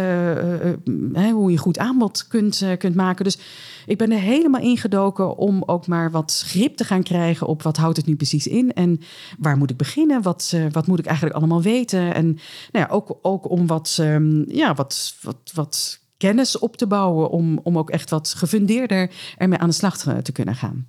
hoe 1.32 1.50
je 1.50 1.56
goed 1.56 1.78
aanbod 1.78 2.26
kunt, 2.28 2.64
kunt 2.78 2.94
maken. 2.94 3.24
Dus 3.24 3.38
ik 3.86 3.98
ben 3.98 4.12
er 4.12 4.18
helemaal 4.18 4.60
ingedoken 4.60 5.36
om 5.36 5.62
ook 5.66 5.86
maar 5.86 6.10
wat 6.10 6.44
grip 6.46 6.76
te 6.76 6.84
gaan 6.84 7.02
krijgen 7.02 7.46
op 7.46 7.62
wat 7.62 7.76
houdt 7.76 7.96
het 7.96 8.06
nu 8.06 8.16
precies 8.16 8.46
in 8.46 8.72
en 8.72 9.00
waar 9.38 9.56
moet 9.56 9.70
ik? 9.70 9.76
Wat, 10.22 10.52
uh, 10.54 10.66
wat 10.70 10.86
moet 10.86 10.98
ik 10.98 11.06
eigenlijk 11.06 11.36
allemaal 11.36 11.62
weten? 11.62 12.14
En 12.14 12.26
nou 12.72 12.86
ja, 12.86 12.86
ook, 12.88 13.18
ook 13.22 13.50
om 13.50 13.66
wat, 13.66 13.96
um, 14.00 14.44
ja, 14.48 14.74
wat, 14.74 15.14
wat, 15.22 15.50
wat 15.54 16.00
kennis 16.16 16.58
op 16.58 16.76
te 16.76 16.86
bouwen, 16.86 17.30
om, 17.30 17.60
om 17.62 17.78
ook 17.78 17.90
echt 17.90 18.10
wat 18.10 18.34
gefundeerder 18.36 19.10
ermee 19.36 19.58
aan 19.58 19.68
de 19.68 19.74
slag 19.74 19.96
te 19.96 20.32
kunnen 20.32 20.54
gaan. 20.54 20.86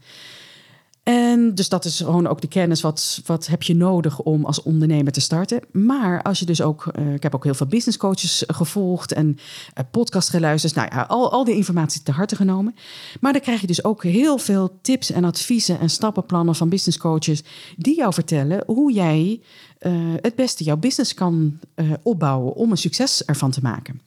En 1.08 1.56
dus 1.56 1.70
dat 1.70 1.86
is 1.86 1.98
gewoon 1.98 2.28
ook 2.28 2.42
de 2.42 2.48
kennis. 2.48 2.82
Wat, 2.82 3.22
wat 3.26 3.48
heb 3.48 3.64
je 3.64 3.76
nodig 3.76 4.20
om 4.20 4.46
als 4.46 4.62
ondernemer 4.62 5.12
te 5.12 5.20
starten? 5.20 5.62
Maar 5.72 6.22
als 6.22 6.40
je 6.40 6.46
dus 6.46 6.62
ook, 6.62 6.92
uh, 7.00 7.14
ik 7.14 7.24
heb 7.24 7.36
ook 7.36 7.44
heel 7.44 7.54
veel 7.54 7.68
business 7.68 7.98
coaches 7.98 8.44
gevolgd 8.48 9.12
en 9.12 9.38
uh, 9.96 10.02
geluisterd. 10.10 10.76
Nou 10.76 10.88
ja, 10.92 11.02
al, 11.02 11.32
al 11.32 11.44
die 11.44 11.56
informatie 11.56 12.04
te 12.04 12.12
harte 12.12 12.36
genomen. 12.36 12.76
Maar 13.20 13.34
dan 13.34 13.42
krijg 13.42 13.62
je 13.62 13.68
dus 13.68 13.84
ook 13.84 14.04
heel 14.04 14.38
veel 14.38 14.78
tips 14.82 15.12
en 15.12 15.24
adviezen 15.24 15.80
en 15.80 15.90
stappenplannen 15.90 16.56
van 16.56 16.70
business 16.70 16.98
coaches 16.98 17.44
die 17.78 17.96
jou 17.96 18.14
vertellen 18.14 18.64
hoe 18.66 18.94
jij 18.94 19.42
het 20.22 20.36
beste 20.36 20.64
jouw 20.64 20.78
business 20.78 21.14
kan 21.14 21.60
opbouwen 22.04 22.54
om 22.54 22.72
een 22.72 22.78
succes 22.78 23.26
ervan 23.26 23.52
te 23.52 23.62
maken. 23.62 24.02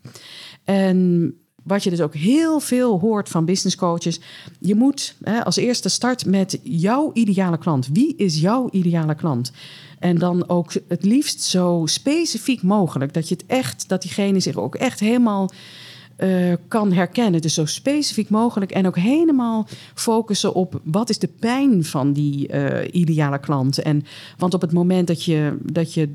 En 0.65 1.35
wat 1.63 1.83
je 1.85 1.91
dus 1.91 2.01
ook 2.01 2.15
heel 2.15 2.61
veel 2.61 2.99
hoort 2.99 3.29
van 3.29 3.45
business 3.45 3.77
coaches. 3.77 4.21
Je 4.59 4.75
moet 4.75 5.15
hè, 5.23 5.45
als 5.45 5.57
eerste 5.57 5.89
start 5.89 6.27
met 6.27 6.61
jouw 6.63 7.11
ideale 7.13 7.59
klant. 7.59 7.89
Wie 7.93 8.17
is 8.17 8.41
jouw 8.41 8.69
ideale 8.71 9.15
klant? 9.15 9.53
En 9.99 10.19
dan 10.19 10.49
ook 10.49 10.73
het 10.89 11.05
liefst 11.05 11.43
zo 11.43 11.83
specifiek 11.85 12.63
mogelijk. 12.63 13.15
Dat 13.15 13.29
je 13.29 13.35
het 13.35 13.47
echt, 13.47 13.89
dat 13.89 14.03
diegene 14.03 14.41
zich 14.41 14.57
ook 14.57 14.75
echt 14.75 15.01
helemaal 15.01 15.51
uh, 16.19 16.55
kan 16.69 16.93
herkennen. 16.93 17.41
Dus 17.41 17.55
zo 17.55 17.65
specifiek 17.65 18.29
mogelijk 18.29 18.71
en 18.71 18.87
ook 18.87 18.97
helemaal 18.97 19.67
focussen 19.95 20.55
op 20.55 20.81
wat 20.85 21.11
is 21.11 21.19
de 21.19 21.31
pijn 21.39 21.85
van 21.85 22.13
die 22.13 22.53
uh, 22.53 22.95
ideale 22.95 23.39
klant. 23.39 23.83
En, 23.83 24.05
want 24.39 24.55
op 24.55 24.61
het 24.61 24.73
moment 24.73 25.07
dat 25.07 25.25
je, 25.25 25.59
dat 25.63 25.95
je 25.95 26.15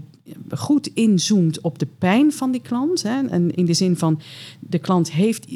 goed 0.50 0.88
inzoomt 0.94 1.62
op 1.62 1.80
de 1.80 1.88
pijn 1.98 2.34
van 2.34 2.52
die 2.52 2.62
klant. 2.62 3.04
Hè, 3.04 3.28
en 3.28 3.56
in 3.56 3.66
de 3.66 3.74
zin 3.74 3.98
van 3.98 4.22
de 4.60 4.80
klant 4.80 5.12
heeft, 5.12 5.48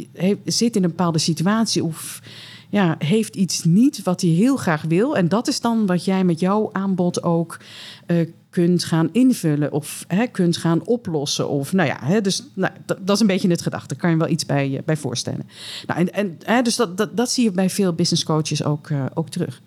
zit 0.45 0.75
in 0.75 0.83
een 0.83 0.89
bepaalde 0.89 1.19
situatie 1.19 1.83
of 1.83 2.21
ja, 2.69 2.95
heeft 2.99 3.35
iets 3.35 3.63
niet 3.63 4.03
wat 4.03 4.21
hij 4.21 4.29
heel 4.29 4.55
graag 4.55 4.81
wil. 4.81 5.17
En 5.17 5.27
dat 5.27 5.47
is 5.47 5.61
dan 5.61 5.85
wat 5.85 6.05
jij 6.05 6.23
met 6.23 6.39
jouw 6.39 6.69
aanbod 6.71 7.23
ook 7.23 7.59
uh, 8.07 8.27
kunt 8.49 8.83
gaan 8.83 9.09
invullen 9.11 9.71
of 9.71 10.05
hè, 10.07 10.27
kunt 10.27 10.57
gaan 10.57 10.85
oplossen. 10.85 11.49
Of 11.49 11.73
nou 11.73 11.87
ja, 11.87 11.97
hè, 12.01 12.21
dus 12.21 12.43
nou, 12.53 12.73
dat, 12.85 13.09
is 13.09 13.19
een 13.19 13.27
beetje 13.27 13.49
het 13.49 13.61
gedachte. 13.61 13.87
Daar 13.87 13.97
kan 13.97 14.09
je 14.09 14.17
wel 14.17 14.27
iets 14.27 14.45
bij, 14.45 14.69
uh, 14.69 14.79
bij 14.85 14.97
voorstellen. 14.97 15.49
Nou, 15.87 15.99
en, 15.99 16.13
en 16.13 16.37
hè, 16.43 16.61
dus 16.61 16.75
dat, 16.75 17.17
dat, 17.17 17.31
zie 17.31 17.43
je 17.43 17.51
bij 17.51 17.69
veel 17.69 17.93
business 17.93 18.23
coaches 18.23 18.63
ook, 18.63 18.89
uh, 18.89 19.05
ook 19.13 19.29
terug. 19.29 19.61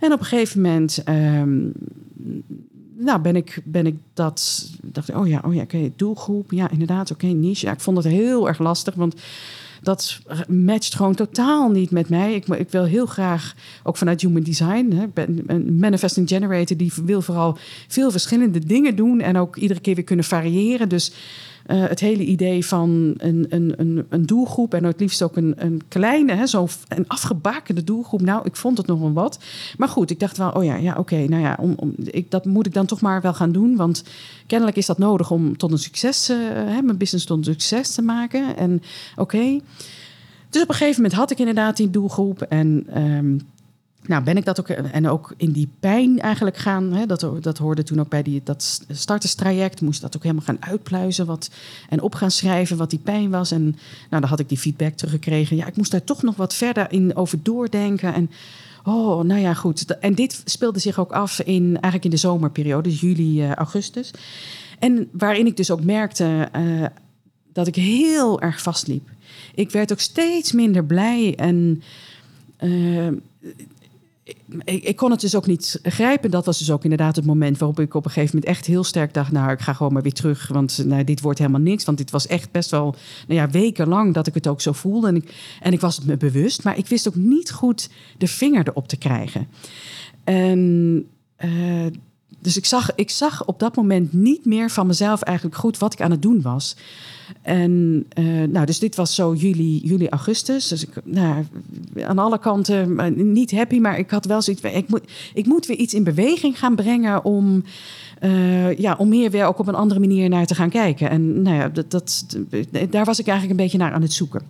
En 0.00 0.12
op 0.12 0.20
een 0.20 0.26
gegeven 0.26 0.60
moment. 0.60 1.02
Um, 1.08 1.72
nou, 2.96 3.20
ben 3.20 3.36
ik, 3.36 3.60
ben 3.64 3.86
ik 3.86 3.96
dat. 4.14 4.70
Dacht 4.82 5.14
oh 5.14 5.28
ja, 5.28 5.42
oh 5.44 5.54
ja, 5.54 5.62
oké, 5.62 5.90
doelgroep. 5.96 6.52
Ja, 6.52 6.70
inderdaad, 6.70 7.10
oké, 7.10 7.26
niche. 7.26 7.66
Ja, 7.66 7.72
ik 7.72 7.80
vond 7.80 7.96
het 7.96 8.06
heel 8.06 8.48
erg 8.48 8.58
lastig, 8.58 8.94
want 8.94 9.14
dat 9.82 10.20
matcht 10.48 10.94
gewoon 10.94 11.14
totaal 11.14 11.70
niet 11.70 11.90
met 11.90 12.08
mij. 12.08 12.34
Ik, 12.34 12.46
ik 12.46 12.70
wil 12.70 12.84
heel 12.84 13.06
graag, 13.06 13.54
ook 13.82 13.96
vanuit 13.96 14.20
Human 14.20 14.42
Design, 14.42 14.90
hè, 14.90 15.06
ben 15.14 15.42
een 15.46 15.78
manifesting 15.78 16.28
generator 16.28 16.76
die 16.76 16.92
wil 17.04 17.22
vooral 17.22 17.58
veel 17.88 18.10
verschillende 18.10 18.58
dingen 18.58 18.96
doen 18.96 19.20
en 19.20 19.36
ook 19.36 19.56
iedere 19.56 19.80
keer 19.80 19.94
weer 19.94 20.04
kunnen 20.04 20.24
variëren. 20.24 20.88
Dus 20.88 21.12
uh, 21.66 21.86
het 21.88 22.00
hele 22.00 22.24
idee 22.24 22.66
van 22.66 23.14
een, 23.16 23.46
een, 23.48 23.74
een, 23.76 24.06
een, 24.08 24.26
doelgroep 24.26 24.74
en 24.74 24.84
het 24.84 25.00
liefst 25.00 25.22
ook 25.22 25.36
een, 25.36 25.54
een 25.56 25.82
kleine, 25.88 26.34
hè, 26.34 26.46
zo 26.46 26.68
een 26.88 27.08
afgebakende 27.08 27.84
doelgroep. 27.84 28.20
Nou, 28.20 28.44
ik 28.44 28.56
vond 28.56 28.78
het 28.78 28.86
nog 28.86 29.00
wel 29.00 29.12
wat. 29.12 29.38
Maar 29.76 29.88
goed, 29.88 30.10
ik 30.10 30.20
dacht 30.20 30.36
wel, 30.36 30.50
oh 30.50 30.64
ja, 30.64 30.74
ja 30.76 30.94
oké, 30.98 31.16
nou 31.16 31.42
ja, 31.42 31.56
om, 31.60 31.74
om, 31.76 31.94
ik, 32.04 32.30
dat 32.30 32.44
moet 32.44 32.66
ik 32.66 32.74
dan 32.74 32.86
toch 32.86 33.00
maar 33.00 33.20
wel 33.20 33.34
gaan 33.34 33.52
doen. 33.52 33.76
Want 33.76 34.04
kennelijk 34.46 34.76
is 34.76 34.86
dat 34.86 34.98
nodig 34.98 35.30
om 35.30 35.56
tot 35.56 35.72
een 35.72 35.78
succes, 35.78 36.30
uh, 36.30 36.36
hè, 36.52 36.82
mijn 36.82 36.98
business 36.98 37.26
tot 37.26 37.38
een 37.38 37.44
succes 37.44 37.94
te 37.94 38.02
maken. 38.02 38.56
En 38.56 38.82
oké. 39.16 39.60
Dus 40.50 40.62
op 40.62 40.68
een 40.68 40.74
gegeven 40.74 41.02
moment 41.02 41.18
had 41.18 41.30
ik 41.30 41.38
inderdaad 41.38 41.76
die 41.76 41.90
doelgroep 41.90 42.42
en. 42.42 42.86
Um, 43.02 43.40
nou, 44.06 44.22
ben 44.22 44.36
ik 44.36 44.44
dat 44.44 44.60
ook 44.60 44.68
en 44.68 45.08
ook 45.08 45.34
in 45.36 45.52
die 45.52 45.68
pijn 45.80 46.20
eigenlijk 46.20 46.56
gaan. 46.56 46.92
Hè, 46.92 47.06
dat, 47.06 47.26
dat 47.40 47.58
hoorde 47.58 47.82
toen 47.82 48.00
ook 48.00 48.08
bij 48.08 48.22
die, 48.22 48.40
dat 48.44 48.84
starterstraject. 48.88 49.80
Moest 49.80 50.00
dat 50.00 50.16
ook 50.16 50.22
helemaal 50.22 50.44
gaan 50.44 50.62
uitpluizen 50.62 51.26
wat, 51.26 51.50
en 51.88 52.00
op 52.00 52.14
gaan 52.14 52.30
schrijven 52.30 52.76
wat 52.76 52.90
die 52.90 52.98
pijn 52.98 53.30
was. 53.30 53.50
En 53.50 53.62
nou, 53.62 53.76
dan 54.20 54.24
had 54.24 54.40
ik 54.40 54.48
die 54.48 54.58
feedback 54.58 54.94
teruggekregen. 54.94 55.56
Ja, 55.56 55.66
ik 55.66 55.76
moest 55.76 55.90
daar 55.90 56.04
toch 56.04 56.22
nog 56.22 56.36
wat 56.36 56.54
verder 56.54 56.92
in 56.92 57.16
over 57.16 57.38
doordenken. 57.42 58.14
En 58.14 58.30
oh, 58.84 59.24
nou 59.24 59.40
ja, 59.40 59.54
goed. 59.54 59.98
En 59.98 60.14
dit 60.14 60.42
speelde 60.44 60.78
zich 60.78 60.98
ook 60.98 61.12
af 61.12 61.40
in 61.40 61.64
eigenlijk 61.64 62.04
in 62.04 62.10
de 62.10 62.16
zomerperiode, 62.16 62.88
dus 62.88 63.00
juli, 63.00 63.42
uh, 63.42 63.52
augustus. 63.52 64.10
En 64.78 65.08
waarin 65.12 65.46
ik 65.46 65.56
dus 65.56 65.70
ook 65.70 65.84
merkte 65.84 66.48
uh, 66.56 66.84
dat 67.52 67.66
ik 67.66 67.74
heel 67.74 68.40
erg 68.40 68.62
vastliep. 68.62 69.08
Ik 69.54 69.70
werd 69.70 69.92
ook 69.92 70.00
steeds 70.00 70.52
minder 70.52 70.84
blij 70.84 71.34
en. 71.36 71.82
Ik, 74.64 74.84
ik, 74.84 74.96
kon 74.96 75.10
het 75.10 75.20
dus 75.20 75.36
ook 75.36 75.46
niet 75.46 75.80
grijpen. 75.82 76.30
Dat 76.30 76.46
was 76.46 76.58
dus 76.58 76.70
ook 76.70 76.82
inderdaad 76.82 77.16
het 77.16 77.26
moment 77.26 77.58
waarop 77.58 77.80
ik 77.80 77.94
op 77.94 78.04
een 78.04 78.10
gegeven 78.10 78.36
moment 78.36 78.56
echt 78.56 78.66
heel 78.66 78.84
sterk 78.84 79.14
dacht: 79.14 79.32
Nou, 79.32 79.50
ik 79.52 79.60
ga 79.60 79.72
gewoon 79.72 79.92
maar 79.92 80.02
weer 80.02 80.12
terug. 80.12 80.48
Want 80.48 80.84
nou, 80.86 81.04
dit 81.04 81.20
wordt 81.20 81.38
helemaal 81.38 81.60
niks. 81.60 81.84
Want 81.84 81.98
dit 81.98 82.10
was 82.10 82.26
echt 82.26 82.50
best 82.50 82.70
wel 82.70 82.94
nou 83.26 83.40
ja, 83.40 83.50
wekenlang 83.50 84.14
dat 84.14 84.26
ik 84.26 84.34
het 84.34 84.46
ook 84.46 84.60
zo 84.60 84.72
voelde. 84.72 85.08
En 85.08 85.16
ik, 85.16 85.34
en 85.60 85.72
ik 85.72 85.80
was 85.80 85.96
het 85.96 86.06
me 86.06 86.16
bewust. 86.16 86.64
Maar 86.64 86.78
ik 86.78 86.86
wist 86.86 87.08
ook 87.08 87.14
niet 87.14 87.50
goed 87.50 87.90
de 88.18 88.26
vinger 88.26 88.68
erop 88.68 88.88
te 88.88 88.96
krijgen. 88.96 89.48
En. 90.24 91.06
Uh, 91.44 91.86
dus 92.44 92.56
ik 92.56 92.66
zag, 92.66 92.90
ik 92.94 93.10
zag 93.10 93.44
op 93.44 93.58
dat 93.58 93.76
moment 93.76 94.12
niet 94.12 94.44
meer 94.44 94.70
van 94.70 94.86
mezelf 94.86 95.22
eigenlijk 95.22 95.56
goed 95.56 95.78
wat 95.78 95.92
ik 95.92 96.00
aan 96.00 96.10
het 96.10 96.22
doen 96.22 96.42
was. 96.42 96.76
En 97.42 98.04
uh, 98.18 98.42
nou, 98.48 98.66
dus 98.66 98.78
dit 98.78 98.96
was 98.96 99.14
zo 99.14 99.34
juli, 99.34 99.78
juli 99.78 100.08
augustus. 100.08 100.68
Dus 100.68 100.82
ik, 100.82 100.90
nou, 101.04 101.44
aan 102.00 102.18
alle 102.18 102.38
kanten 102.38 102.90
uh, 102.90 103.06
niet 103.24 103.50
happy, 103.50 103.78
maar 103.78 103.98
ik 103.98 104.10
had 104.10 104.24
wel 104.24 104.42
zoiets. 104.42 104.62
Ik 104.62 104.88
moet, 104.88 105.02
ik 105.34 105.46
moet 105.46 105.66
weer 105.66 105.76
iets 105.76 105.94
in 105.94 106.04
beweging 106.04 106.58
gaan 106.58 106.74
brengen 106.74 107.24
om 107.24 107.64
uh, 108.22 108.78
ja, 108.78 108.94
om 108.98 109.08
meer 109.08 109.30
weer 109.30 109.46
ook 109.46 109.58
op 109.58 109.68
een 109.68 109.74
andere 109.74 110.00
manier 110.00 110.28
naar 110.28 110.46
te 110.46 110.54
gaan 110.54 110.70
kijken. 110.70 111.10
En 111.10 111.42
nou 111.42 111.56
ja, 111.56 111.68
dat, 111.68 111.90
dat, 111.90 112.24
daar 112.90 113.04
was 113.04 113.18
ik 113.18 113.26
eigenlijk 113.26 113.58
een 113.58 113.64
beetje 113.64 113.78
naar 113.78 113.92
aan 113.92 114.02
het 114.02 114.12
zoeken. 114.12 114.42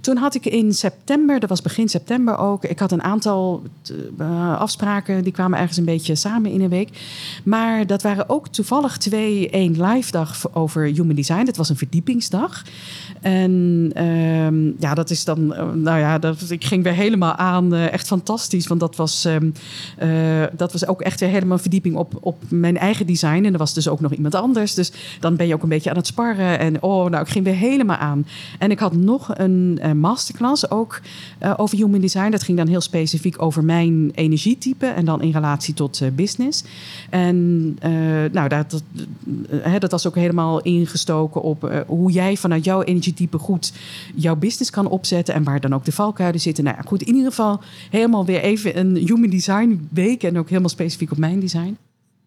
Toen 0.00 0.16
had 0.16 0.34
ik 0.34 0.46
in 0.46 0.72
september, 0.72 1.40
dat 1.40 1.48
was 1.48 1.62
begin 1.62 1.88
september 1.88 2.38
ook, 2.38 2.64
ik 2.64 2.78
had 2.78 2.92
een 2.92 3.02
aantal 3.02 3.62
uh, 4.20 4.58
afspraken, 4.58 5.22
die 5.22 5.32
kwamen 5.32 5.58
ergens 5.58 5.76
een 5.76 5.84
beetje 5.84 6.14
samen 6.14 6.50
in 6.50 6.60
een 6.60 6.68
week. 6.68 6.88
Maar 7.44 7.86
dat 7.86 8.02
waren 8.02 8.28
ook 8.28 8.48
toevallig 8.48 8.96
twee, 8.96 9.50
één 9.50 9.82
live 9.82 10.10
dag 10.10 10.54
over 10.54 10.82
human 10.82 11.14
design. 11.14 11.44
Dat 11.44 11.56
was 11.56 11.68
een 11.68 11.76
verdiepingsdag. 11.76 12.62
En 13.20 13.90
uh, 13.96 14.72
ja, 14.78 14.94
dat 14.94 15.10
is 15.10 15.24
dan, 15.24 15.46
nou 15.82 15.98
ja, 15.98 16.18
dat, 16.18 16.50
ik 16.50 16.64
ging 16.64 16.82
weer 16.82 16.92
helemaal 16.92 17.34
aan. 17.34 17.74
Echt 17.74 18.06
fantastisch, 18.06 18.66
want 18.66 18.80
dat 18.80 18.96
was, 18.96 19.26
uh, 20.02 20.44
dat 20.56 20.72
was 20.72 20.86
ook 20.86 21.02
echt 21.02 21.20
weer 21.20 21.28
helemaal 21.28 21.58
verdieping 21.58 21.96
op, 21.96 22.18
op 22.20 22.42
mijn 22.48 22.76
eigen 22.76 22.97
design. 23.04 23.44
En 23.44 23.52
er 23.52 23.58
was 23.58 23.74
dus 23.74 23.88
ook 23.88 24.00
nog 24.00 24.12
iemand 24.12 24.34
anders. 24.34 24.74
Dus 24.74 24.92
dan 25.20 25.36
ben 25.36 25.46
je 25.46 25.54
ook 25.54 25.62
een 25.62 25.68
beetje 25.68 25.90
aan 25.90 25.96
het 25.96 26.06
sparren. 26.06 26.58
En 26.58 26.82
oh, 26.82 27.10
nou, 27.10 27.22
ik 27.22 27.28
ging 27.28 27.44
weer 27.44 27.54
helemaal 27.54 27.96
aan. 27.96 28.26
En 28.58 28.70
ik 28.70 28.78
had 28.78 28.92
nog 28.96 29.30
een 29.34 29.80
uh, 29.82 29.92
masterclass 29.92 30.70
ook 30.70 31.00
over 31.56 31.76
human 31.76 32.00
design. 32.00 32.30
Dat 32.30 32.42
ging 32.42 32.58
dan 32.58 32.66
heel 32.66 32.80
specifiek 32.80 33.42
over 33.42 33.64
mijn 33.64 34.10
energietype. 34.14 34.86
En 34.86 35.04
dan 35.04 35.22
in 35.22 35.30
relatie 35.30 35.74
tot 35.74 36.02
business. 36.12 36.64
En 37.10 37.64
nou, 38.32 38.48
dat, 38.48 38.70
dat, 38.70 38.82
dat 39.80 39.90
was 39.90 40.06
ook 40.06 40.14
helemaal 40.14 40.60
ingestoken 40.60 41.42
op 41.42 41.84
hoe 41.86 42.10
jij 42.10 42.36
vanuit 42.36 42.64
jouw 42.64 42.82
energie 42.82 43.14
type 43.14 43.38
goed 43.38 43.72
jouw 44.14 44.36
business 44.36 44.70
kan 44.70 44.88
opzetten 44.88 45.34
en 45.34 45.44
waar 45.44 45.60
dan 45.60 45.74
ook 45.74 45.84
de 45.84 45.92
valkuilen 45.92 46.40
zitten. 46.40 46.64
Nou 46.64 46.76
ja, 46.76 46.82
goed, 46.82 47.02
in 47.02 47.14
ieder 47.14 47.30
geval 47.30 47.60
helemaal 47.90 48.24
weer 48.24 48.40
even 48.40 48.78
een 48.78 48.96
human 48.96 49.30
design 49.30 49.88
week 49.90 50.22
en 50.22 50.38
ook 50.38 50.48
helemaal 50.48 50.68
specifiek 50.68 51.10
op 51.10 51.18
mijn 51.18 51.40
design. 51.40 51.76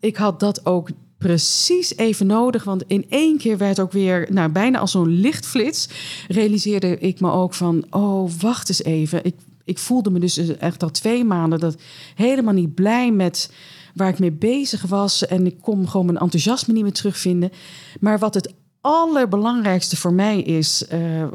Ik 0.02 0.16
had 0.16 0.40
dat 0.40 0.66
ook 0.66 0.90
precies 1.18 1.98
even 1.98 2.28
nodig, 2.28 2.64
want 2.64 2.84
in 2.88 3.06
één 3.10 3.38
keer 3.38 3.58
werd 3.58 3.80
ook 3.80 3.92
weer, 3.92 4.28
nou 4.32 4.52
bijna 4.52 4.80
als 4.80 4.92
zo'n 4.92 5.20
lichtflits, 5.20 5.90
realiseerde 6.28 6.98
ik 6.98 7.20
me 7.20 7.32
ook 7.32 7.54
van, 7.54 7.86
oh 7.90 8.32
wacht 8.40 8.70
eens 8.70 8.84
even, 8.84 9.26
ik, 9.26 9.36
ik 9.64 9.78
voelde 9.78 10.10
me 10.10 10.20
dus 10.20 10.58
echt 10.58 10.84
al 10.84 10.92
twee 10.92 11.24
maanden 11.24 11.60
dat 11.60 11.76
helemaal 12.16 12.54
niet 12.54 12.74
blij 12.74 13.12
met 13.12 13.50
waar 13.96 14.10
ik 14.10 14.20
mee 14.20 14.32
bezig 14.32 14.82
was. 14.82 15.26
En 15.26 15.46
ik 15.46 15.62
kon 15.62 15.90
gewoon 15.90 16.06
mijn 16.06 16.18
enthousiasme 16.18 16.74
niet 16.74 16.84
meer 16.84 16.92
terugvinden. 16.92 17.52
Maar 18.00 18.20
wat 18.20 18.34
het 18.34 18.54
allerbelangrijkste 18.82 19.98
voor 19.98 20.14
mij 20.14 20.42
is, 20.42 20.86
uh, 20.94 21.28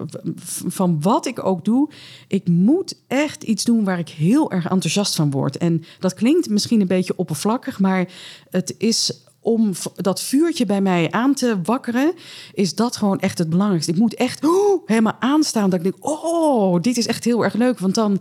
van 0.66 1.00
wat 1.00 1.26
ik 1.26 1.44
ook 1.44 1.64
doe, 1.64 1.90
ik 2.28 2.48
moet 2.48 2.94
echt 3.06 3.42
iets 3.42 3.64
doen 3.64 3.84
waar 3.84 3.98
ik 3.98 4.08
heel 4.08 4.50
erg 4.50 4.68
enthousiast 4.68 5.14
van 5.14 5.30
word. 5.30 5.56
En 5.56 5.84
dat 5.98 6.14
klinkt 6.14 6.48
misschien 6.48 6.80
een 6.80 6.86
beetje 6.86 7.16
oppervlakkig, 7.16 7.78
maar 7.78 8.08
het 8.50 8.74
is 8.78 9.20
om 9.40 9.72
dat 9.94 10.20
vuurtje 10.20 10.66
bij 10.66 10.80
mij 10.80 11.10
aan 11.10 11.34
te 11.34 11.58
wakkeren, 11.62 12.12
is 12.52 12.74
dat 12.74 12.96
gewoon 12.96 13.20
echt 13.20 13.38
het 13.38 13.50
belangrijkste. 13.50 13.92
Ik 13.92 13.98
moet 13.98 14.14
echt 14.14 14.44
oh, 14.44 14.82
helemaal 14.86 15.16
aanstaan 15.18 15.70
dat 15.70 15.78
ik 15.78 15.84
denk, 15.84 16.06
oh, 16.06 16.80
dit 16.80 16.96
is 16.96 17.06
echt 17.06 17.24
heel 17.24 17.44
erg 17.44 17.54
leuk, 17.54 17.78
want 17.78 17.94
dan 17.94 18.20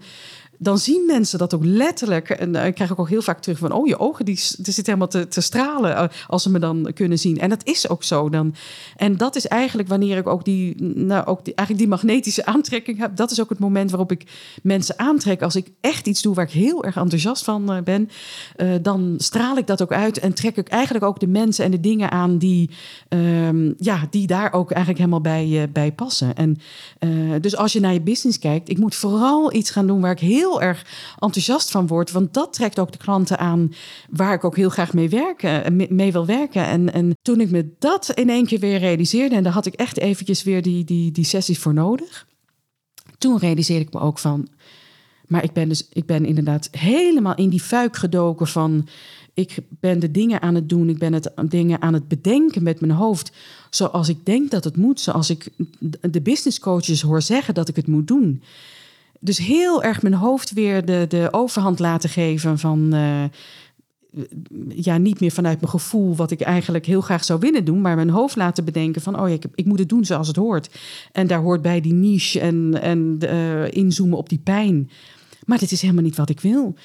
dan 0.58 0.78
zien 0.78 1.06
mensen 1.06 1.40
dat 1.40 1.54
ook 1.54 1.66
letterlijk. 1.66 2.30
En 2.30 2.56
uh, 2.56 2.66
ik 2.66 2.76
krijg 2.76 2.98
ook 2.98 3.10
heel 3.10 3.22
vaak 3.22 3.42
terug 3.42 3.58
van... 3.58 3.72
oh, 3.72 3.88
je 3.88 4.00
ogen 4.00 4.26
die, 4.26 4.36
die 4.36 4.74
zitten 4.74 4.86
helemaal 4.86 5.08
te, 5.08 5.28
te 5.28 5.42
stralen 5.42 5.92
uh, 5.92 6.04
als 6.28 6.44
ze 6.44 6.52
me 6.52 6.60
dan 6.60 6.92
kunnen 6.94 7.20
zien. 7.20 7.40
En 7.40 7.50
dat 7.50 7.66
is 7.68 7.90
ook 7.90 8.04
zo. 8.04 8.30
Dan. 8.30 8.56
En 8.96 9.18
dat 9.18 9.36
is 9.36 9.48
eigenlijk 9.48 9.88
wanneer 9.88 10.18
ik 10.18 10.28
ook 10.28 10.46
die, 10.46 10.84
nou, 10.84 11.26
ook 11.26 11.46
die, 11.46 11.56
eigenlijk 11.56 11.88
die 11.88 11.98
magnetische 11.98 12.46
aantrekking 12.56 12.98
heb. 12.98 13.16
Dat 13.16 13.32
is 13.32 13.42
ook 13.42 13.50
het 13.50 13.60
moment 13.60 13.90
waarop 13.90 14.12
ik 14.12 14.24
mensen 14.64 15.00
aantrek. 15.00 15.42
Als 15.42 15.56
ik 15.56 15.68
echt 15.82 16.08
iets 16.08 16.22
doe 16.22 16.36
waar 16.36 16.46
ik 16.46 16.52
heel 16.52 16.84
erg 16.84 16.96
enthousiast 16.96 17.44
van 17.44 17.74
uh, 17.74 17.82
ben... 17.82 18.10
dan 18.82 19.14
straal 19.18 19.58
ik 19.58 19.68
dat 19.68 19.82
ook 19.82 19.92
uit 19.92 20.20
en 20.20 20.34
trek 20.34 20.58
ik 20.58 20.68
eigenlijk 20.68 21.06
ook 21.06 21.20
de 21.20 21.28
mensen 21.28 21.66
en 21.66 21.72
de 21.72 21.80
dingen 21.80 22.12
aan... 22.12 22.38
die, 22.38 22.70
ehm, 23.08 23.74
ja, 23.78 24.08
die 24.10 24.28
daar 24.28 24.54
ook 24.54 24.72
eigenlijk 24.72 25.00
helemaal 25.00 25.22
bij, 25.22 25.70
bij 25.74 25.92
passen. 25.92 26.36
En 26.36 26.58
dus 27.42 27.56
als 27.56 27.74
je 27.74 27.80
naar 27.80 27.94
je 27.94 28.02
business 28.02 28.40
kijkt... 28.40 28.70
ik 28.70 28.78
moet 28.78 28.96
vooral 28.96 29.54
iets 29.54 29.70
gaan 29.70 29.88
doen 29.88 30.02
waar 30.02 30.12
ik 30.12 30.20
heel 30.20 30.45
heel 30.46 30.62
erg 30.62 30.86
enthousiast 31.20 31.72
van 31.72 31.88
word. 31.88 32.12
Want 32.12 32.34
dat 32.34 32.54
trekt 32.54 32.80
ook 32.80 32.92
de 32.92 32.98
klanten 32.98 33.38
aan 33.38 33.74
waar 34.10 34.34
ik 34.34 34.44
ook 34.44 34.56
heel 34.56 34.70
graag 34.70 34.94
mee, 34.94 35.10
werken, 35.10 35.76
mee 35.96 36.12
wil 36.12 36.26
werken. 36.26 36.66
En, 36.66 36.94
en 36.94 37.14
toen 37.22 37.42
ik 37.42 37.52
me 37.52 37.76
dat 37.80 38.12
in 38.14 38.30
één 38.30 38.46
keer 38.46 38.60
weer 38.60 38.80
realiseerde, 38.80 39.36
en 39.36 39.44
daar 39.44 39.54
had 39.54 39.66
ik 39.66 39.74
echt 39.74 39.98
eventjes 39.98 40.44
weer 40.44 40.62
die, 40.62 40.84
die, 40.84 41.12
die 41.12 41.26
sessies 41.26 41.60
voor 41.60 41.74
nodig. 41.74 42.28
Toen 43.18 43.38
realiseerde 43.38 43.86
ik 43.86 43.94
me 43.94 44.00
ook 44.00 44.20
van, 44.20 44.48
Maar 45.28 45.44
ik 45.44 45.54
ben 45.54 45.70
dus, 45.70 45.88
ik 45.94 46.06
ben 46.06 46.26
inderdaad 46.26 46.68
helemaal 46.72 47.36
in 47.36 47.50
die 47.50 47.62
fuik 47.62 47.96
gedoken 47.96 48.48
van. 48.48 48.88
Ik 49.34 49.58
ben 49.70 50.00
de 50.00 50.12
dingen 50.12 50.42
aan 50.42 50.56
het 50.56 50.70
doen, 50.70 50.90
ik 50.90 50.98
ben 50.98 51.14
het 51.14 51.32
dingen 51.46 51.82
aan 51.82 51.94
het 51.94 52.08
bedenken 52.08 52.64
met 52.64 52.80
mijn 52.80 52.92
hoofd. 52.92 53.32
Zoals 53.70 54.10
ik 54.10 54.26
denk 54.26 54.52
dat 54.52 54.64
het 54.64 54.78
moet, 54.78 55.00
zoals 55.00 55.30
ik 55.30 55.48
de 56.02 56.22
business 56.22 56.60
coaches 56.60 57.02
hoor 57.02 57.22
zeggen 57.22 57.54
dat 57.54 57.68
ik 57.68 57.76
het 57.76 57.88
moet 57.88 58.08
doen. 58.08 58.42
Dus 59.26 59.38
heel 59.38 59.84
erg 59.84 60.02
mijn 60.02 60.14
hoofd 60.14 60.54
weer 60.54 60.86
de, 60.86 61.06
de 61.10 61.28
overhand 61.32 61.80
laten 61.80 62.10
geven 62.10 62.60
van. 62.60 62.94
eh, 62.94 63.24
ja, 64.70 64.98
niet 64.98 65.20
meer 65.20 65.32
vanuit 65.32 65.60
mijn 65.60 65.72
gevoel, 65.72 66.16
wat 66.16 66.32
ik 66.32 66.42
eigenlijk 66.42 66.86
heel 66.86 67.02
graag 67.02 67.24
zou 67.24 67.40
willen 67.40 67.66
doen, 67.66 67.82
maar 67.82 67.96
mijn 67.96 68.10
hoofd 68.10 68.36
laten 68.36 68.66
bedenken 68.66 69.02
van, 69.02 69.20
oh 69.20 69.28
ja, 69.28 69.34
ik, 69.34 69.44
ik 69.56 69.66
moet 69.66 69.80
het 69.80 69.90
doen 69.90 70.06
zoals 70.06 70.28
het 70.28 70.36
hoort. 70.36 70.70
En 71.12 71.28
daar 71.28 71.42
hoort 71.42 71.62
bij 71.62 71.82
die 71.82 71.94
niche 71.94 72.40
en, 72.40 72.82
en 72.82 73.18
eh, 73.20 73.72
inzoomen 73.72 74.18
op 74.18 74.30
die 74.30 74.40
pijn. 74.44 74.90
Maar 75.46 75.60
dit 75.60 75.72
is 75.72 75.82
helemaal 75.82 76.04
niet 76.04 76.16
wat 76.16 76.30
ik 76.30 76.40
wil. 76.40 76.76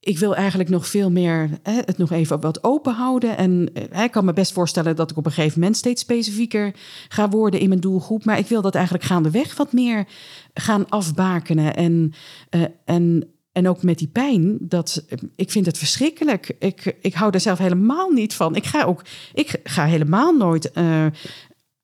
Ik 0.00 0.18
wil 0.18 0.36
eigenlijk 0.36 0.70
nog 0.70 0.86
veel 0.86 1.10
meer 1.10 1.50
hè, 1.62 1.72
het 1.72 1.98
nog 1.98 2.10
even 2.10 2.40
wat 2.40 2.64
open 2.64 2.94
houden. 2.94 3.36
En 3.36 3.70
eh, 3.90 4.04
ik 4.04 4.10
kan 4.10 4.24
me 4.24 4.32
best 4.32 4.52
voorstellen 4.52 4.96
dat 4.96 5.10
ik 5.10 5.16
op 5.16 5.26
een 5.26 5.32
gegeven 5.32 5.60
moment 5.60 5.76
steeds 5.76 6.02
specifieker 6.02 6.74
ga 7.08 7.28
worden 7.28 7.60
in 7.60 7.68
mijn 7.68 7.80
doelgroep. 7.80 8.24
Maar 8.24 8.38
ik 8.38 8.46
wil 8.46 8.62
dat 8.62 8.74
eigenlijk 8.74 9.04
gaandeweg 9.04 9.56
wat 9.56 9.72
meer 9.72 10.06
gaan 10.54 10.88
afbakenen. 10.88 11.76
En, 11.76 12.12
eh, 12.50 12.62
en 12.84 13.24
en 13.52 13.68
ook 13.68 13.82
met 13.82 13.98
die 13.98 14.08
pijn, 14.08 14.56
dat, 14.60 15.04
ik 15.36 15.50
vind 15.50 15.66
het 15.66 15.78
verschrikkelijk. 15.78 16.56
Ik, 16.58 16.96
ik 17.00 17.14
hou 17.14 17.30
daar 17.30 17.40
zelf 17.40 17.58
helemaal 17.58 18.10
niet 18.10 18.34
van. 18.34 18.54
Ik 18.54 18.66
ga 18.66 18.84
ook, 18.84 19.02
ik 19.34 19.60
ga 19.64 19.84
helemaal 19.84 20.36
nooit 20.36 20.72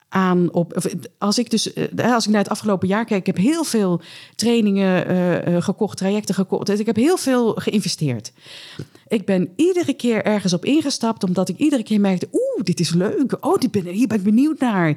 aan 0.08 0.52
op. 0.52 0.84
Als 1.18 1.38
ik 1.38 1.50
dus, 1.50 1.74
uh, 1.74 2.14
als 2.14 2.24
ik 2.26 2.30
naar 2.30 2.42
het 2.42 2.50
afgelopen 2.50 2.88
jaar 2.88 3.04
kijk, 3.04 3.20
ik 3.20 3.26
heb 3.26 3.44
heel 3.44 3.64
veel 3.64 4.00
trainingen 4.34 5.10
uh, 5.48 5.62
gekocht, 5.62 5.96
trajecten 5.96 6.34
gekocht. 6.34 6.66
Dus 6.66 6.78
ik 6.78 6.86
heb 6.86 6.96
heel 6.96 7.16
veel 7.16 7.54
geïnvesteerd. 7.54 8.32
Ik 9.08 9.24
ben 9.24 9.52
iedere 9.56 9.94
keer 9.94 10.24
ergens 10.24 10.52
op 10.52 10.64
ingestapt, 10.64 11.24
omdat 11.24 11.48
ik 11.48 11.58
iedere 11.58 11.82
keer 11.82 12.00
merkte: 12.00 12.28
oeh, 12.32 12.64
dit 12.64 12.80
is 12.80 12.94
leuk. 12.94 13.36
Oh, 13.40 13.58
dit 13.58 13.70
ben, 13.70 13.86
hier 13.86 14.06
ben 14.06 14.16
ik 14.16 14.22
benieuwd 14.22 14.58
naar. 14.58 14.96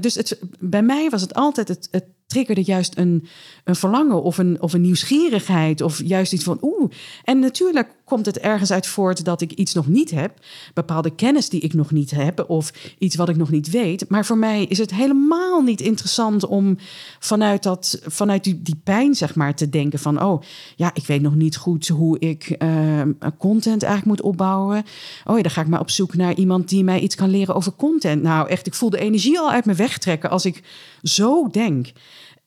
dus 0.00 0.14
het, 0.14 0.38
bij 0.58 0.82
mij 0.82 1.10
was 1.10 1.20
het 1.20 1.34
altijd 1.34 1.68
het, 1.68 1.88
het 1.90 2.04
triggerde 2.32 2.62
juist 2.62 2.96
een, 2.96 3.26
een 3.64 3.76
verlangen 3.76 4.22
of 4.22 4.38
een, 4.38 4.62
of 4.62 4.72
een 4.72 4.80
nieuwsgierigheid 4.80 5.80
of 5.80 6.02
juist 6.04 6.32
iets 6.32 6.44
van 6.44 6.58
oeh. 6.62 6.90
En 7.24 7.38
natuurlijk 7.38 7.88
komt 8.12 8.26
het 8.26 8.38
ergens 8.38 8.70
uit 8.70 8.86
voort 8.86 9.24
dat 9.24 9.40
ik 9.40 9.52
iets 9.52 9.74
nog 9.74 9.86
niet 9.86 10.10
heb, 10.10 10.38
bepaalde 10.74 11.14
kennis 11.14 11.48
die 11.48 11.60
ik 11.60 11.74
nog 11.74 11.90
niet 11.90 12.10
heb 12.10 12.44
of 12.48 12.72
iets 12.98 13.16
wat 13.16 13.28
ik 13.28 13.36
nog 13.36 13.50
niet 13.50 13.70
weet. 13.70 14.08
Maar 14.08 14.24
voor 14.24 14.38
mij 14.38 14.64
is 14.64 14.78
het 14.78 14.94
helemaal 14.94 15.60
niet 15.60 15.80
interessant 15.80 16.46
om 16.46 16.76
vanuit, 17.18 17.62
dat, 17.62 18.00
vanuit 18.06 18.44
die, 18.44 18.80
pijn 18.84 19.14
zeg 19.14 19.34
maar 19.34 19.54
te 19.54 19.68
denken 19.68 19.98
van 19.98 20.22
oh 20.22 20.42
ja, 20.76 20.90
ik 20.94 21.06
weet 21.06 21.22
nog 21.22 21.34
niet 21.34 21.56
goed 21.56 21.88
hoe 21.88 22.18
ik 22.18 22.56
uh, 22.58 23.02
content 23.38 23.82
eigenlijk 23.82 24.20
moet 24.20 24.30
opbouwen. 24.30 24.84
Oh 25.24 25.36
ja, 25.36 25.42
dan 25.42 25.50
ga 25.50 25.60
ik 25.60 25.68
maar 25.68 25.80
op 25.80 25.90
zoek 25.90 26.14
naar 26.14 26.34
iemand 26.34 26.68
die 26.68 26.84
mij 26.84 27.00
iets 27.00 27.14
kan 27.14 27.30
leren 27.30 27.54
over 27.54 27.72
content. 27.72 28.22
Nou 28.22 28.48
echt, 28.48 28.66
ik 28.66 28.74
voel 28.74 28.90
de 28.90 28.98
energie 28.98 29.38
al 29.38 29.50
uit 29.50 29.64
me 29.64 29.74
wegtrekken 29.74 30.30
als 30.30 30.44
ik 30.44 30.62
zo 31.02 31.48
denk. 31.48 31.92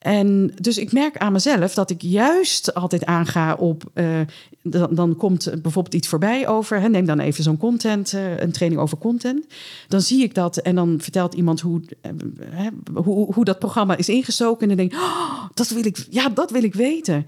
En 0.05 0.51
dus 0.61 0.77
ik 0.77 0.91
merk 0.91 1.17
aan 1.17 1.31
mezelf 1.31 1.73
dat 1.73 1.89
ik 1.89 2.01
juist 2.01 2.73
altijd 2.73 3.05
aanga 3.05 3.53
op. 3.53 3.83
Uh, 3.93 4.19
dan, 4.61 4.95
dan, 4.95 5.15
komt 5.15 5.61
bijvoorbeeld 5.61 5.95
iets 5.95 6.07
voorbij 6.07 6.47
over. 6.47 6.79
Hè, 6.79 6.89
neem 6.89 7.05
dan 7.05 7.19
even 7.19 7.43
zo'n 7.43 7.57
content, 7.57 8.13
uh, 8.13 8.37
een 8.37 8.51
training 8.51 8.81
over 8.81 8.97
content. 8.97 9.45
Dan 9.87 10.01
zie 10.01 10.23
ik 10.23 10.33
dat 10.33 10.57
en 10.57 10.75
dan 10.75 10.97
vertelt 11.01 11.33
iemand 11.33 11.61
hoe, 11.61 11.81
uh, 12.05 12.67
hoe, 13.03 13.33
hoe 13.33 13.45
dat 13.45 13.59
programma 13.59 13.97
is 13.97 14.09
ingestoken. 14.09 14.61
En 14.61 14.67
dan 14.67 14.77
denk 14.77 14.91
ik, 14.91 14.99
oh, 14.99 15.43
dat 15.53 15.69
wil 15.69 15.85
ik, 15.85 16.05
ja, 16.09 16.29
dat 16.29 16.51
wil 16.51 16.63
ik 16.63 16.73
weten. 16.73 17.25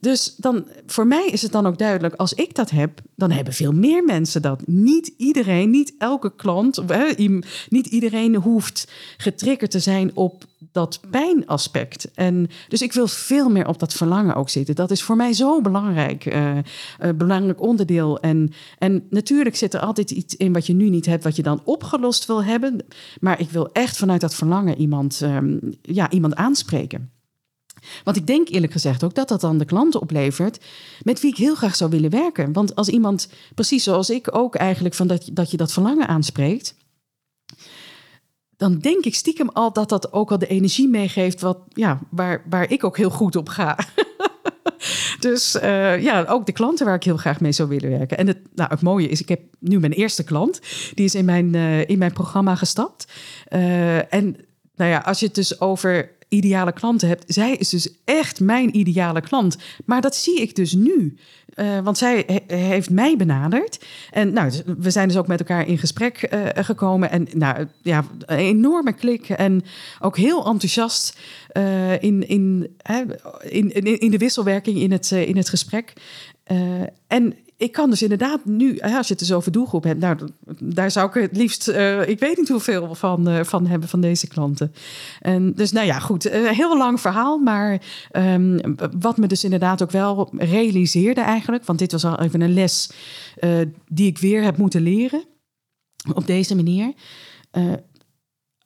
Dus 0.00 0.34
dan, 0.36 0.66
voor 0.86 1.06
mij 1.06 1.26
is 1.26 1.42
het 1.42 1.52
dan 1.52 1.66
ook 1.66 1.78
duidelijk, 1.78 2.14
als 2.14 2.32
ik 2.32 2.54
dat 2.54 2.70
heb, 2.70 3.00
dan 3.14 3.30
hebben 3.30 3.54
veel 3.54 3.72
meer 3.72 4.04
mensen 4.04 4.42
dat. 4.42 4.66
Niet 4.66 5.12
iedereen, 5.16 5.70
niet 5.70 5.94
elke 5.98 6.34
klant, 6.36 6.82
niet 7.68 7.86
iedereen 7.86 8.34
hoeft 8.34 8.92
getriggerd 9.16 9.70
te 9.70 9.78
zijn 9.78 10.10
op 10.14 10.44
dat 10.72 11.00
pijnaspect. 11.10 12.10
En 12.14 12.48
dus 12.68 12.82
ik 12.82 12.92
wil 12.92 13.06
veel 13.06 13.48
meer 13.48 13.68
op 13.68 13.78
dat 13.78 13.92
verlangen 13.92 14.34
ook 14.34 14.48
zitten. 14.48 14.74
Dat 14.74 14.90
is 14.90 15.02
voor 15.02 15.16
mij 15.16 15.32
zo 15.32 15.60
belangrijk, 15.60 16.26
uh, 16.26 16.56
uh, 16.56 16.62
belangrijk 17.16 17.60
onderdeel. 17.60 18.20
En, 18.20 18.52
en 18.78 19.06
natuurlijk 19.10 19.56
zit 19.56 19.74
er 19.74 19.80
altijd 19.80 20.10
iets 20.10 20.36
in 20.36 20.52
wat 20.52 20.66
je 20.66 20.74
nu 20.74 20.88
niet 20.88 21.06
hebt, 21.06 21.24
wat 21.24 21.36
je 21.36 21.42
dan 21.42 21.60
opgelost 21.64 22.26
wil 22.26 22.44
hebben. 22.44 22.86
Maar 23.20 23.40
ik 23.40 23.50
wil 23.50 23.72
echt 23.72 23.96
vanuit 23.96 24.20
dat 24.20 24.34
verlangen 24.34 24.78
iemand, 24.78 25.20
um, 25.20 25.60
ja, 25.82 26.10
iemand 26.10 26.34
aanspreken. 26.34 27.15
Want 28.04 28.16
ik 28.16 28.26
denk 28.26 28.48
eerlijk 28.48 28.72
gezegd 28.72 29.04
ook 29.04 29.14
dat 29.14 29.28
dat 29.28 29.40
dan 29.40 29.58
de 29.58 29.64
klanten 29.64 30.00
oplevert 30.00 30.64
met 31.02 31.20
wie 31.20 31.30
ik 31.30 31.36
heel 31.36 31.54
graag 31.54 31.76
zou 31.76 31.90
willen 31.90 32.10
werken. 32.10 32.52
Want 32.52 32.74
als 32.74 32.88
iemand, 32.88 33.28
precies 33.54 33.84
zoals 33.84 34.10
ik 34.10 34.36
ook 34.36 34.54
eigenlijk, 34.54 34.94
van 34.94 35.06
dat, 35.06 35.28
dat 35.32 35.50
je 35.50 35.56
dat 35.56 35.72
verlangen 35.72 36.08
aanspreekt, 36.08 36.74
dan 38.56 38.78
denk 38.78 39.04
ik 39.04 39.14
stiekem 39.14 39.48
al 39.48 39.72
dat 39.72 39.88
dat 39.88 40.12
ook 40.12 40.30
al 40.30 40.38
de 40.38 40.46
energie 40.46 40.88
meegeeft 40.88 41.40
wat, 41.40 41.58
ja, 41.68 42.00
waar, 42.10 42.42
waar 42.48 42.70
ik 42.70 42.84
ook 42.84 42.96
heel 42.96 43.10
goed 43.10 43.36
op 43.36 43.48
ga. 43.48 43.78
dus 45.20 45.54
uh, 45.54 46.02
ja, 46.02 46.24
ook 46.24 46.46
de 46.46 46.52
klanten 46.52 46.86
waar 46.86 46.94
ik 46.94 47.04
heel 47.04 47.16
graag 47.16 47.40
mee 47.40 47.52
zou 47.52 47.68
willen 47.68 47.90
werken. 47.90 48.18
En 48.18 48.26
het, 48.26 48.38
nou, 48.54 48.70
het 48.70 48.82
mooie 48.82 49.08
is, 49.08 49.20
ik 49.20 49.28
heb 49.28 49.40
nu 49.58 49.80
mijn 49.80 49.92
eerste 49.92 50.24
klant, 50.24 50.60
die 50.94 51.04
is 51.04 51.14
in 51.14 51.24
mijn, 51.24 51.54
uh, 51.54 51.88
in 51.88 51.98
mijn 51.98 52.12
programma 52.12 52.54
gestapt. 52.54 53.12
Uh, 53.48 54.14
en 54.14 54.36
nou 54.74 54.90
ja, 54.90 54.98
als 54.98 55.20
je 55.20 55.26
het 55.26 55.34
dus 55.34 55.60
over 55.60 56.15
ideale 56.36 56.72
klanten 56.72 57.08
hebt. 57.08 57.24
Zij 57.26 57.56
is 57.56 57.68
dus 57.68 57.88
echt 58.04 58.40
mijn 58.40 58.76
ideale 58.76 59.20
klant. 59.20 59.56
Maar 59.84 60.00
dat 60.00 60.16
zie 60.16 60.40
ik 60.40 60.54
dus 60.54 60.72
nu. 60.72 61.16
Uh, 61.54 61.78
want 61.80 61.98
zij 61.98 62.42
he 62.46 62.56
heeft 62.56 62.90
mij 62.90 63.16
benaderd. 63.16 63.84
En 64.10 64.32
nou, 64.32 64.52
we 64.78 64.90
zijn 64.90 65.08
dus 65.08 65.16
ook 65.16 65.26
met 65.26 65.38
elkaar 65.38 65.66
in 65.66 65.78
gesprek 65.78 66.28
uh, 66.34 66.46
gekomen. 66.54 67.10
En 67.10 67.26
nou 67.34 67.66
ja, 67.82 68.04
een 68.18 68.38
enorme 68.38 68.92
klik. 68.92 69.28
En 69.28 69.62
ook 70.00 70.16
heel 70.16 70.46
enthousiast 70.46 71.18
in, 72.00 72.28
in, 72.28 72.76
in, 73.42 73.72
in, 73.72 74.00
in 74.00 74.10
de 74.10 74.18
wisselwerking 74.18 74.78
in 74.78 74.92
het, 74.92 75.10
in 75.10 75.36
het 75.36 75.48
gesprek. 75.48 75.92
en 77.06 77.34
ik 77.56 77.72
kan 77.72 77.90
dus 77.90 78.02
inderdaad 78.02 78.44
nu, 78.44 78.78
als 78.78 79.06
je 79.06 79.12
het 79.12 79.18
dus 79.18 79.32
over 79.32 79.52
doelgroep 79.52 79.84
hebt, 79.84 80.00
nou, 80.00 80.18
daar 80.60 80.90
zou 80.90 81.08
ik 81.08 81.14
het 81.14 81.36
liefst, 81.36 81.68
uh, 81.68 82.08
ik 82.08 82.18
weet 82.18 82.36
niet 82.36 82.48
hoeveel 82.48 82.94
van, 82.94 83.28
uh, 83.28 83.42
van 83.42 83.66
hebben 83.66 83.88
van 83.88 84.00
deze 84.00 84.28
klanten. 84.28 84.74
En 85.20 85.52
dus 85.52 85.72
nou 85.72 85.86
ja, 85.86 85.98
goed, 85.98 86.30
een 86.30 86.54
heel 86.54 86.76
lang 86.76 87.00
verhaal, 87.00 87.38
maar 87.38 87.80
um, 88.12 88.76
wat 88.98 89.16
me 89.16 89.26
dus 89.26 89.44
inderdaad 89.44 89.82
ook 89.82 89.90
wel 89.90 90.32
realiseerde 90.36 91.20
eigenlijk, 91.20 91.64
want 91.64 91.78
dit 91.78 91.92
was 91.92 92.04
al 92.04 92.20
even 92.20 92.40
een 92.40 92.54
les 92.54 92.90
die 93.88 94.06
ik 94.06 94.18
weer 94.18 94.42
heb 94.42 94.56
moeten 94.56 94.80
leren 94.80 95.24
op 96.14 96.26
deze 96.26 96.56
manier 96.56 96.92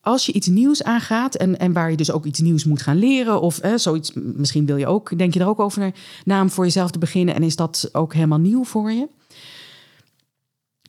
als 0.01 0.26
je 0.26 0.32
iets 0.32 0.46
nieuws 0.46 0.82
aangaat 0.82 1.34
en, 1.34 1.59
en 1.59 1.72
waar 1.72 1.90
je 1.90 1.96
dus 1.96 2.11
ook 2.11 2.24
iets 2.24 2.40
nieuws 2.40 2.64
moet 2.64 2.82
gaan 2.82 2.98
leren, 2.98 3.40
of 3.40 3.59
eh, 3.59 3.74
zoiets, 3.76 4.12
misschien 4.14 4.66
wil 4.66 4.76
je 4.76 4.86
ook, 4.86 5.18
denk 5.18 5.34
je 5.34 5.40
er 5.40 5.48
ook 5.48 5.61
over 5.61 5.92
naam 6.24 6.51
voor 6.51 6.64
jezelf 6.64 6.90
te 6.90 6.98
beginnen 6.98 7.34
en 7.34 7.42
is 7.42 7.57
dat 7.57 7.88
ook 7.92 8.14
helemaal 8.14 8.38
nieuw 8.38 8.64
voor 8.64 8.92
je? 8.92 9.09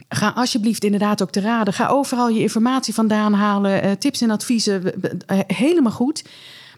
Ga 0.09 0.32
alsjeblieft 0.36 0.84
inderdaad 0.84 1.22
ook 1.22 1.32
te 1.32 1.39
raden. 1.39 1.74
Ga 1.74 1.88
overal 1.88 2.30
je 2.30 2.39
informatie 2.39 2.93
vandaan 2.93 3.34
halen, 3.34 3.86
uh, 3.86 3.91
tips 3.91 4.22
en 4.22 4.30
adviezen, 4.30 4.84
uh, 4.84 5.39
helemaal 5.47 5.91
goed. 5.91 6.24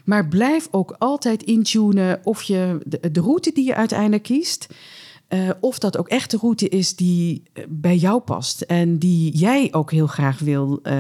Maar 0.04 0.28
blijf 0.28 0.68
ook 0.72 0.96
altijd 1.00 1.44
intunen 1.44 2.20
of 2.24 2.44
je 2.44 2.78
de, 2.86 3.12
de 3.12 3.20
route 3.20 3.52
die 3.54 3.66
je 3.66 3.76
uiteindelijk 3.76 4.24
kiest, 4.24 4.68
uh, 5.34 5.50
of 5.60 5.80
dat 5.80 5.98
ook 5.98 6.08
echt 6.08 6.32
de 6.32 6.38
route 6.38 6.70
is 6.70 6.96
die 6.96 7.44
bij 7.70 7.96
jou 7.96 8.20
past 8.20 8.62
en 8.62 8.98
die 8.98 9.38
jij 9.38 9.68
ook 9.72 9.92
heel 9.92 10.08
graag 10.08 10.40
wil 10.40 10.80
uh, 10.84 10.94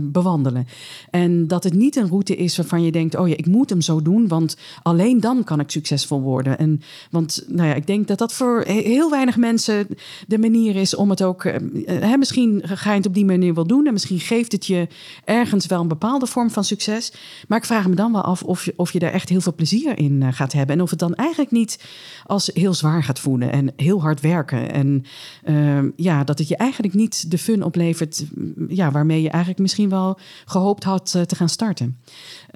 bewandelen. 0.00 0.66
En 1.10 1.46
dat 1.46 1.64
het 1.64 1.74
niet 1.74 1.96
een 1.96 2.08
route 2.08 2.36
is 2.36 2.56
waarvan 2.56 2.82
je 2.82 2.92
denkt: 2.92 3.16
oh 3.16 3.28
ja, 3.28 3.36
ik 3.36 3.46
moet 3.46 3.70
hem 3.70 3.80
zo 3.80 4.02
doen, 4.02 4.28
want 4.28 4.56
alleen 4.82 5.20
dan 5.20 5.44
kan 5.44 5.60
ik 5.60 5.70
succesvol 5.70 6.20
worden. 6.20 6.58
En 6.58 6.80
want 7.10 7.44
nou 7.48 7.68
ja, 7.68 7.74
ik 7.74 7.86
denk 7.86 8.08
dat 8.08 8.18
dat 8.18 8.32
voor 8.32 8.62
heel 8.66 9.10
weinig 9.10 9.36
mensen 9.36 9.86
de 10.26 10.38
manier 10.38 10.76
is 10.76 10.94
om 10.94 11.10
het 11.10 11.22
ook. 11.22 11.44
Hè, 11.84 12.16
misschien 12.16 12.62
ga 12.64 12.90
je 12.90 12.96
het 12.96 13.06
op 13.06 13.14
die 13.14 13.24
manier 13.24 13.54
wel 13.54 13.66
doen 13.66 13.86
en 13.86 13.92
misschien 13.92 14.20
geeft 14.20 14.52
het 14.52 14.66
je 14.66 14.88
ergens 15.24 15.66
wel 15.66 15.80
een 15.80 15.88
bepaalde 15.88 16.26
vorm 16.26 16.50
van 16.50 16.64
succes. 16.64 17.12
Maar 17.48 17.58
ik 17.58 17.64
vraag 17.64 17.88
me 17.88 17.94
dan 17.94 18.12
wel 18.12 18.22
af 18.22 18.42
of 18.42 18.64
je, 18.64 18.72
of 18.76 18.92
je 18.92 18.98
daar 18.98 19.12
echt 19.12 19.28
heel 19.28 19.40
veel 19.40 19.54
plezier 19.54 19.98
in 19.98 20.32
gaat 20.32 20.52
hebben 20.52 20.76
en 20.76 20.82
of 20.82 20.90
het 20.90 20.98
dan 20.98 21.14
eigenlijk 21.14 21.50
niet 21.50 21.84
als 22.26 22.50
heel 22.54 22.74
zwaar 22.74 23.02
gaat 23.02 23.20
voelen. 23.20 23.52
En 23.52 23.72
heel 23.80 24.00
hard 24.00 24.20
werken. 24.20 24.72
En 24.72 25.04
uh, 25.44 25.90
ja, 25.96 26.24
dat 26.24 26.38
het 26.38 26.48
je 26.48 26.56
eigenlijk 26.56 26.94
niet 26.94 27.30
de 27.30 27.38
fun 27.38 27.62
oplevert 27.62 28.24
ja, 28.68 28.90
waarmee 28.90 29.22
je 29.22 29.28
eigenlijk 29.30 29.60
misschien 29.60 29.88
wel 29.88 30.18
gehoopt 30.44 30.84
had 30.84 31.12
uh, 31.16 31.22
te 31.22 31.36
gaan 31.36 31.48
starten. 31.48 31.98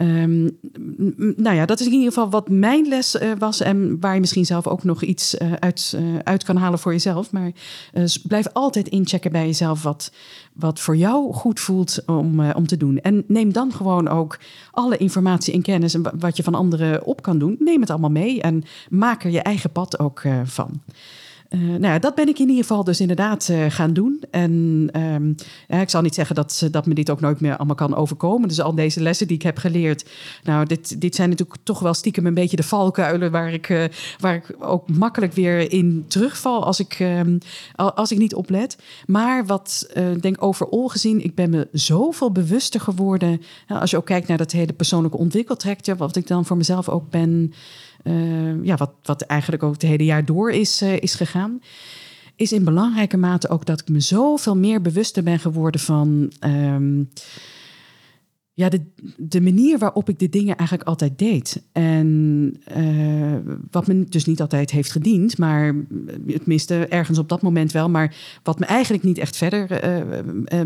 Um, 0.01 0.59
nou 1.36 1.57
ja, 1.57 1.66
dat 1.66 1.80
is 1.80 1.86
in 1.86 1.92
ieder 1.92 2.09
geval 2.09 2.30
wat 2.30 2.49
mijn 2.49 2.88
les 2.88 3.14
uh, 3.14 3.32
was 3.38 3.61
en 3.61 4.01
waar 4.01 4.14
je 4.14 4.20
misschien 4.20 4.47
zelf 4.47 4.66
ook 4.66 4.84
nog 4.84 5.03
iets 5.03 5.34
uh, 5.34 5.53
uit, 5.53 5.99
uit 6.24 6.45
kan 6.45 6.57
halen 6.57 6.78
voor 6.78 6.92
jezelf. 6.92 7.32
Maar 7.32 7.53
blijf 8.22 8.47
altijd 8.53 8.88
inchecken 8.88 9.32
bij 9.32 9.47
jezelf 9.47 9.82
wat, 9.82 10.12
wat 10.53 10.80
voor 10.80 10.97
jou 10.97 11.32
goed 11.32 11.61
voelt 11.61 12.03
om, 12.07 12.51
om 12.51 12.66
te 12.66 12.76
doen. 12.76 13.01
En 13.01 13.24
neem 13.26 13.53
dan 13.53 13.72
gewoon 13.72 14.09
ook 14.09 14.38
alle 14.70 14.97
informatie 14.97 15.55
en 15.55 15.62
kennis 15.62 15.95
en 15.95 16.18
wat 16.18 16.36
je 16.36 16.42
van 16.42 16.55
anderen 16.55 17.05
op 17.05 17.22
kan 17.22 17.38
doen. 17.38 17.57
Neem 17.59 17.80
het 17.80 17.90
allemaal 17.90 18.11
mee 18.11 18.42
en 18.42 18.64
maak 18.90 19.24
er 19.24 19.30
je 19.30 19.42
eigen 19.42 19.70
pad 19.70 19.99
ook 19.99 20.22
van. 20.45 20.80
Uh, 21.55 21.61
nou 21.61 21.82
ja, 21.82 21.98
dat 21.98 22.14
ben 22.14 22.28
ik 22.28 22.38
in 22.38 22.48
ieder 22.48 22.62
geval 22.62 22.84
dus 22.84 23.00
inderdaad 23.00 23.48
uh, 23.50 23.64
gaan 23.68 23.92
doen. 23.92 24.22
En 24.30 24.90
ja, 25.68 25.80
ik 25.80 25.90
zal 25.90 26.02
niet 26.02 26.14
zeggen 26.14 26.34
dat, 26.34 26.68
dat 26.70 26.86
me 26.86 26.94
dit 26.94 27.11
ook 27.11 27.20
nooit 27.20 27.40
meer 27.40 27.57
allemaal 27.57 27.76
kan 27.76 27.94
overkomen. 27.94 28.48
Dus 28.48 28.61
al 28.61 28.74
deze 28.74 29.00
lessen 29.00 29.26
die 29.26 29.36
ik 29.36 29.42
heb 29.42 29.59
geleerd. 29.59 30.11
Nou, 30.42 30.66
dit, 30.66 31.00
dit 31.00 31.14
zijn 31.14 31.28
natuurlijk 31.28 31.59
toch 31.62 31.78
wel 31.78 31.94
stiekem 31.94 32.26
een 32.26 32.34
beetje 32.34 32.57
de 32.57 32.62
valkuilen 32.62 33.30
waar 33.30 33.52
ik, 33.52 33.68
uh, 33.68 33.84
waar 34.18 34.34
ik 34.34 34.57
ook 34.59 34.90
makkelijk 34.90 35.32
weer 35.32 35.72
in 35.72 36.05
terugval 36.09 36.64
als 36.64 36.80
ik, 36.80 36.98
um, 37.00 37.38
als 37.74 38.12
ik 38.12 38.18
niet 38.18 38.34
oplet. 38.34 38.78
Maar 39.07 39.46
wat 39.46 39.92
denk 40.20 40.42
overal 40.42 40.88
gezien, 40.88 41.24
ik 41.24 41.34
ben 41.34 41.50
me 41.50 41.68
zoveel 41.72 42.32
bewuster 42.32 42.80
geworden. 42.80 43.42
Nou, 43.68 43.80
als 43.80 43.90
je 43.90 43.96
ook 43.96 44.07
kijkt 44.07 44.28
naar 44.28 44.38
dat 44.38 44.52
hele 44.52 44.72
persoonlijke 44.72 45.18
ontwikkeltrekje, 45.18 45.96
wat 45.96 46.16
ik 46.16 46.26
dan 46.26 46.44
voor 46.44 46.57
mezelf 46.57 46.88
ook 46.88 47.11
ben. 47.11 47.52
Uh, 48.05 48.64
ja, 48.64 48.76
wat, 48.76 48.92
wat 49.02 49.22
eigenlijk 49.22 49.62
ook 49.62 49.72
het 49.72 49.82
hele 49.82 50.05
jaar 50.05 50.24
door 50.24 50.50
is, 50.50 50.82
uh, 50.82 50.96
is 50.96 51.14
gegaan. 51.14 51.61
Is 52.36 52.52
in 52.52 52.64
belangrijke 52.64 53.16
mate 53.16 53.48
ook 53.48 53.66
dat 53.66 53.80
ik 53.80 53.88
me 53.88 54.00
zoveel 54.00 54.57
meer 54.57 54.80
bewuster 54.80 55.22
ben 55.22 55.38
geworden 55.38 55.80
van. 55.80 56.32
Um, 56.40 57.09
ja, 58.57 58.68
de, 58.68 58.80
de 59.16 59.40
manier 59.40 59.78
waarop 59.78 60.09
ik 60.09 60.18
de 60.18 60.28
dingen 60.28 60.57
eigenlijk 60.57 60.88
altijd 60.88 61.18
deed. 61.18 61.62
En 61.72 62.57
uh, 62.76 63.55
wat 63.70 63.86
me 63.86 64.05
dus 64.05 64.24
niet 64.24 64.40
altijd 64.40 64.70
heeft 64.70 64.90
gediend, 64.90 65.38
maar 65.38 65.74
het 66.26 66.46
miste 66.46 66.86
ergens 66.86 67.18
op 67.18 67.28
dat 67.28 67.42
moment 67.42 67.72
wel. 67.72 67.90
Maar 67.90 68.16
wat 68.42 68.59
me 68.59 68.66
eigenlijk 68.66 69.05
niet 69.05 69.18
echt 69.18 69.36
verder 69.36 69.66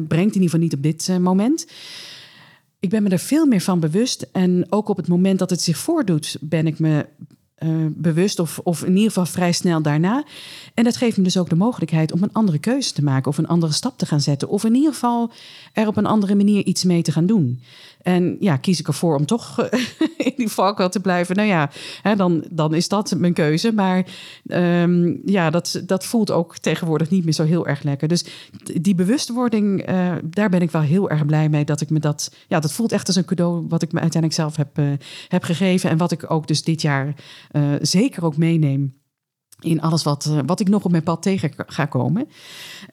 brengt, 0.09 0.34
in 0.34 0.43
ieder 0.43 0.43
geval 0.43 0.61
niet 0.61 0.74
op 0.74 0.82
dit 0.82 1.18
moment 1.20 1.66
ik 2.81 2.91
ben 2.91 3.03
me 3.03 3.09
er 3.09 3.18
veel 3.18 3.47
meer 3.47 3.61
van 3.61 3.81
bewust. 3.81 4.26
En 4.33 4.66
ook 4.70 4.89
op 4.89 4.97
het 4.97 5.09
moment 5.09 5.39
dat 5.39 5.51
het 5.51 5.61
zich 5.61 5.79
voordoet, 5.79 6.37
ben 6.41 6.66
ik 6.66 6.79
me 6.79 7.07
uh, 7.59 7.87
bewust, 7.91 8.39
of, 8.39 8.59
of 8.59 8.83
in 8.83 8.93
ieder 8.93 9.09
geval 9.09 9.26
vrij 9.26 9.53
snel 9.53 9.83
daarna. 9.83 10.24
En 10.74 10.85
dat 10.85 10.97
geeft 10.97 11.16
me 11.16 11.22
dus 11.22 11.39
ook 11.39 11.49
de 11.49 11.55
mogelijkheid 11.55 12.12
om 12.12 12.22
een 12.22 12.33
andere 12.33 12.59
keuze 12.59 12.93
te 12.93 13.05
maken, 13.05 13.31
of 13.31 13.39
een 13.39 13.47
andere 13.47 13.72
stap 13.72 13.99
te 13.99 14.07
gaan 14.07 14.20
zetten, 14.20 14.49
of 14.49 14.64
in 14.64 14.74
ieder 14.74 14.93
geval 14.93 15.33
er 15.72 15.87
op 15.87 15.97
een 15.97 16.07
andere 16.07 16.35
manier 16.35 16.64
iets 16.64 16.85
mee 16.85 17.03
te 17.03 17.12
gaan 17.12 17.26
doen. 17.26 17.61
En 18.09 18.37
ja, 18.41 18.57
kies 18.57 18.81
ik 18.81 18.87
ervoor 18.87 19.17
om 19.17 19.27
toch 19.27 19.61
eh, 19.61 19.81
in 20.27 20.33
die 20.37 20.49
valkuil 20.49 20.89
te 20.89 21.01
blijven. 21.01 21.37
Nou 21.37 21.49
ja, 21.49 21.71
hè, 22.03 22.17
dan, 22.17 22.45
dan 22.51 22.75
is 22.75 22.89
dat 22.89 23.15
mijn 23.17 23.33
keuze. 23.33 23.73
Maar 23.73 24.07
um, 24.47 25.21
ja, 25.25 25.51
dat, 25.51 25.83
dat 25.87 26.05
voelt 26.05 26.31
ook 26.31 26.59
tegenwoordig 26.59 27.11
niet 27.11 27.25
meer 27.25 27.33
zo 27.33 27.45
heel 27.45 27.67
erg 27.67 27.83
lekker. 27.83 28.09
Dus 28.09 28.25
die 28.81 28.95
bewustwording, 28.95 29.89
uh, 29.89 30.13
daar 30.25 30.49
ben 30.49 30.63
ik 30.63 30.71
wel 30.71 30.83
heel 30.83 31.11
erg 31.11 31.27
blij 31.27 31.49
mee. 31.49 31.65
Dat 31.65 31.81
ik 31.81 31.91
me 31.91 31.99
dat, 31.99 32.35
ja, 32.47 32.61
dat 32.61 32.73
voelt 32.73 32.93
echt 32.93 33.07
als 33.07 33.17
een 33.17 33.25
cadeau 33.25 33.67
wat 33.69 33.83
ik 33.83 33.93
me 33.93 34.01
uiteindelijk 34.01 34.41
zelf 34.41 34.57
heb, 34.57 34.79
uh, 34.79 34.93
heb 35.29 35.43
gegeven. 35.43 35.91
En 35.91 35.97
wat 35.97 36.13
ik 36.13 36.31
ook 36.31 36.47
dus 36.47 36.63
dit 36.63 36.83
jaar 36.83 37.15
zeker 37.81 38.25
ook 38.25 38.37
meeneem 38.37 38.98
in 39.61 39.81
alles 39.81 40.03
wat, 40.03 40.27
uh, 40.29 40.39
wat 40.47 40.61
ik 40.61 40.69
nog 40.69 40.85
op 40.85 40.91
mijn 40.91 41.03
pad 41.03 41.23
tegen 41.23 41.51
ga 41.57 41.85
komen. 41.85 42.29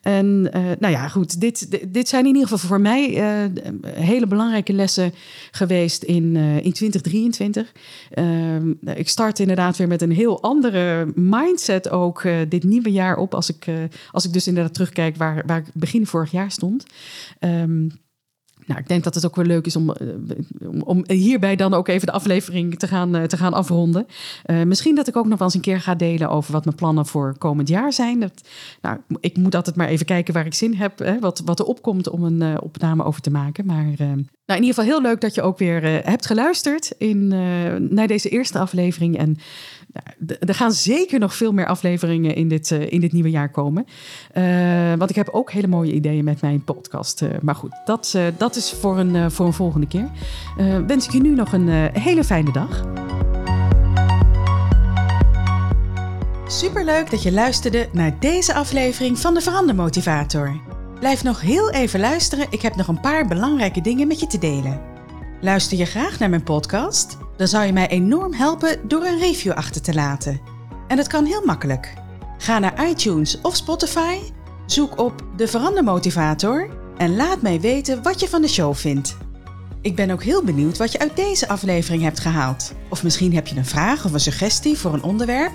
En 0.02 0.50
uh, 0.56 0.62
nou 0.80 0.94
ja, 0.94 1.08
goed, 1.08 1.40
dit, 1.42 1.94
dit 1.94 2.08
zijn 2.08 2.26
in 2.26 2.36
ieder 2.36 2.50
geval 2.50 2.68
voor 2.68 2.82
mij 2.82 3.10
uh, 3.10 3.64
hele 3.88 4.28
belangrijke 4.28 4.74
lessen 4.74 5.14
geweest 5.52 6.04
in, 6.04 6.36
in 6.36 6.74
2023. 6.74 7.72
Ehm, 8.12 8.74
ik 8.86 9.10
start 9.10 9.40
inderdaad 9.40 9.78
weer 9.78 9.88
met 9.88 10.02
een 10.02 10.12
heel 10.12 10.42
andere 10.42 11.12
mindset 11.16 11.90
ook 11.90 12.24
dit 12.50 12.64
nieuwe 12.64 12.92
jaar 12.92 13.18
op. 13.18 13.34
Als 13.34 13.50
ik, 13.50 13.68
als 14.12 14.26
ik 14.26 14.34
dus 14.34 14.48
inderdaad 14.48 14.74
terugkijk 14.74 15.16
waar, 15.18 15.44
waar 15.46 15.58
ik 15.58 15.66
begin 15.74 16.08
vorig 16.08 16.32
jaar 16.32 16.52
stond. 16.52 16.86
Um, 17.40 17.92
nou, 18.66 18.80
ik 18.80 18.88
denk 18.88 19.04
dat 19.04 19.16
het 19.16 19.26
ook 19.26 19.36
wel 19.36 19.46
leuk 19.46 19.66
is 19.66 19.76
om, 19.76 19.96
om, 20.62 20.82
om, 20.82 21.04
hierbij 21.08 21.56
dan 21.56 21.74
ook 21.74 21.88
even 21.88 22.06
de 22.06 22.14
aflevering 22.14 22.80
te 22.80 22.88
gaan, 22.88 23.28
te 23.28 23.38
gaan 23.38 23.54
afronden. 23.54 24.08
Uh, 24.46 24.64
misschien 24.64 24.96
dat 24.96 25.08
ik 25.08 25.16
ook 25.16 25.28
nog 25.28 25.38
wel 25.38 25.48
eens 25.48 25.56
een 25.56 25.62
keer 25.62 25.82
ga 25.82 25.96
delen 25.96 26.30
over 26.30 26.52
wat 26.52 26.66
mijn 26.66 26.76
plannen 26.76 27.06
voor 27.06 27.36
komend 27.38 27.68
jaar 27.68 27.94
zijn. 27.94 28.20
Dat, 28.20 28.48
nou, 28.82 28.98
ik 29.20 29.38
moet 29.38 29.56
altijd 29.56 29.76
maar 29.76 29.88
even 29.88 30.06
kijken 30.06 30.34
waar 30.34 30.46
ik 30.46 30.54
zin 30.54 30.74
heb, 30.74 31.00
hè, 31.00 31.20
wat, 31.20 31.42
wat 31.46 31.60
er 31.60 31.66
opkomt 31.66 32.10
om 32.10 32.24
een 32.24 32.62
opname 32.62 33.04
over 33.04 33.22
te 33.22 33.32
maken. 33.32 33.66
Maar 33.66 33.94
nou, 34.46 34.60
in 34.60 34.66
ieder 34.66 34.68
geval 34.68 34.84
heel 34.84 35.02
leuk 35.02 35.22
dat 35.22 35.36
je 35.36 35.42
ook 35.42 35.58
weer 35.58 35.82
hebt 36.06 36.26
geluisterd 36.26 36.94
in, 36.98 37.28
naar 37.90 38.08
deze 38.08 38.30
eerste 38.30 38.60
aflevering. 38.60 39.18
En 39.18 39.38
nou, 39.96 40.40
er 40.40 40.56
gaan 40.56 40.72
zeker 40.72 41.20
nog 41.20 41.36
veel 41.36 41.52
meer 41.52 41.66
afleveringen 41.66 42.36
in 42.36 42.48
dit, 42.48 42.72
uh, 42.72 42.92
in 42.92 43.00
dit 43.00 43.12
nieuwe 43.12 43.30
jaar 43.30 43.50
komen. 43.50 43.86
Uh, 44.38 44.94
want 44.98 45.10
ik 45.10 45.16
heb 45.16 45.30
ook 45.30 45.52
hele 45.52 45.68
mooie 45.68 45.92
ideeën 45.92 46.24
met 46.24 46.42
mijn 46.42 46.64
podcast. 46.64 47.22
Uh, 47.22 47.30
maar 47.42 47.56
goed, 47.56 47.82
dat, 47.86 48.18
dat 48.38 48.56
is 48.56 48.72
voor 48.72 48.98
een, 48.98 49.32
voor 49.32 49.46
een 49.46 49.54
volgende 49.54 49.88
keer. 49.88 50.10
wens 50.88 51.06
ik 51.06 51.12
je 51.12 51.22
nu 51.22 51.36
nog 51.36 51.54
een 51.54 51.70
hele 51.94 52.24
fijne 52.24 52.52
dag. 52.52 52.84
Superleuk 56.48 57.12
dat 57.12 57.24
je 57.24 57.32
luisterde 57.32 57.90
naar 57.92 58.20
deze 58.20 58.54
aflevering 58.54 59.20
van 59.20 59.34
de 59.34 59.42
Verandermotivator. 59.42 60.60
Blijf 61.00 61.24
nog 61.24 61.42
heel 61.42 61.72
even 61.72 62.00
luisteren, 62.00 62.48
ik 62.50 62.62
heb 62.62 62.76
nog 62.76 62.88
een 62.88 63.00
paar 63.00 63.28
belangrijke 63.28 63.82
dingen 63.82 64.08
met 64.08 64.20
je 64.20 64.28
te 64.28 64.38
delen. 64.38 64.95
Luister 65.46 65.78
je 65.78 65.86
graag 65.86 66.20
naar 66.20 66.30
mijn 66.30 66.44
podcast? 66.44 67.18
Dan 67.38 67.48
zou 67.48 67.66
je 67.66 67.74
mij 67.74 67.88
enorm 67.88 68.34
helpen 68.34 68.88
door 68.88 69.06
een 69.06 69.20
review 69.20 69.52
achter 69.52 69.82
te 69.82 69.94
laten. 69.94 70.42
En 70.88 70.98
dat 70.98 71.08
kan 71.08 71.26
heel 71.26 71.42
makkelijk. 71.46 71.94
Ga 72.38 72.60
naar 72.60 72.90
iTunes 72.90 73.42
of 73.42 73.56
Spotify, 73.56 74.18
zoek 74.66 75.00
op 75.00 75.24
de 75.36 75.48
Verandermotivator 75.48 76.70
en 76.98 77.16
laat 77.16 77.42
mij 77.42 77.60
weten 77.60 78.04
wat 78.04 78.20
je 78.20 78.28
van 78.28 78.42
de 78.42 78.48
show 78.48 78.76
vindt. 78.76 79.18
Ik 79.82 79.96
ben 79.96 80.12
ook 80.12 80.24
heel 80.24 80.44
benieuwd 80.44 80.78
wat 80.78 80.92
je 80.92 81.00
uit 81.00 81.16
deze 81.16 81.48
aflevering 81.48 82.04
hebt 82.04 82.20
gehaald. 82.20 82.74
Of 82.90 83.04
misschien 83.04 83.34
heb 83.34 83.48
je 83.48 83.56
een 83.56 83.66
vraag 83.66 84.06
of 84.06 84.14
een 84.14 84.20
suggestie 84.20 84.78
voor 84.78 84.94
een 84.94 85.04
onderwerp. 85.04 85.54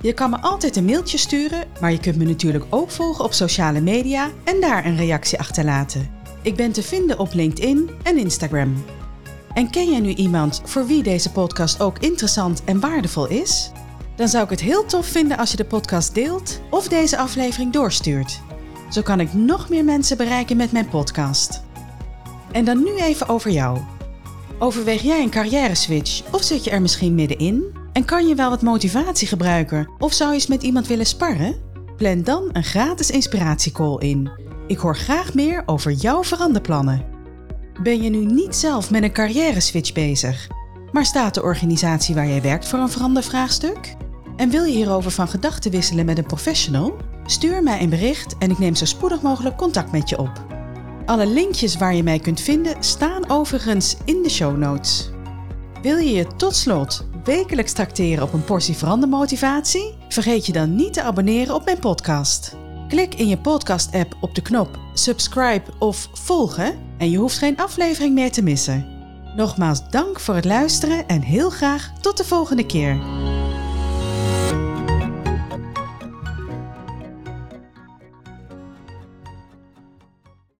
Je 0.00 0.12
kan 0.12 0.30
me 0.30 0.40
altijd 0.40 0.76
een 0.76 0.84
mailtje 0.84 1.18
sturen, 1.18 1.64
maar 1.80 1.92
je 1.92 2.00
kunt 2.00 2.16
me 2.16 2.24
natuurlijk 2.24 2.64
ook 2.70 2.90
volgen 2.90 3.24
op 3.24 3.32
sociale 3.32 3.80
media 3.80 4.30
en 4.44 4.60
daar 4.60 4.86
een 4.86 4.96
reactie 4.96 5.38
achterlaten. 5.38 6.10
Ik 6.42 6.56
ben 6.56 6.72
te 6.72 6.82
vinden 6.82 7.18
op 7.18 7.34
LinkedIn 7.34 7.90
en 8.02 8.18
Instagram. 8.18 8.84
En 9.54 9.70
ken 9.70 9.90
jij 9.90 10.00
nu 10.00 10.14
iemand 10.14 10.62
voor 10.64 10.86
wie 10.86 11.02
deze 11.02 11.30
podcast 11.30 11.80
ook 11.80 11.98
interessant 11.98 12.64
en 12.64 12.80
waardevol 12.80 13.28
is? 13.28 13.70
Dan 14.16 14.28
zou 14.28 14.44
ik 14.44 14.50
het 14.50 14.60
heel 14.60 14.84
tof 14.84 15.06
vinden 15.06 15.36
als 15.36 15.50
je 15.50 15.56
de 15.56 15.64
podcast 15.64 16.14
deelt 16.14 16.60
of 16.70 16.88
deze 16.88 17.16
aflevering 17.16 17.72
doorstuurt. 17.72 18.40
Zo 18.90 19.02
kan 19.02 19.20
ik 19.20 19.32
nog 19.32 19.68
meer 19.68 19.84
mensen 19.84 20.16
bereiken 20.16 20.56
met 20.56 20.72
mijn 20.72 20.88
podcast. 20.88 21.62
En 22.52 22.64
dan 22.64 22.82
nu 22.82 22.96
even 22.96 23.28
over 23.28 23.50
jou. 23.50 23.78
Overweeg 24.58 25.02
jij 25.02 25.22
een 25.22 25.30
carrière 25.30 25.74
switch 25.74 26.22
of 26.32 26.42
zit 26.42 26.64
je 26.64 26.70
er 26.70 26.82
misschien 26.82 27.14
middenin? 27.14 27.64
En 27.92 28.04
kan 28.04 28.26
je 28.28 28.34
wel 28.34 28.50
wat 28.50 28.62
motivatie 28.62 29.28
gebruiken 29.28 29.90
of 29.98 30.12
zou 30.12 30.30
je 30.30 30.34
eens 30.34 30.46
met 30.46 30.62
iemand 30.62 30.86
willen 30.86 31.06
sparren? 31.06 31.56
Plan 31.96 32.22
dan 32.22 32.48
een 32.52 32.64
gratis 32.64 33.10
inspiratiecall 33.10 33.96
in. 33.98 34.30
Ik 34.66 34.78
hoor 34.78 34.96
graag 34.96 35.34
meer 35.34 35.62
over 35.66 35.92
jouw 35.92 36.24
veranderplannen. 36.24 37.13
Ben 37.82 38.02
je 38.02 38.10
nu 38.10 38.24
niet 38.24 38.56
zelf 38.56 38.90
met 38.90 39.02
een 39.02 39.12
carrière 39.12 39.60
switch 39.60 39.92
bezig, 39.92 40.48
maar 40.92 41.04
staat 41.04 41.34
de 41.34 41.42
organisatie 41.42 42.14
waar 42.14 42.26
jij 42.26 42.42
werkt 42.42 42.68
voor 42.68 42.78
een 42.78 42.90
verandervraagstuk? 42.90 43.94
En 44.36 44.50
wil 44.50 44.64
je 44.64 44.74
hierover 44.74 45.10
van 45.10 45.28
gedachten 45.28 45.70
wisselen 45.70 46.04
met 46.04 46.18
een 46.18 46.26
professional? 46.26 46.96
Stuur 47.26 47.62
mij 47.62 47.80
een 47.80 47.88
bericht 47.88 48.38
en 48.38 48.50
ik 48.50 48.58
neem 48.58 48.74
zo 48.74 48.84
spoedig 48.84 49.22
mogelijk 49.22 49.56
contact 49.56 49.92
met 49.92 50.08
je 50.08 50.18
op. 50.18 50.44
Alle 51.06 51.26
linkjes 51.26 51.76
waar 51.76 51.94
je 51.94 52.02
mij 52.02 52.18
kunt 52.18 52.40
vinden 52.40 52.82
staan 52.82 53.30
overigens 53.30 53.96
in 54.04 54.22
de 54.22 54.30
show 54.30 54.56
notes. 54.56 55.10
Wil 55.82 55.96
je 55.96 56.12
je 56.12 56.26
tot 56.36 56.56
slot 56.56 57.06
wekelijks 57.24 57.72
tracteren 57.72 58.22
op 58.22 58.32
een 58.32 58.44
portie 58.44 58.76
verandermotivatie? 58.76 59.94
Vergeet 60.08 60.46
je 60.46 60.52
dan 60.52 60.74
niet 60.74 60.92
te 60.92 61.02
abonneren 61.02 61.54
op 61.54 61.64
mijn 61.64 61.78
podcast. 61.78 62.56
Klik 62.88 63.14
in 63.14 63.28
je 63.28 63.38
podcast-app 63.38 64.16
op 64.20 64.34
de 64.34 64.42
knop 64.42 64.78
subscribe 64.94 65.70
of 65.78 66.08
volgen 66.12 66.83
en 66.98 67.10
je 67.10 67.18
hoeft 67.18 67.38
geen 67.38 67.56
aflevering 67.56 68.14
meer 68.14 68.32
te 68.32 68.42
missen. 68.42 68.86
Nogmaals 69.36 69.88
dank 69.90 70.20
voor 70.20 70.34
het 70.34 70.44
luisteren 70.44 71.08
en 71.08 71.20
heel 71.20 71.50
graag 71.50 71.92
tot 72.00 72.16
de 72.16 72.24
volgende 72.24 72.66
keer. 72.66 72.98